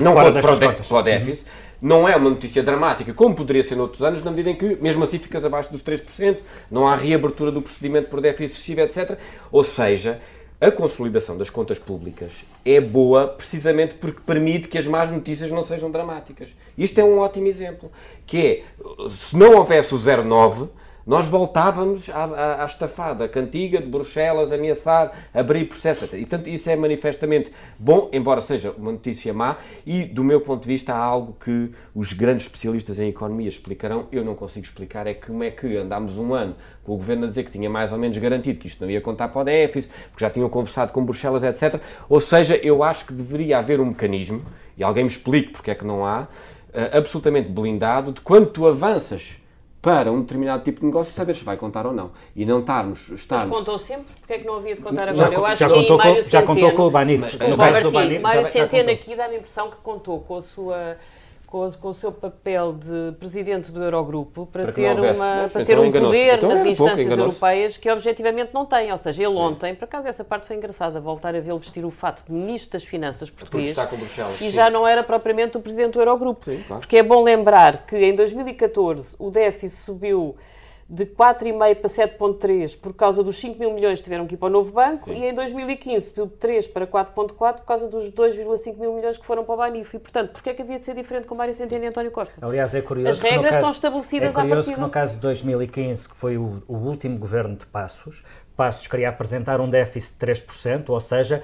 não 0.00 0.14
pode 0.14 0.40
para 0.40 0.54
o, 0.54 0.84
para 0.84 0.96
o 0.96 1.02
déficit, 1.02 1.46
uhum 1.46 1.65
não 1.80 2.08
é 2.08 2.16
uma 2.16 2.30
notícia 2.30 2.62
dramática, 2.62 3.12
como 3.12 3.34
poderia 3.34 3.62
ser 3.62 3.74
noutros 3.76 4.02
anos, 4.02 4.22
na 4.24 4.30
medida 4.30 4.50
em 4.50 4.56
que, 4.56 4.76
mesmo 4.82 5.04
assim, 5.04 5.18
ficas 5.18 5.44
abaixo 5.44 5.72
dos 5.72 5.82
3%, 5.82 6.38
não 6.70 6.86
há 6.86 6.96
reabertura 6.96 7.50
do 7.50 7.60
procedimento 7.62 8.08
por 8.08 8.20
déficit 8.20 8.44
excessivo, 8.44 8.80
etc. 8.80 9.18
Ou 9.52 9.62
seja, 9.62 10.20
a 10.58 10.70
consolidação 10.70 11.36
das 11.36 11.50
contas 11.50 11.78
públicas 11.78 12.32
é 12.64 12.80
boa 12.80 13.28
precisamente 13.28 13.94
porque 13.94 14.22
permite 14.24 14.68
que 14.68 14.78
as 14.78 14.86
más 14.86 15.10
notícias 15.10 15.50
não 15.50 15.62
sejam 15.62 15.90
dramáticas. 15.90 16.48
Isto 16.78 16.98
é 16.98 17.04
um 17.04 17.18
ótimo 17.18 17.46
exemplo, 17.46 17.92
que 18.26 18.38
é, 18.38 18.62
se 19.10 19.36
não 19.36 19.56
houvesse 19.56 19.94
o 19.94 19.98
09, 19.98 20.68
nós 21.06 21.28
voltávamos 21.28 22.10
à, 22.10 22.24
à, 22.24 22.62
à, 22.64 22.66
estafada 22.66 23.28
cantiga 23.28 23.80
de 23.80 23.86
Bruxelas 23.86 24.50
ameaçar 24.50 25.12
abrir 25.32 25.66
processo. 25.66 26.04
E, 26.16 26.26
portanto, 26.26 26.48
isso 26.48 26.68
é 26.68 26.74
manifestamente 26.74 27.52
bom, 27.78 28.10
embora 28.12 28.42
seja 28.42 28.72
uma 28.76 28.90
notícia 28.90 29.32
má, 29.32 29.58
e, 29.86 30.04
do 30.04 30.24
meu 30.24 30.40
ponto 30.40 30.62
de 30.62 30.68
vista, 30.68 30.92
há 30.92 30.98
algo 30.98 31.36
que 31.38 31.70
os 31.94 32.12
grandes 32.12 32.46
especialistas 32.46 32.98
em 32.98 33.08
economia 33.08 33.48
explicarão, 33.48 34.08
eu 34.10 34.24
não 34.24 34.34
consigo 34.34 34.66
explicar, 34.66 35.06
é 35.06 35.14
como 35.14 35.44
é 35.44 35.50
que 35.52 35.76
andámos 35.76 36.18
um 36.18 36.34
ano 36.34 36.56
com 36.82 36.94
o 36.94 36.96
Governo 36.96 37.26
a 37.26 37.28
dizer 37.28 37.44
que 37.44 37.52
tinha 37.52 37.70
mais 37.70 37.92
ou 37.92 37.98
menos 37.98 38.18
garantido 38.18 38.58
que 38.58 38.66
isto 38.66 38.82
não 38.82 38.90
ia 38.90 39.00
contar 39.00 39.28
para 39.28 39.42
o 39.42 39.44
déficit, 39.44 39.92
porque 40.10 40.24
já 40.24 40.30
tinham 40.30 40.48
conversado 40.48 40.92
com 40.92 41.04
Bruxelas, 41.04 41.44
etc. 41.44 41.80
Ou 42.08 42.20
seja, 42.20 42.56
eu 42.56 42.82
acho 42.82 43.06
que 43.06 43.12
deveria 43.12 43.58
haver 43.58 43.78
um 43.80 43.86
mecanismo, 43.86 44.42
e 44.76 44.82
alguém 44.82 45.04
me 45.04 45.10
explique 45.10 45.52
porque 45.52 45.70
é 45.70 45.74
que 45.76 45.84
não 45.84 46.04
há, 46.04 46.22
uh, 46.22 46.98
absolutamente 46.98 47.48
blindado, 47.48 48.10
de 48.10 48.20
quando 48.20 48.48
tu 48.48 48.66
avanças 48.66 49.40
para 49.86 50.10
um 50.10 50.20
determinado 50.20 50.64
tipo 50.64 50.80
de 50.80 50.86
negócio 50.86 51.14
saber 51.14 51.36
se 51.36 51.44
vai 51.44 51.56
contar 51.56 51.86
ou 51.86 51.92
não. 51.92 52.10
E 52.34 52.44
não 52.44 52.58
estarmos... 52.58 53.08
estarmos... 53.10 53.50
Mas 53.50 53.58
contou 53.58 53.78
sempre? 53.78 54.06
Porque 54.18 54.32
é 54.32 54.38
que 54.40 54.44
não 54.44 54.56
havia 54.56 54.74
de 54.74 54.80
contar 54.80 55.08
agora? 55.08 55.14
Já, 55.14 55.32
Eu 55.32 55.46
acho 55.46 55.60
já 55.60 55.68
que 55.68 55.74
contou 55.74 55.96
Mário 55.96 56.24
com, 56.24 56.28
Já 56.28 56.42
contou 56.42 56.72
com 56.72 56.82
o 56.82 56.90
Banif. 56.90 57.38
no 57.48 57.56
caso 57.56 57.82
do 57.82 57.90
Banif... 57.92 58.20
Mário 58.20 58.46
Centeno 58.50 58.90
aqui 58.90 59.14
dá-me 59.14 59.36
a 59.36 59.38
impressão 59.38 59.70
que 59.70 59.76
contou 59.76 60.18
com 60.22 60.38
a 60.38 60.42
sua 60.42 60.96
com, 61.56 61.72
com, 61.72 61.88
o 61.88 61.94
seu 61.94 62.12
papel 62.12 62.74
de 62.74 63.16
presidente 63.18 63.72
do 63.72 63.82
Eurogrupo 63.82 64.44
para, 64.46 64.64
para 64.64 64.72
ter, 64.72 64.92
uma, 64.92 65.48
para 65.50 65.64
ter 65.64 65.78
um 65.78 65.90
poder 65.90 66.36
então 66.36 66.50
nas 66.50 66.66
instâncias 66.66 67.18
europeias 67.18 67.76
que 67.78 67.90
objetivamente 67.90 68.52
não 68.52 68.66
tem. 68.66 68.92
Ou 68.92 68.98
seja, 68.98 69.22
ele 69.22 69.32
Sim. 69.32 69.40
ontem, 69.40 69.74
por 69.74 69.84
acaso 69.84 70.06
essa 70.06 70.22
parte 70.22 70.46
foi 70.46 70.56
engraçada, 70.56 71.00
voltar 71.00 71.34
a 71.34 71.40
vê-lo 71.40 71.58
vestir 71.58 71.84
o 71.84 71.90
fato 71.90 72.26
de 72.26 72.32
ministro 72.32 72.72
das 72.72 72.84
Finanças 72.84 73.30
português 73.30 73.74
e 74.40 74.50
já 74.50 74.68
não 74.68 74.86
era 74.86 75.02
propriamente 75.02 75.56
o 75.56 75.60
presidente 75.60 75.94
do 75.94 76.00
Eurogrupo. 76.00 76.44
Sim, 76.44 76.62
claro. 76.66 76.80
Porque 76.80 76.98
é 76.98 77.02
bom 77.02 77.22
lembrar 77.22 77.86
que 77.86 77.96
em 77.96 78.14
2014 78.14 79.16
o 79.18 79.30
déficit 79.30 79.80
subiu 79.82 80.36
de 80.88 81.04
4,5 81.04 81.74
para 81.74 81.90
7,3 81.90 82.78
por 82.78 82.94
causa 82.94 83.22
dos 83.22 83.36
5 83.38 83.58
mil 83.58 83.72
milhões 83.72 83.98
que 83.98 84.04
tiveram 84.04 84.26
que 84.26 84.34
ir 84.34 84.38
para 84.38 84.46
o 84.46 84.50
novo 84.50 84.70
banco 84.70 85.12
Sim. 85.12 85.20
e 85.20 85.28
em 85.28 85.34
2015 85.34 86.06
subiu 86.06 86.26
de 86.26 86.34
3 86.34 86.68
para 86.68 86.86
4,4 86.86 87.34
por 87.34 87.64
causa 87.64 87.88
dos 87.88 88.04
2,5 88.12 88.76
mil 88.78 88.94
milhões 88.94 89.18
que 89.18 89.26
foram 89.26 89.44
para 89.44 89.54
o 89.54 89.56
Banif. 89.56 89.94
E, 89.94 89.98
portanto, 89.98 90.30
porquê 90.30 90.50
é 90.50 90.54
que 90.54 90.62
havia 90.62 90.78
de 90.78 90.84
ser 90.84 90.94
diferente 90.94 91.26
com 91.26 91.34
Mário 91.34 91.52
Centeno 91.52 91.84
e 91.84 91.88
António 91.88 92.12
Costa? 92.12 92.44
Aliás, 92.44 92.72
é 92.72 92.80
curioso 92.82 93.10
As 93.10 93.18
regras 93.18 93.42
caso, 93.42 93.56
estão 93.56 93.70
estabelecidas 93.70 94.28
é 94.28 94.40
curioso 94.40 94.74
que 94.74 94.80
no 94.80 94.88
caso 94.88 95.14
de 95.14 95.20
2015, 95.22 96.08
que 96.08 96.16
foi 96.16 96.36
o, 96.36 96.62
o 96.68 96.76
último 96.76 97.18
governo 97.18 97.56
de 97.56 97.66
Passos, 97.66 98.22
Passos 98.56 98.86
queria 98.86 99.08
apresentar 99.08 99.60
um 99.60 99.68
déficit 99.68 100.18
de 100.18 100.26
3%, 100.32 100.88
ou 100.88 101.00
seja, 101.00 101.42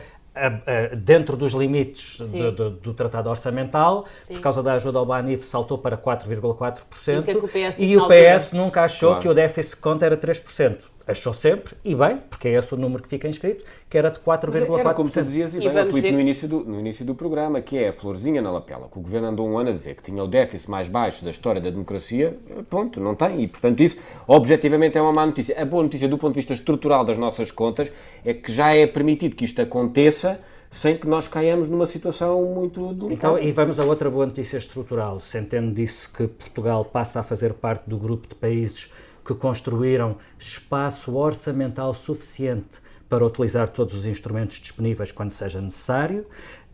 dentro 0.97 1.37
dos 1.37 1.53
limites 1.53 2.19
de, 2.31 2.53
de, 2.53 2.71
do 2.71 2.95
tratado 2.95 3.29
orçamental, 3.29 4.07
Sim. 4.23 4.35
por 4.35 4.41
causa 4.41 4.63
da 4.63 4.73
ajuda 4.75 4.99
ao 4.99 5.07
Banif, 5.07 5.45
saltou 5.45 5.77
para 5.77 5.97
4,4%. 5.97 7.75
E, 7.79 7.93
e, 7.93 7.97
o 7.97 8.09
PS 8.09 8.53
nunca 8.53 8.85
achou 8.85 9.11
claro. 9.11 9.23
que 9.23 9.29
o 9.29 9.35
déficit 9.35 9.77
de 9.77 9.83
conta 9.83 10.07
era 10.07 10.17
3% 10.17 10.93
achou 11.07 11.33
sempre, 11.33 11.75
e 11.85 11.95
bem, 11.95 12.19
porque 12.31 12.49
é 12.49 12.53
esse 12.53 12.73
o 12.75 12.77
número 12.77 13.03
que 13.03 13.09
fica 13.09 13.29
inscrito, 13.29 13.65
que 13.89 13.99
era 13.99 14.11
de 14.11 14.21
4,4%. 14.21 14.79
Era 14.79 14.95
como 14.95 15.11
tu 15.11 15.23
dizias, 15.23 15.55
e, 15.55 15.59
e 15.59 15.69
bem, 15.69 15.87
Filipe, 15.87 16.13
no 16.13 16.21
início, 16.21 16.49
do, 16.49 16.65
no 16.65 16.81
início 16.81 17.05
do 17.05 17.15
programa, 17.15 17.61
que 17.61 17.77
é 17.77 17.89
a 17.89 17.93
florzinha 17.93 18.41
na 18.41 18.51
lapela, 18.51 18.89
que 18.89 18.99
o 18.99 19.03
Governo 19.03 19.29
andou 19.29 19.49
um 19.49 19.59
ano 19.59 19.71
a 19.71 19.73
dizer 19.73 19.97
que 19.97 20.03
tinha 20.03 20.23
o 20.23 20.29
déficit 20.29 20.71
mais 20.71 20.89
baixo 20.89 21.25
da 21.25 21.31
história 21.31 21.61
da 21.61 21.71
democracia, 21.71 22.37
ponto, 22.71 23.01
não 23.01 23.15
tem, 23.15 23.43
e 23.43 23.49
portanto 23.49 23.81
isso, 23.81 23.97
objetivamente, 24.27 24.97
é 24.97 25.03
uma 25.03 25.13
má 25.13 25.27
notícia. 25.27 25.61
A 25.61 25.65
boa 25.65 25.83
notícia 25.83 26.09
do 26.09 26.19
ponto 26.19 26.35
de 26.35 26.39
vista 26.39 26.55
estrutural 26.55 27.05
das 27.05 27.19
nossas 27.19 27.51
contas 27.51 27.91
é 28.25 28.33
que 28.33 28.53
já 28.53 28.75
é 28.75 28.87
permitido 28.87 29.35
que 29.35 29.45
isto 29.45 29.61
aconteça 29.61 30.41
sem 30.73 30.97
que 30.97 31.07
nós 31.07 31.29
caiamos 31.29 31.69
numa 31.69 31.87
situação 31.87 32.43
muito 32.47 32.95
delicada. 32.95 33.13
Então, 33.13 33.39
e 33.39 33.53
vamos 33.53 33.79
a 33.79 33.85
outra 33.85 34.11
boa 34.11 34.25
notícia 34.25 34.57
estrutural. 34.57 35.21
Centeno 35.21 35.73
disse 35.73 36.09
que 36.09 36.27
Portugal 36.27 36.83
passa 36.85 37.21
a 37.21 37.23
fazer 37.23 37.53
parte 37.53 37.89
do 37.89 37.99
grupo 37.99 38.27
de 38.27 38.35
países 38.35 38.91
que 39.25 39.35
construíram 39.35 40.17
espaço 40.39 41.15
orçamental 41.15 41.93
suficiente 41.93 42.81
para 43.09 43.25
utilizar 43.25 43.69
todos 43.69 43.95
os 43.95 44.07
instrumentos 44.07 44.59
disponíveis 44.59 45.13
quando 45.13 45.31
seja 45.31 45.61
necessário. 45.61 46.27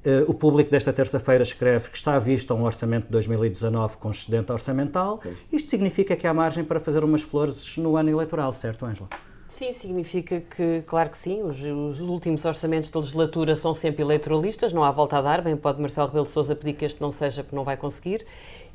Uh, 0.07 0.31
o 0.31 0.33
público 0.33 0.71
desta 0.71 0.93
terça-feira 0.93 1.43
escreve 1.43 1.91
que 1.91 1.97
está 1.97 2.15
à 2.15 2.19
vista 2.21 2.55
um 2.55 2.63
orçamento 2.63 3.07
de 3.07 3.11
2019 3.11 3.97
com 3.97 4.13
excedente 4.13 4.53
orçamental. 4.53 5.21
Isto 5.53 5.69
significa 5.69 6.15
que 6.15 6.25
há 6.25 6.33
margem 6.33 6.65
para 6.65 6.79
fazer 6.79 7.03
umas 7.03 7.23
flores 7.23 7.77
no 7.77 7.97
ano 7.97 8.09
eleitoral, 8.09 8.53
certo, 8.53 8.87
Ângela? 8.87 9.09
Sim, 9.49 9.73
significa 9.73 10.43
que, 10.43 10.83
claro 10.87 11.09
que 11.09 11.17
sim, 11.17 11.43
os, 11.43 11.59
os, 11.63 12.01
últimos 12.01 12.45
orçamentos 12.45 12.91
da 12.91 13.01
legislatura 13.01 13.57
são 13.57 13.75
sempre 13.75 14.03
eleitoralistas, 14.03 14.75
não 14.75 14.85
há 14.85 14.91
volta 14.91 15.17
a 15.17 15.23
dar, 15.23 15.41
bem 15.41 15.57
pode 15.57 15.81
Marcelo 15.81 16.07
Rebelo 16.09 16.27
de 16.27 16.31
Sousa 16.31 16.55
pedir 16.55 16.75
que 16.75 16.85
este 16.85 17.01
não 17.01 17.11
seja 17.11 17.43
porque 17.43 17.57
não 17.57 17.65
vai 17.65 17.75
conseguir, 17.75 18.27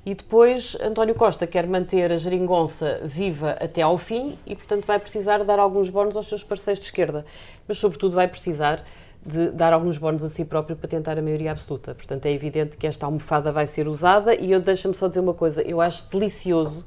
e 0.04 0.16
depois 0.16 0.76
António 0.82 1.14
Costa 1.14 1.46
quer 1.46 1.68
manter 1.68 2.12
a 2.12 2.18
geringonça 2.18 3.02
viva 3.06 3.52
até 3.52 3.84
ao 3.84 4.00
fim 4.00 4.36
e, 4.48 4.56
portanto, 4.56 4.86
vai 4.86 4.98
precisar 4.98 5.44
dar 5.44 5.60
alguns 5.60 5.92
bónus 5.92 6.18
aos 6.18 6.28
seus 6.28 6.44
parceiros 6.44 6.82
de 6.82 6.88
esquerda. 6.88 7.24
Mas, 7.68 7.78
sobretudo, 7.78 8.16
vai 8.16 8.28
precisar 8.28 8.84
de 9.26 9.52
dar 9.52 9.72
alguns 9.72 9.98
bónus 9.98 10.24
a 10.24 10.28
si 10.28 10.44
próprio 10.44 10.76
para 10.76 10.90
tentar 10.90 11.18
a 11.18 11.22
maioria 11.22 11.52
absoluta. 11.52 11.96
Portanto, 11.96 12.26
é 12.26 12.34
evidente 12.34 12.76
que 12.78 12.86
esta 12.86 13.06
almofada 13.06 13.52
vai 13.52 13.68
ser 13.68 13.88
usada 13.88 14.36
e 14.36 14.52
eu 14.52 14.60
deixa-me 14.60 14.96
só 14.96 15.08
dizer 15.08 15.22
uma 15.22 15.36
coisa. 15.36 15.62
Eu 15.62 15.80
acho 15.80 16.10
delicioso 16.10 16.84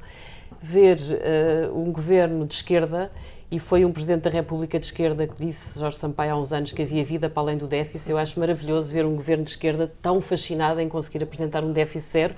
ver 0.61 0.97
uh, 0.99 1.75
um 1.75 1.91
governo 1.91 2.45
de 2.45 2.53
esquerda 2.53 3.11
e 3.49 3.59
foi 3.59 3.85
um 3.85 3.91
Presidente 3.91 4.23
da 4.23 4.29
República 4.29 4.77
de 4.77 4.85
esquerda 4.85 5.25
que 5.25 5.45
disse, 5.45 5.79
Jorge 5.79 5.97
Sampaio, 5.97 6.33
há 6.33 6.37
uns 6.37 6.51
anos, 6.51 6.73
que 6.73 6.81
havia 6.81 7.03
vida 7.05 7.29
para 7.29 7.43
além 7.43 7.57
do 7.57 7.65
déficit. 7.65 8.11
Eu 8.11 8.17
acho 8.17 8.37
maravilhoso 8.39 8.91
ver 8.91 9.05
um 9.05 9.15
governo 9.15 9.45
de 9.45 9.51
esquerda 9.51 9.91
tão 10.01 10.19
fascinado 10.19 10.81
em 10.81 10.89
conseguir 10.89 11.23
apresentar 11.23 11.63
um 11.63 11.71
déficit 11.71 12.11
zero 12.11 12.35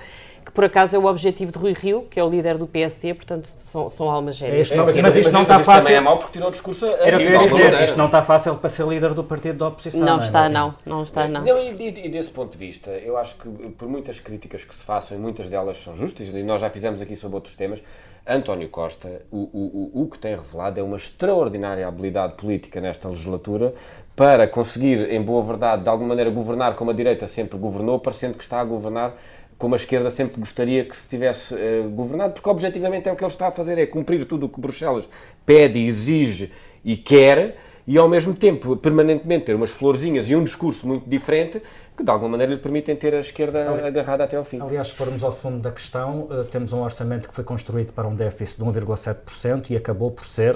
que 0.49 0.51
por 0.51 0.63
acaso 0.63 0.95
é 0.95 0.99
o 0.99 1.05
objetivo 1.05 1.51
de 1.51 1.59
Rui 1.59 1.73
Rio, 1.73 2.07
que 2.09 2.19
é 2.19 2.23
o 2.23 2.29
líder 2.29 2.57
do 2.57 2.65
PSD, 2.65 3.13
portanto 3.13 3.49
são, 3.71 3.89
são 3.89 4.09
almas 4.09 4.35
gêmeas. 4.35 4.71
É, 4.71 4.75
mas, 4.75 4.95
mas, 4.97 5.15
isto 5.15 5.31
não 5.31 5.43
está 5.43 5.59
fácil. 5.59 5.95
é 5.95 5.99
mau 5.99 6.17
porque 6.17 6.33
tirou 6.33 6.49
o 6.49 6.51
discurso 6.51 6.85
a 6.85 7.07
Era 7.07 7.17
Rio, 7.17 7.47
dizer, 7.47 7.83
isto 7.83 7.97
não 7.97 8.07
está 8.07 8.21
fácil 8.21 8.55
para 8.55 8.69
ser 8.69 8.87
líder 8.87 9.13
do 9.13 9.23
partido 9.23 9.59
da 9.59 9.67
oposição. 9.67 9.99
Não, 9.99 10.17
não 10.17 10.23
é? 10.23 10.25
está, 10.25 10.49
não, 10.49 10.75
não 10.85 11.03
está, 11.03 11.27
não. 11.27 11.41
não 11.45 11.57
e, 11.59 11.71
e, 11.71 12.05
e, 12.05 12.09
desse 12.09 12.31
ponto 12.31 12.51
de 12.51 12.57
vista, 12.57 12.89
eu 12.89 13.17
acho 13.17 13.35
que 13.35 13.47
por 13.47 13.87
muitas 13.87 14.19
críticas 14.19 14.63
que 14.63 14.73
se 14.73 14.83
façam, 14.83 15.17
e 15.17 15.19
muitas 15.19 15.47
delas 15.47 15.77
são 15.81 15.95
justas, 15.95 16.29
e 16.29 16.43
nós 16.43 16.61
já 16.61 16.69
fizemos 16.69 17.01
aqui 17.01 17.15
sobre 17.15 17.35
outros 17.35 17.55
temas, 17.55 17.81
António 18.29 18.69
Costa, 18.69 19.23
o, 19.31 19.37
o, 19.37 20.03
o, 20.03 20.07
que 20.07 20.19
tem 20.19 20.35
revelado 20.35 20.79
é 20.79 20.83
uma 20.83 20.97
extraordinária 20.97 21.87
habilidade 21.87 22.33
política 22.33 22.79
nesta 22.79 23.09
legislatura 23.09 23.73
para 24.15 24.47
conseguir, 24.47 25.11
em 25.11 25.21
boa 25.21 25.43
verdade, 25.43 25.83
de 25.83 25.89
alguma 25.89 26.09
maneira 26.09 26.29
governar 26.29 26.75
como 26.75 26.91
a 26.91 26.93
direita 26.93 27.25
sempre 27.25 27.57
governou, 27.57 27.99
parecendo 27.99 28.37
que 28.37 28.43
está 28.43 28.59
a 28.59 28.63
governar 28.63 29.15
como 29.57 29.73
a 29.73 29.77
esquerda 29.77 30.09
sempre 30.09 30.39
gostaria 30.39 30.85
que 30.85 30.95
se 30.95 31.09
tivesse 31.09 31.53
uh, 31.53 31.89
governado, 31.89 32.33
porque 32.33 32.49
objetivamente 32.49 33.09
é 33.09 33.11
o 33.11 33.15
que 33.15 33.23
ele 33.23 33.31
está 33.31 33.47
a 33.47 33.51
fazer, 33.51 33.77
é 33.77 33.85
cumprir 33.85 34.25
tudo 34.25 34.45
o 34.45 34.49
que 34.49 34.59
Bruxelas 34.59 35.05
pede, 35.45 35.79
exige 35.79 36.51
e 36.85 36.95
quer, 36.95 37.57
e 37.85 37.97
ao 37.97 38.07
mesmo 38.07 38.33
tempo 38.33 38.77
permanentemente 38.77 39.45
ter 39.45 39.55
umas 39.55 39.71
florzinhas 39.71 40.29
e 40.29 40.35
um 40.35 40.43
discurso 40.43 40.87
muito 40.87 41.09
diferente 41.09 41.61
que 41.99 42.03
de 42.05 42.09
alguma 42.09 42.31
maneira 42.31 42.53
lhe 42.53 42.59
permitem 42.59 42.95
ter 42.95 43.13
a 43.13 43.19
esquerda 43.19 43.85
agarrada 43.85 44.23
até 44.23 44.37
ao 44.37 44.45
fim. 44.45 44.61
Aliás, 44.61 44.87
se 44.87 44.95
formos 44.95 45.21
ao 45.21 45.33
fundo 45.33 45.59
da 45.59 45.69
questão, 45.69 46.29
uh, 46.31 46.45
temos 46.45 46.71
um 46.71 46.81
orçamento 46.81 47.27
que 47.27 47.35
foi 47.35 47.43
construído 47.43 47.91
para 47.91 48.07
um 48.07 48.15
déficit 48.15 48.57
de 48.57 48.63
1,7% 48.63 49.69
e 49.69 49.75
acabou 49.75 50.09
por 50.09 50.23
ser 50.23 50.55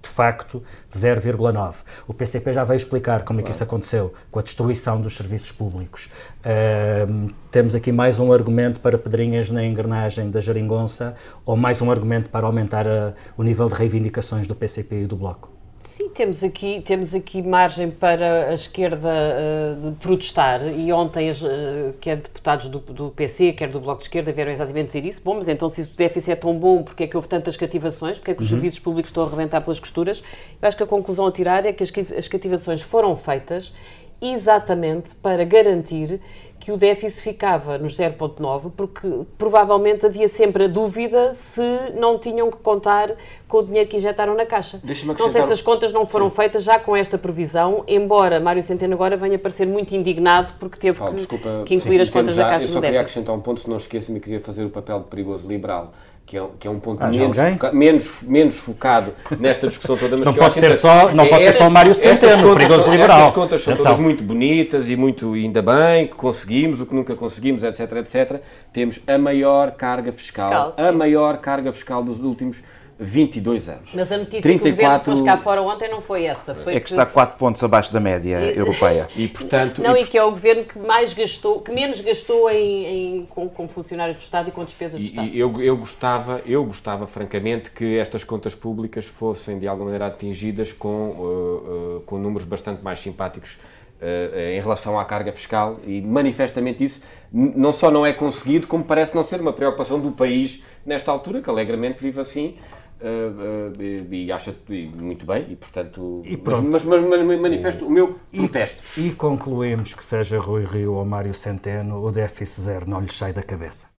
de 0.00 0.08
facto, 0.08 0.62
0,9. 0.92 1.76
O 2.06 2.12
PCP 2.12 2.52
já 2.52 2.62
veio 2.62 2.76
explicar 2.76 3.24
como 3.24 3.40
é 3.40 3.42
que 3.42 3.50
isso 3.50 3.64
aconteceu, 3.64 4.12
com 4.30 4.38
a 4.38 4.42
destruição 4.42 5.00
dos 5.00 5.16
serviços 5.16 5.50
públicos. 5.50 6.10
Uh, 6.44 7.32
temos 7.50 7.74
aqui 7.74 7.90
mais 7.90 8.20
um 8.20 8.30
argumento 8.30 8.80
para 8.80 8.98
pedrinhas 8.98 9.50
na 9.50 9.64
engrenagem 9.64 10.30
da 10.30 10.38
geringonça, 10.38 11.16
ou 11.44 11.56
mais 11.56 11.80
um 11.80 11.90
argumento 11.90 12.28
para 12.28 12.46
aumentar 12.46 12.86
a, 12.86 13.14
o 13.36 13.42
nível 13.42 13.68
de 13.68 13.74
reivindicações 13.74 14.46
do 14.46 14.54
PCP 14.54 15.02
e 15.02 15.06
do 15.06 15.16
Bloco. 15.16 15.53
Sim, 15.84 16.08
temos 16.08 16.42
aqui, 16.42 16.80
temos 16.80 17.14
aqui 17.14 17.42
margem 17.42 17.90
para 17.90 18.48
a 18.48 18.54
esquerda 18.54 19.06
uh, 19.06 19.92
protestar 20.00 20.60
e 20.66 20.90
ontem 20.90 21.28
as, 21.28 21.42
uh, 21.42 21.92
quer 22.00 22.16
deputados 22.16 22.68
do, 22.68 22.78
do, 22.78 23.10
PC, 23.10 23.52
quer 23.52 23.68
do 23.68 23.78
Bloco 23.78 23.98
de 23.98 24.06
Esquerda 24.06 24.32
vieram 24.32 24.50
exatamente 24.50 24.86
dizer 24.86 25.04
isso. 25.04 25.20
Bom, 25.22 25.34
mas 25.34 25.46
então 25.46 25.68
se 25.68 25.82
o 25.82 25.86
déficit 25.94 26.32
é 26.32 26.36
tão 26.36 26.58
bom, 26.58 26.82
porque 26.82 27.04
é 27.04 27.06
que 27.06 27.14
houve 27.14 27.28
tantas 27.28 27.54
cativações? 27.54 28.18
Porque 28.18 28.30
é 28.30 28.34
que 28.34 28.42
os 28.42 28.50
uhum. 28.50 28.56
serviços 28.56 28.80
públicos 28.80 29.10
estão 29.10 29.24
a 29.24 29.26
arrebentar 29.26 29.60
pelas 29.60 29.78
costuras? 29.78 30.24
Eu 30.60 30.66
acho 30.66 30.76
que 30.76 30.82
a 30.82 30.86
conclusão 30.86 31.26
a 31.26 31.32
tirar 31.32 31.66
é 31.66 31.72
que 31.72 31.82
as, 31.82 31.92
as 32.16 32.28
cativações 32.28 32.80
foram 32.80 33.14
feitas 33.14 33.74
exatamente 34.22 35.14
para 35.16 35.44
garantir 35.44 36.18
que 36.64 36.72
o 36.72 36.78
déficit 36.78 37.20
ficava 37.20 37.76
nos 37.76 37.94
0,9, 37.94 38.72
porque 38.74 39.06
provavelmente 39.36 40.06
havia 40.06 40.28
sempre 40.28 40.64
a 40.64 40.66
dúvida 40.66 41.34
se 41.34 41.60
não 41.94 42.18
tinham 42.18 42.50
que 42.50 42.56
contar 42.56 43.10
com 43.46 43.58
o 43.58 43.62
dinheiro 43.62 43.86
que 43.86 43.98
injetaram 43.98 44.34
na 44.34 44.46
Caixa. 44.46 44.80
Não 45.18 45.28
sei 45.28 45.42
se 45.42 45.52
as 45.52 45.60
contas 45.60 45.92
não 45.92 46.06
foram 46.06 46.30
Sim. 46.30 46.36
feitas 46.36 46.64
já 46.64 46.78
com 46.78 46.96
esta 46.96 47.18
previsão, 47.18 47.84
embora 47.86 48.40
Mário 48.40 48.62
Centeno 48.62 48.94
agora 48.94 49.14
venha 49.14 49.36
a 49.36 49.38
parecer 49.38 49.66
muito 49.66 49.94
indignado 49.94 50.54
porque 50.58 50.78
teve 50.78 51.04
que, 51.04 51.12
desculpa, 51.12 51.64
que, 51.66 51.74
incluir 51.74 52.00
as 52.00 52.08
contas 52.08 52.34
já, 52.34 52.44
da 52.44 52.48
Caixa 52.52 52.68
no 52.68 52.72
déficit. 52.72 52.76
Eu 52.76 52.80
só 52.80 52.86
queria 52.86 53.00
acrescentar 53.00 53.34
um 53.34 53.40
ponto, 53.40 53.60
se 53.60 53.68
não 53.68 53.76
esqueça-me, 53.76 54.18
queria 54.18 54.40
fazer 54.40 54.64
o 54.64 54.70
papel 54.70 55.00
de 55.00 55.04
perigoso 55.04 55.46
liberal 55.46 55.92
que 56.26 56.38
é, 56.38 56.46
que 56.58 56.66
é 56.66 56.70
um 56.70 56.80
ponto 56.80 57.02
ah, 57.02 57.08
menos, 57.08 57.36
foca, 57.36 57.72
menos, 57.72 58.22
menos 58.22 58.54
focado 58.56 59.12
nesta 59.38 59.68
discussão 59.68 59.96
toda. 59.96 60.16
Mas 60.16 60.26
não 60.26 60.34
pode 60.34 60.54
ser 60.54 60.74
só, 60.74 61.12
não 61.12 61.24
é, 61.24 61.28
pode 61.28 61.44
ser 61.44 61.52
só 61.52 61.68
Mário 61.68 61.94
Centeno, 61.94 62.54
perigoso 62.54 62.90
liberal. 62.90 63.28
As 63.28 63.34
contas 63.34 63.62
são 63.62 63.76
todas 63.76 63.98
muito 63.98 64.24
bonitas 64.24 64.88
e 64.88 64.96
muito, 64.96 65.34
ainda 65.34 65.60
bem, 65.60 66.06
que 66.06 66.14
conseguimos, 66.14 66.80
o 66.80 66.86
que 66.86 66.94
nunca 66.94 67.14
conseguimos, 67.14 67.62
etc, 67.62 67.92
etc. 67.96 68.40
Temos 68.72 69.00
a 69.06 69.18
maior 69.18 69.72
carga 69.72 70.12
fiscal, 70.12 70.68
fiscal 70.68 70.88
a 70.88 70.92
maior 70.92 71.36
carga 71.38 71.72
fiscal 71.72 72.02
dos 72.02 72.22
últimos 72.22 72.62
22 72.98 73.68
anos. 73.68 73.90
Mas 73.92 74.12
a 74.12 74.18
notícia 74.18 74.42
34... 74.42 74.62
que 74.62 74.68
o 74.68 74.72
governo 74.72 75.04
pôs 75.04 75.20
cá 75.22 75.36
fora 75.36 75.62
ontem 75.62 75.90
não 75.90 76.00
foi 76.00 76.24
essa. 76.24 76.54
Foi 76.54 76.74
é 76.74 76.80
que, 76.80 76.86
que 76.86 76.92
está 76.92 77.04
4 77.04 77.36
pontos 77.36 77.62
abaixo 77.62 77.92
da 77.92 77.98
média 77.98 78.40
e... 78.40 78.56
europeia. 78.56 79.08
E, 79.16 79.28
portanto... 79.28 79.82
Não, 79.82 79.96
e, 79.96 80.02
e, 80.02 80.06
que 80.06 80.18
é 80.18 80.22
o 80.22 80.30
governo 80.30 80.64
que 80.64 80.78
mais 80.78 81.12
gastou, 81.14 81.60
que 81.60 81.72
menos 81.72 82.00
gastou 82.00 82.50
em, 82.50 83.20
em 83.20 83.26
com, 83.26 83.48
com, 83.48 83.68
funcionários 83.68 84.16
do 84.16 84.20
Estado 84.20 84.48
e 84.48 84.52
com 84.52 84.64
despesas 84.64 85.00
do 85.00 85.06
Estado. 85.06 85.28
E 85.28 85.38
eu, 85.38 85.60
eu, 85.60 85.76
gostava, 85.76 86.40
eu 86.46 86.64
gostava, 86.64 87.06
francamente, 87.06 87.70
que 87.70 87.98
estas 87.98 88.24
contas 88.24 88.54
públicas 88.54 89.06
fossem, 89.06 89.58
de 89.58 89.66
alguma 89.66 89.86
maneira, 89.86 90.06
atingidas 90.06 90.72
com, 90.72 90.88
uh, 90.88 91.96
uh, 91.96 92.00
com 92.06 92.18
números 92.18 92.46
bastante 92.46 92.82
mais 92.82 92.98
simpáticos 92.98 93.52
uh, 94.00 94.38
em 94.38 94.60
relação 94.60 94.98
à 94.98 95.04
carga 95.04 95.32
fiscal 95.32 95.78
e, 95.86 96.00
manifestamente, 96.00 96.84
isso 96.84 97.00
não 97.32 97.72
só 97.72 97.90
não 97.90 98.06
é 98.06 98.12
conseguido, 98.12 98.66
como 98.66 98.84
parece 98.84 99.14
não 99.14 99.24
ser 99.24 99.40
uma 99.40 99.52
preocupação 99.52 99.98
do 99.98 100.12
país 100.12 100.62
nesta 100.86 101.10
altura, 101.10 101.40
que 101.40 101.50
alegremente 101.50 102.00
vive 102.00 102.20
assim, 102.20 102.56
Uh, 103.04 103.76
uh, 103.76 103.82
e, 103.82 104.24
e 104.24 104.32
acha 104.32 104.56
muito 104.96 105.26
bem 105.26 105.44
e 105.50 105.56
portanto 105.56 106.22
e 106.24 106.38
mas, 106.38 106.84
mas, 106.84 107.04
mas, 107.04 107.38
manifesto 107.38 107.84
o 107.84 107.90
meu 107.90 108.18
protesto. 108.32 108.82
e, 108.96 109.08
e 109.08 109.12
concluímos 109.12 109.92
que 109.92 110.02
seja 110.02 110.38
Rui 110.38 110.64
Rio 110.64 110.94
ou 110.94 111.04
Mário 111.04 111.34
Centeno 111.34 112.02
o 112.02 112.10
déficit 112.10 112.62
zero 112.62 112.88
não 112.88 113.00
lhe 113.00 113.12
sai 113.12 113.34
da 113.34 113.42
cabeça. 113.42 113.92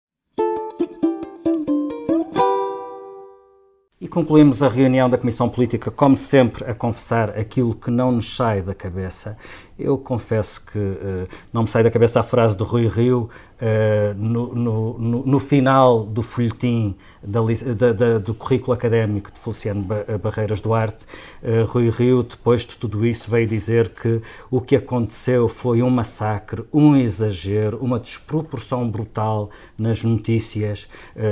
E 4.04 4.08
concluímos 4.08 4.62
a 4.62 4.68
reunião 4.68 5.08
da 5.08 5.16
Comissão 5.16 5.48
Política, 5.48 5.90
como 5.90 6.14
sempre, 6.14 6.62
a 6.64 6.74
confessar 6.74 7.30
aquilo 7.38 7.74
que 7.74 7.90
não 7.90 8.12
nos 8.12 8.36
sai 8.36 8.60
da 8.60 8.74
cabeça. 8.74 9.34
Eu 9.76 9.98
confesso 9.98 10.64
que 10.64 10.78
uh, 10.78 11.28
não 11.52 11.62
me 11.62 11.68
sai 11.68 11.82
da 11.82 11.90
cabeça 11.90 12.20
a 12.20 12.22
frase 12.22 12.56
do 12.56 12.62
Rui 12.62 12.86
Rio 12.86 13.28
uh, 13.60 14.14
no, 14.16 14.54
no, 14.54 14.98
no, 14.98 15.26
no, 15.26 15.40
final 15.40 16.04
do 16.04 16.22
folhetim 16.22 16.94
da, 17.20 17.40
da, 17.76 17.92
da, 17.92 18.18
do 18.18 18.34
currículo 18.34 18.72
académico 18.72 19.32
de 19.32 19.40
Feliciano 19.40 19.84
Barreiras 20.22 20.60
Duarte. 20.60 21.06
Uh, 21.42 21.64
Rui 21.66 21.90
Rio, 21.90 22.22
depois 22.22 22.64
de 22.64 22.76
tudo 22.76 23.04
isso, 23.04 23.28
veio 23.28 23.48
dizer 23.48 23.88
que 23.88 24.22
o 24.48 24.60
que 24.60 24.76
aconteceu 24.76 25.48
foi 25.48 25.82
um 25.82 25.90
massacre, 25.90 26.64
um 26.72 26.96
exagero, 26.96 27.78
uma 27.80 27.98
desproporção 27.98 28.88
brutal 28.88 29.50
nas 29.76 30.04
notícias 30.04 30.88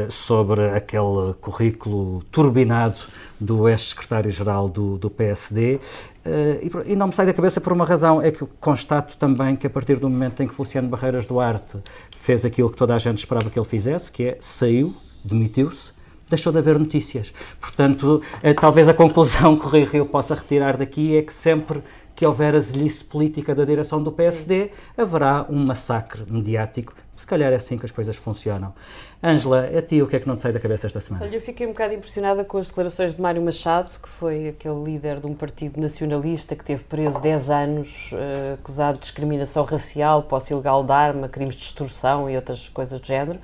sobre 0.09 0.70
aquele 0.70 1.34
currículo 1.40 2.22
turbinado 2.30 2.97
do 3.43 3.68
ex-secretário-geral 3.68 4.68
do, 4.68 4.97
do 4.97 5.11
PSD. 5.11 5.80
Uh, 6.24 6.86
e, 6.86 6.93
e, 6.93 6.97
não 6.97 7.09
me 7.09 7.12
sai 7.12 7.26
da 7.26 7.34
cabeça 7.34 7.61
por 7.61 7.72
uma 7.72 7.84
razão, 7.84 8.22
é 8.22 8.30
que 8.30 8.45
constato 8.61 9.16
também 9.16 9.57
que 9.57 9.66
a 9.66 9.70
partir 9.70 9.99
do 9.99 10.09
momento 10.09 10.43
em 10.43 10.47
que 10.47 10.55
Feliciano 10.55 10.88
Barreiras 10.88 11.26
Duarte 11.26 11.78
fez 12.16 12.45
aquilo 12.45 12.70
que 12.70 12.76
toda 12.76 12.95
a 12.95 12.99
gente 12.99 13.18
esperava 13.18 13.51
que 13.51 13.59
ele 13.59 13.66
fizesse, 13.66 14.11
que 14.12 14.24
é 14.24 14.38
saiu, 14.40 14.95
demitiu-se, 15.24 15.93
deixou 16.28 16.53
de 16.53 16.59
haver 16.59 16.78
notícias. 16.78 17.34
Portanto, 17.61 18.22
uh, 18.22 18.55
talvez 18.61 18.88
a 18.88 18.95
conclusão 18.95 19.57
que 19.57 19.66
o 19.66 19.84
Rio 19.84 20.07
possa 20.07 20.34
retirar 20.34 20.76
daqui 20.76 21.16
é 21.16 21.22
que 21.22 21.32
sempre 21.32 21.82
que 22.14 22.26
houver 22.26 22.55
a 22.55 22.61
política 23.09 23.55
da 23.55 23.64
direção 23.64 24.03
do 24.03 24.12
PSD, 24.12 24.70
haverá 24.97 25.47
um 25.49 25.64
massacre 25.64 26.24
mediático. 26.30 26.95
Se 27.16 27.26
calhar 27.26 27.53
é 27.53 27.57
assim 27.57 27.78
que 27.78 27.84
as 27.84 27.90
coisas 27.90 28.16
funcionam. 28.16 28.74
Ângela, 29.25 29.70
a 29.79 29.81
ti 29.81 30.03
o 30.03 30.09
que 30.09 30.16
é 30.16 30.20
que 30.20 30.27
não 30.27 30.35
te 30.35 30.43
sai 30.43 30.51
da 30.51 30.59
cabeça 30.59 30.89
esta 30.89 30.99
semana? 30.99 31.25
Olha, 31.25 31.37
eu 31.37 31.41
fiquei 31.41 31.64
um 31.64 31.70
bocado 31.70 31.95
impressionada 31.95 32.45
com 32.45 32.59
as 32.59 32.66
declarações 32.66 33.14
de 33.14 33.20
Mário 33.20 33.41
Machado, 33.41 33.93
que 34.03 34.09
foi 34.09 34.49
aquele 34.49 34.83
líder 34.83 35.20
de 35.20 35.27
um 35.29 35.35
partido 35.35 35.81
nacionalista 35.81 36.57
que 36.57 36.64
teve 36.64 36.83
preso 36.83 37.20
10 37.20 37.49
anos, 37.49 38.11
uh, 38.12 38.55
acusado 38.55 38.99
de 38.99 39.05
discriminação 39.05 39.64
racial, 39.64 40.25
posse 40.25 40.53
ilegal 40.53 40.83
de 40.83 40.91
arma, 40.91 41.29
crimes 41.29 41.55
de 41.55 41.62
extorsão 41.62 42.29
e 42.29 42.35
outras 42.35 42.68
coisas 42.68 43.01
do 43.01 43.07
género, 43.07 43.39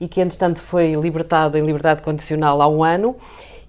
e 0.00 0.08
que, 0.08 0.20
entretanto, 0.20 0.60
foi 0.60 0.94
libertado 0.94 1.56
em 1.56 1.64
liberdade 1.64 2.02
condicional 2.02 2.60
há 2.60 2.66
um 2.66 2.82
ano 2.82 3.14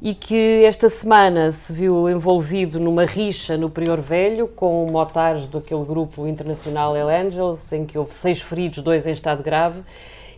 e 0.01 0.15
que 0.15 0.65
esta 0.65 0.89
semana 0.89 1.51
se 1.51 1.71
viu 1.71 2.09
envolvido 2.09 2.79
numa 2.79 3.05
rixa 3.05 3.55
no 3.55 3.69
Prior 3.69 4.01
Velho 4.01 4.47
com 4.49 4.85
motares 4.91 5.45
daquele 5.45 5.85
grupo 5.85 6.27
internacional 6.27 6.97
El 6.97 7.07
Angels, 7.07 7.71
em 7.71 7.85
que 7.85 7.97
houve 7.97 8.13
seis 8.13 8.41
feridos, 8.41 8.83
dois 8.83 9.07
em 9.07 9.13
estado 9.13 9.41
grave, 9.41 9.81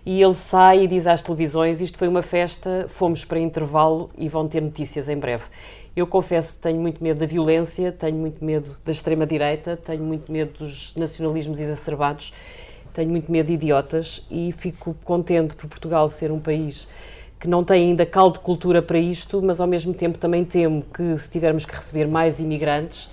e 0.06 0.22
ele 0.22 0.36
sai 0.36 0.84
e 0.84 0.88
diz 0.88 1.08
às 1.08 1.22
televisões: 1.24 1.82
Isto 1.82 1.98
foi 1.98 2.08
uma 2.08 2.22
festa, 2.22 2.86
fomos 2.90 3.26
para 3.26 3.40
intervalo 3.40 4.10
e 4.18 4.30
vão 4.30 4.48
ter 4.48 4.62
notícias 4.62 5.10
em 5.10 5.18
breve. 5.18 5.46
Eu 5.96 6.06
confesso 6.06 6.56
que 6.56 6.62
tenho 6.62 6.80
muito 6.80 7.04
medo 7.04 7.20
da 7.20 7.26
violência, 7.26 7.92
tenho 7.92 8.18
muito 8.18 8.44
medo 8.44 8.78
da 8.86 8.92
extrema-direita, 8.92 9.78
tenho 9.78 10.04
muito 10.04 10.32
medo 10.32 10.60
dos 10.60 10.94
nacionalismos 10.96 11.60
exacerbados, 11.60 12.34
tenho 12.94 13.10
muito 13.10 13.32
medo 13.32 13.48
de 13.48 13.54
idiotas 13.54 14.26
e 14.30 14.54
fico 14.58 14.94
contente 15.04 15.56
por 15.56 15.68
Portugal 15.68 16.10
ser 16.10 16.32
um 16.32 16.40
país 16.40 16.88
que 17.40 17.48
não 17.48 17.64
tem 17.64 17.90
ainda 17.90 18.06
caldo 18.06 18.40
de 18.40 18.40
cultura 18.40 18.82
para 18.82 18.98
isto, 18.98 19.42
mas 19.42 19.60
ao 19.60 19.68
mesmo 19.68 19.94
tempo 19.94 20.18
também 20.18 20.44
temo 20.44 20.84
que 20.94 21.18
se 21.18 21.30
tivermos 21.32 21.66
que 21.66 21.76
receber 21.76 22.08
mais 22.08 22.40
imigrantes, 22.40 23.10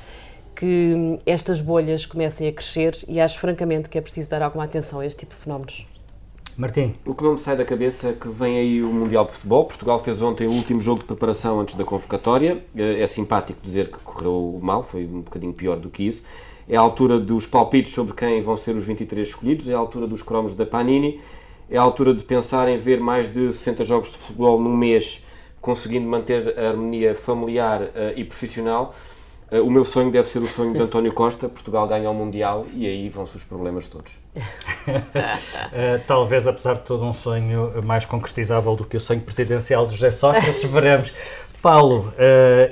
que 0.54 1.18
estas 1.26 1.60
bolhas 1.60 2.06
comecem 2.06 2.48
a 2.48 2.52
crescer 2.52 2.96
e 3.08 3.20
acho 3.20 3.38
francamente 3.38 3.88
que 3.88 3.98
é 3.98 4.00
preciso 4.00 4.30
dar 4.30 4.42
alguma 4.42 4.64
atenção 4.64 5.00
a 5.00 5.06
este 5.06 5.20
tipo 5.20 5.34
de 5.34 5.40
fenómenos. 5.40 5.91
Martim. 6.56 6.94
O 7.06 7.14
que 7.14 7.22
não 7.22 7.32
me 7.32 7.38
sai 7.38 7.56
da 7.56 7.64
cabeça 7.64 8.08
é 8.08 8.12
que 8.12 8.28
vem 8.28 8.58
aí 8.58 8.82
o 8.82 8.92
Mundial 8.92 9.24
de 9.24 9.32
Futebol. 9.32 9.64
Portugal 9.64 9.98
fez 9.98 10.20
ontem 10.20 10.46
o 10.46 10.50
último 10.52 10.80
jogo 10.80 11.00
de 11.00 11.06
preparação 11.06 11.60
antes 11.60 11.74
da 11.74 11.84
convocatória. 11.84 12.64
É 12.76 13.06
simpático 13.06 13.58
dizer 13.62 13.90
que 13.90 13.98
correu 13.98 14.58
mal, 14.62 14.82
foi 14.82 15.04
um 15.04 15.22
bocadinho 15.22 15.52
pior 15.52 15.76
do 15.76 15.88
que 15.88 16.06
isso. 16.06 16.22
É 16.68 16.76
a 16.76 16.80
altura 16.80 17.18
dos 17.18 17.46
palpites 17.46 17.92
sobre 17.92 18.14
quem 18.14 18.40
vão 18.42 18.56
ser 18.56 18.76
os 18.76 18.84
23 18.84 19.28
escolhidos, 19.28 19.68
é 19.68 19.74
a 19.74 19.78
altura 19.78 20.06
dos 20.06 20.22
cromos 20.22 20.54
da 20.54 20.64
Panini 20.64 21.20
é 21.72 21.78
a 21.78 21.82
altura 21.82 22.12
de 22.12 22.22
pensar 22.22 22.68
em 22.68 22.76
ver 22.76 23.00
mais 23.00 23.32
de 23.32 23.50
60 23.50 23.82
jogos 23.84 24.12
de 24.12 24.18
futebol 24.18 24.60
num 24.60 24.76
mês, 24.76 25.24
conseguindo 25.58 26.06
manter 26.06 26.58
a 26.58 26.68
harmonia 26.68 27.14
familiar 27.14 27.80
uh, 27.80 27.88
e 28.14 28.22
profissional. 28.24 28.94
Uh, 29.52 29.60
o 29.60 29.70
meu 29.70 29.84
sonho 29.84 30.10
deve 30.10 30.28
ser 30.28 30.38
o 30.38 30.48
sonho 30.48 30.72
de 30.72 30.80
António 30.80 31.12
Costa, 31.12 31.48
Portugal 31.48 31.86
ganha 31.86 32.10
o 32.10 32.14
Mundial 32.14 32.66
e 32.72 32.86
aí 32.86 33.08
vão-se 33.10 33.36
os 33.36 33.44
problemas 33.44 33.86
todos. 33.86 34.12
uh, 34.36 36.00
talvez, 36.08 36.46
apesar 36.46 36.74
de 36.74 36.80
todo, 36.80 37.04
um 37.04 37.12
sonho 37.12 37.82
mais 37.84 38.06
concretizável 38.06 38.74
do 38.74 38.84
que 38.84 38.96
o 38.96 39.00
sonho 39.00 39.20
presidencial 39.20 39.84
de 39.86 39.92
José 39.92 40.10
Sócrates, 40.10 40.64
veremos. 40.70 41.12
Paulo, 41.60 42.12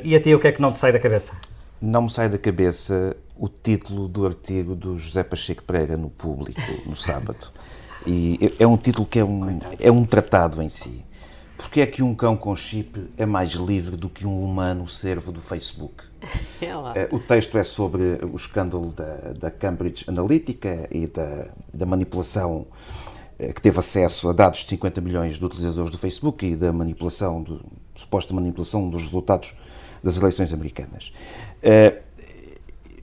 e 0.03 0.16
a 0.16 0.20
ti 0.20 0.35
o 0.35 0.41
que 0.41 0.49
é 0.49 0.53
que 0.53 0.61
não 0.61 0.72
te 0.72 0.78
sai 0.78 0.91
da 0.91 0.99
cabeça? 0.99 1.33
Não 1.81 2.03
me 2.03 2.11
sai 2.11 2.28
da 2.28 2.37
cabeça 2.37 3.16
o 3.37 3.49
título 3.49 4.09
do 4.09 4.26
artigo 4.26 4.74
do 4.74 4.99
José 4.99 5.22
Pacheco 5.22 5.62
Pereira 5.62 5.97
no 5.97 6.11
Público, 6.11 6.61
no 6.85 6.97
sábado. 6.97 7.53
E 8.05 8.53
é 8.59 8.66
um 8.66 8.76
título 8.76 9.07
que 9.07 9.20
é 9.20 9.24
um, 9.24 9.61
é 9.78 9.93
um 9.93 10.05
tratado 10.05 10.61
em 10.61 10.68
si. 10.68 11.05
Porque 11.61 11.82
é 11.82 11.86
que 11.86 12.02
um 12.02 12.14
cão 12.14 12.36
com 12.36 12.56
chip 12.56 13.11
é 13.18 13.26
mais 13.26 13.50
livre 13.50 13.94
do 13.94 14.08
que 14.08 14.26
um 14.26 14.42
humano 14.42 14.88
servo 14.88 15.30
do 15.30 15.40
Facebook? 15.40 16.04
É 16.94 17.08
o 17.11 17.18
texto 17.18 17.56
é 17.56 17.64
sobre 17.64 18.02
o 18.22 18.36
escândalo 18.36 18.92
da, 18.92 19.32
da 19.32 19.50
Cambridge 19.50 20.04
Analytica 20.06 20.86
e 20.90 21.06
da, 21.06 21.46
da 21.72 21.86
manipulação 21.86 22.66
eh, 23.38 23.50
que 23.52 23.62
teve 23.62 23.78
acesso 23.78 24.28
a 24.28 24.32
dados 24.34 24.61
de 24.61 24.66
50 24.66 25.00
milhões 25.00 25.38
de 25.38 25.44
utilizadores 25.44 25.90
do 25.90 25.96
Facebook 25.96 26.44
e 26.44 26.54
da 26.54 26.70
manipulação, 26.70 27.42
do, 27.42 27.64
suposta 27.94 28.34
manipulação 28.34 28.90
dos 28.90 29.02
resultados 29.02 29.54
das 30.04 30.18
eleições 30.18 30.52
americanas. 30.52 31.12
Uh, 31.62 31.98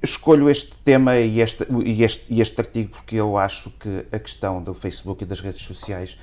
escolho 0.03 0.49
este 0.49 0.78
tema 0.78 1.18
e 1.18 1.41
este, 1.41 1.66
e, 1.84 2.03
este, 2.03 2.32
e 2.32 2.41
este 2.41 2.60
artigo 2.60 2.91
porque 2.91 3.16
eu 3.16 3.38
acho 3.38 3.72
que 3.72 4.05
a 4.12 4.20
questão 4.20 4.62
do 4.62 4.74
Facebook 4.76 5.24
e 5.24 5.28
das 5.28 5.39
redes 5.39 5.64
sociais, 5.64 6.18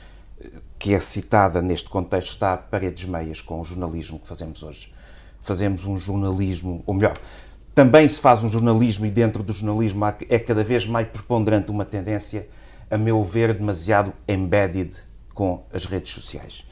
que 0.84 0.92
é 0.92 1.00
citada 1.00 1.62
neste 1.62 1.88
contexto, 1.88 2.34
está 2.34 2.52
a 2.52 2.56
paredes 2.58 3.06
meias 3.06 3.40
com 3.40 3.58
o 3.58 3.64
jornalismo 3.64 4.18
que 4.18 4.28
fazemos 4.28 4.62
hoje. 4.62 4.92
fazemos 5.40 5.86
um 5.86 5.96
jornalismo, 5.96 6.82
ou 6.84 6.92
melhor, 6.92 7.16
também 7.74 8.06
se 8.06 8.20
faz 8.20 8.44
um 8.44 8.50
jornalismo 8.50 9.06
e 9.06 9.10
dentro 9.10 9.42
do 9.42 9.50
jornalismo 9.50 10.04
é 10.28 10.38
cada 10.38 10.62
vez 10.62 10.86
mais 10.86 11.08
preponderante 11.08 11.70
uma 11.70 11.86
tendência, 11.86 12.46
a 12.90 12.98
meu 12.98 13.24
ver, 13.24 13.54
demasiado 13.54 14.12
embedded 14.28 14.94
com 15.32 15.64
as 15.72 15.86
redes 15.86 16.12
sociais. 16.12 16.66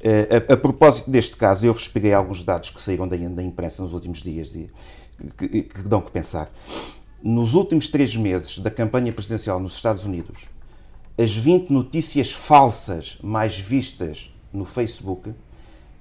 Eh, 0.00 0.42
a, 0.48 0.54
a, 0.54 0.56
propósito 0.56 1.08
deste 1.08 1.36
caso, 1.36 1.64
eu 1.64 1.72
respirei 1.72 2.12
alguns 2.12 2.42
dados 2.42 2.68
que 2.68 2.82
saíram 2.82 3.06
da, 3.06 3.16
da 3.16 3.42
imprensa 3.44 3.80
nos 3.80 3.92
últimos 3.92 4.24
dias 4.24 4.56
e 4.56 4.68
que, 5.38 5.48
que, 5.48 5.62
que 5.62 5.82
dão 5.82 6.00
que 6.00 6.10
pensar. 6.10 6.50
Nos 7.22 7.54
últimos 7.54 7.86
três 7.86 8.16
meses 8.16 8.58
da 8.58 8.72
campanha 8.72 9.12
presidencial 9.12 9.60
nos 9.60 9.76
Estados 9.76 10.04
Unidos, 10.04 10.48
as 11.16 11.36
20 11.36 11.70
notícias 11.70 12.32
falsas 12.32 13.18
mais 13.22 13.58
vistas 13.58 14.32
no 14.52 14.64
Facebook 14.64 15.32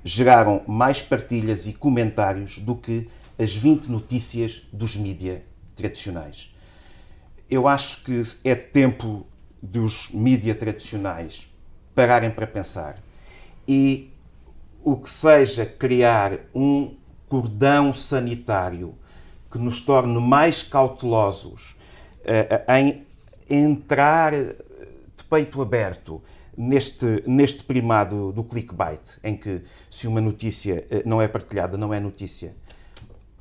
geraram 0.04 0.62
mais 0.68 1.02
partilhas 1.02 1.68
e 1.68 1.74
comentários 1.74 2.60
do 2.60 2.76
que 2.76 3.08
as 3.38 3.54
20 3.54 3.88
notícias 3.88 4.62
dos 4.72 4.96
mídia 4.96 5.44
tradicionais. 5.76 6.54
Eu 7.50 7.68
acho 7.68 8.04
que 8.04 8.22
é 8.44 8.56
tempo 8.56 9.26
dos 9.62 10.10
mídia 10.12 10.56
tradicionais 10.56 11.48
pararem 11.94 12.32
para 12.32 12.48
pensar 12.48 12.98
e 13.68 14.10
o 14.84 14.96
que 14.96 15.10
seja 15.10 15.66
criar 15.66 16.40
um 16.56 16.96
cordão 17.28 17.94
sanitário 17.94 18.96
que 19.52 19.58
nos 19.58 19.82
torne 19.82 20.20
mais 20.20 20.64
cautelosos 20.64 21.76
uh, 22.22 22.72
em 22.74 23.06
entrar 23.50 24.34
peito 25.32 25.62
aberto 25.62 26.22
neste, 26.58 27.24
neste 27.26 27.64
primado 27.64 28.34
do 28.34 28.44
clickbait, 28.44 29.18
em 29.24 29.38
que 29.38 29.62
se 29.90 30.08
uma 30.08 30.20
notícia 30.20 30.86
uh, 30.92 31.08
não 31.08 31.22
é 31.22 31.28
partilhada, 31.28 31.78
não 31.78 31.94
é 31.94 32.00
notícia, 32.00 32.54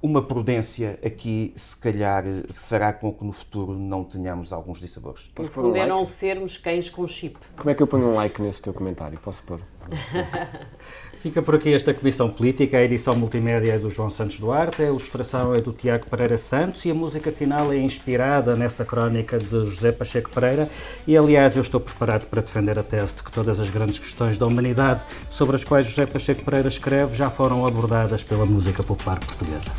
uma 0.03 0.23
prudência 0.23 0.99
aqui, 1.05 1.53
se 1.55 1.77
calhar, 1.77 2.25
fará 2.55 2.91
com 2.93 3.13
que 3.13 3.23
no 3.23 3.33
futuro 3.33 3.75
não 3.75 4.03
tenhamos 4.03 4.51
alguns 4.53 4.81
dissabores. 4.81 5.31
No 5.37 5.45
fundo, 5.45 5.69
um 5.69 5.77
é 5.77 5.81
like? 5.81 5.89
não 5.91 6.07
sermos 6.07 6.57
cães 6.57 6.89
com 6.89 7.07
chip. 7.07 7.39
Como 7.57 7.69
é 7.69 7.75
que 7.75 7.83
eu 7.83 7.87
ponho 7.87 8.07
um 8.07 8.15
like 8.15 8.41
nesse 8.41 8.63
teu 8.63 8.73
comentário? 8.73 9.19
Posso 9.19 9.43
pôr? 9.43 9.61
Fica 11.21 11.43
por 11.43 11.55
aqui 11.55 11.75
esta 11.75 11.93
Comissão 11.93 12.31
Política. 12.31 12.79
A 12.79 12.83
edição 12.83 13.15
multimédia 13.15 13.75
é 13.75 13.79
do 13.79 13.91
João 13.91 14.09
Santos 14.09 14.41
Duarte, 14.41 14.81
a 14.81 14.87
ilustração 14.87 15.55
é 15.55 15.61
do 15.61 15.71
Tiago 15.71 16.09
Pereira 16.09 16.39
Santos 16.39 16.83
e 16.87 16.91
a 16.91 16.95
música 16.95 17.31
final 17.31 17.71
é 17.71 17.77
inspirada 17.77 18.57
nessa 18.57 18.87
crónica 18.87 19.39
de 19.39 19.51
José 19.51 19.93
Pacheco 19.93 20.31
Pereira. 20.31 20.71
E, 21.07 21.19
aliás, 21.19 21.57
eu 21.57 21.63
estou 21.63 21.79
preparado 21.79 22.25
para 22.25 22.41
defender 22.41 22.79
a 22.79 22.83
tese 22.83 23.17
de 23.17 23.23
que 23.23 23.31
todas 23.31 23.61
as 23.61 23.69
grandes 23.69 23.99
questões 23.99 24.39
da 24.39 24.47
humanidade 24.47 25.03
sobre 25.29 25.57
as 25.57 25.63
quais 25.63 25.85
José 25.85 26.07
Pacheco 26.07 26.43
Pereira 26.43 26.69
escreve 26.69 27.15
já 27.15 27.29
foram 27.29 27.67
abordadas 27.67 28.25
pela 28.25 28.47
música 28.47 28.83
popular 28.83 29.21
portuguesa. 29.21 29.71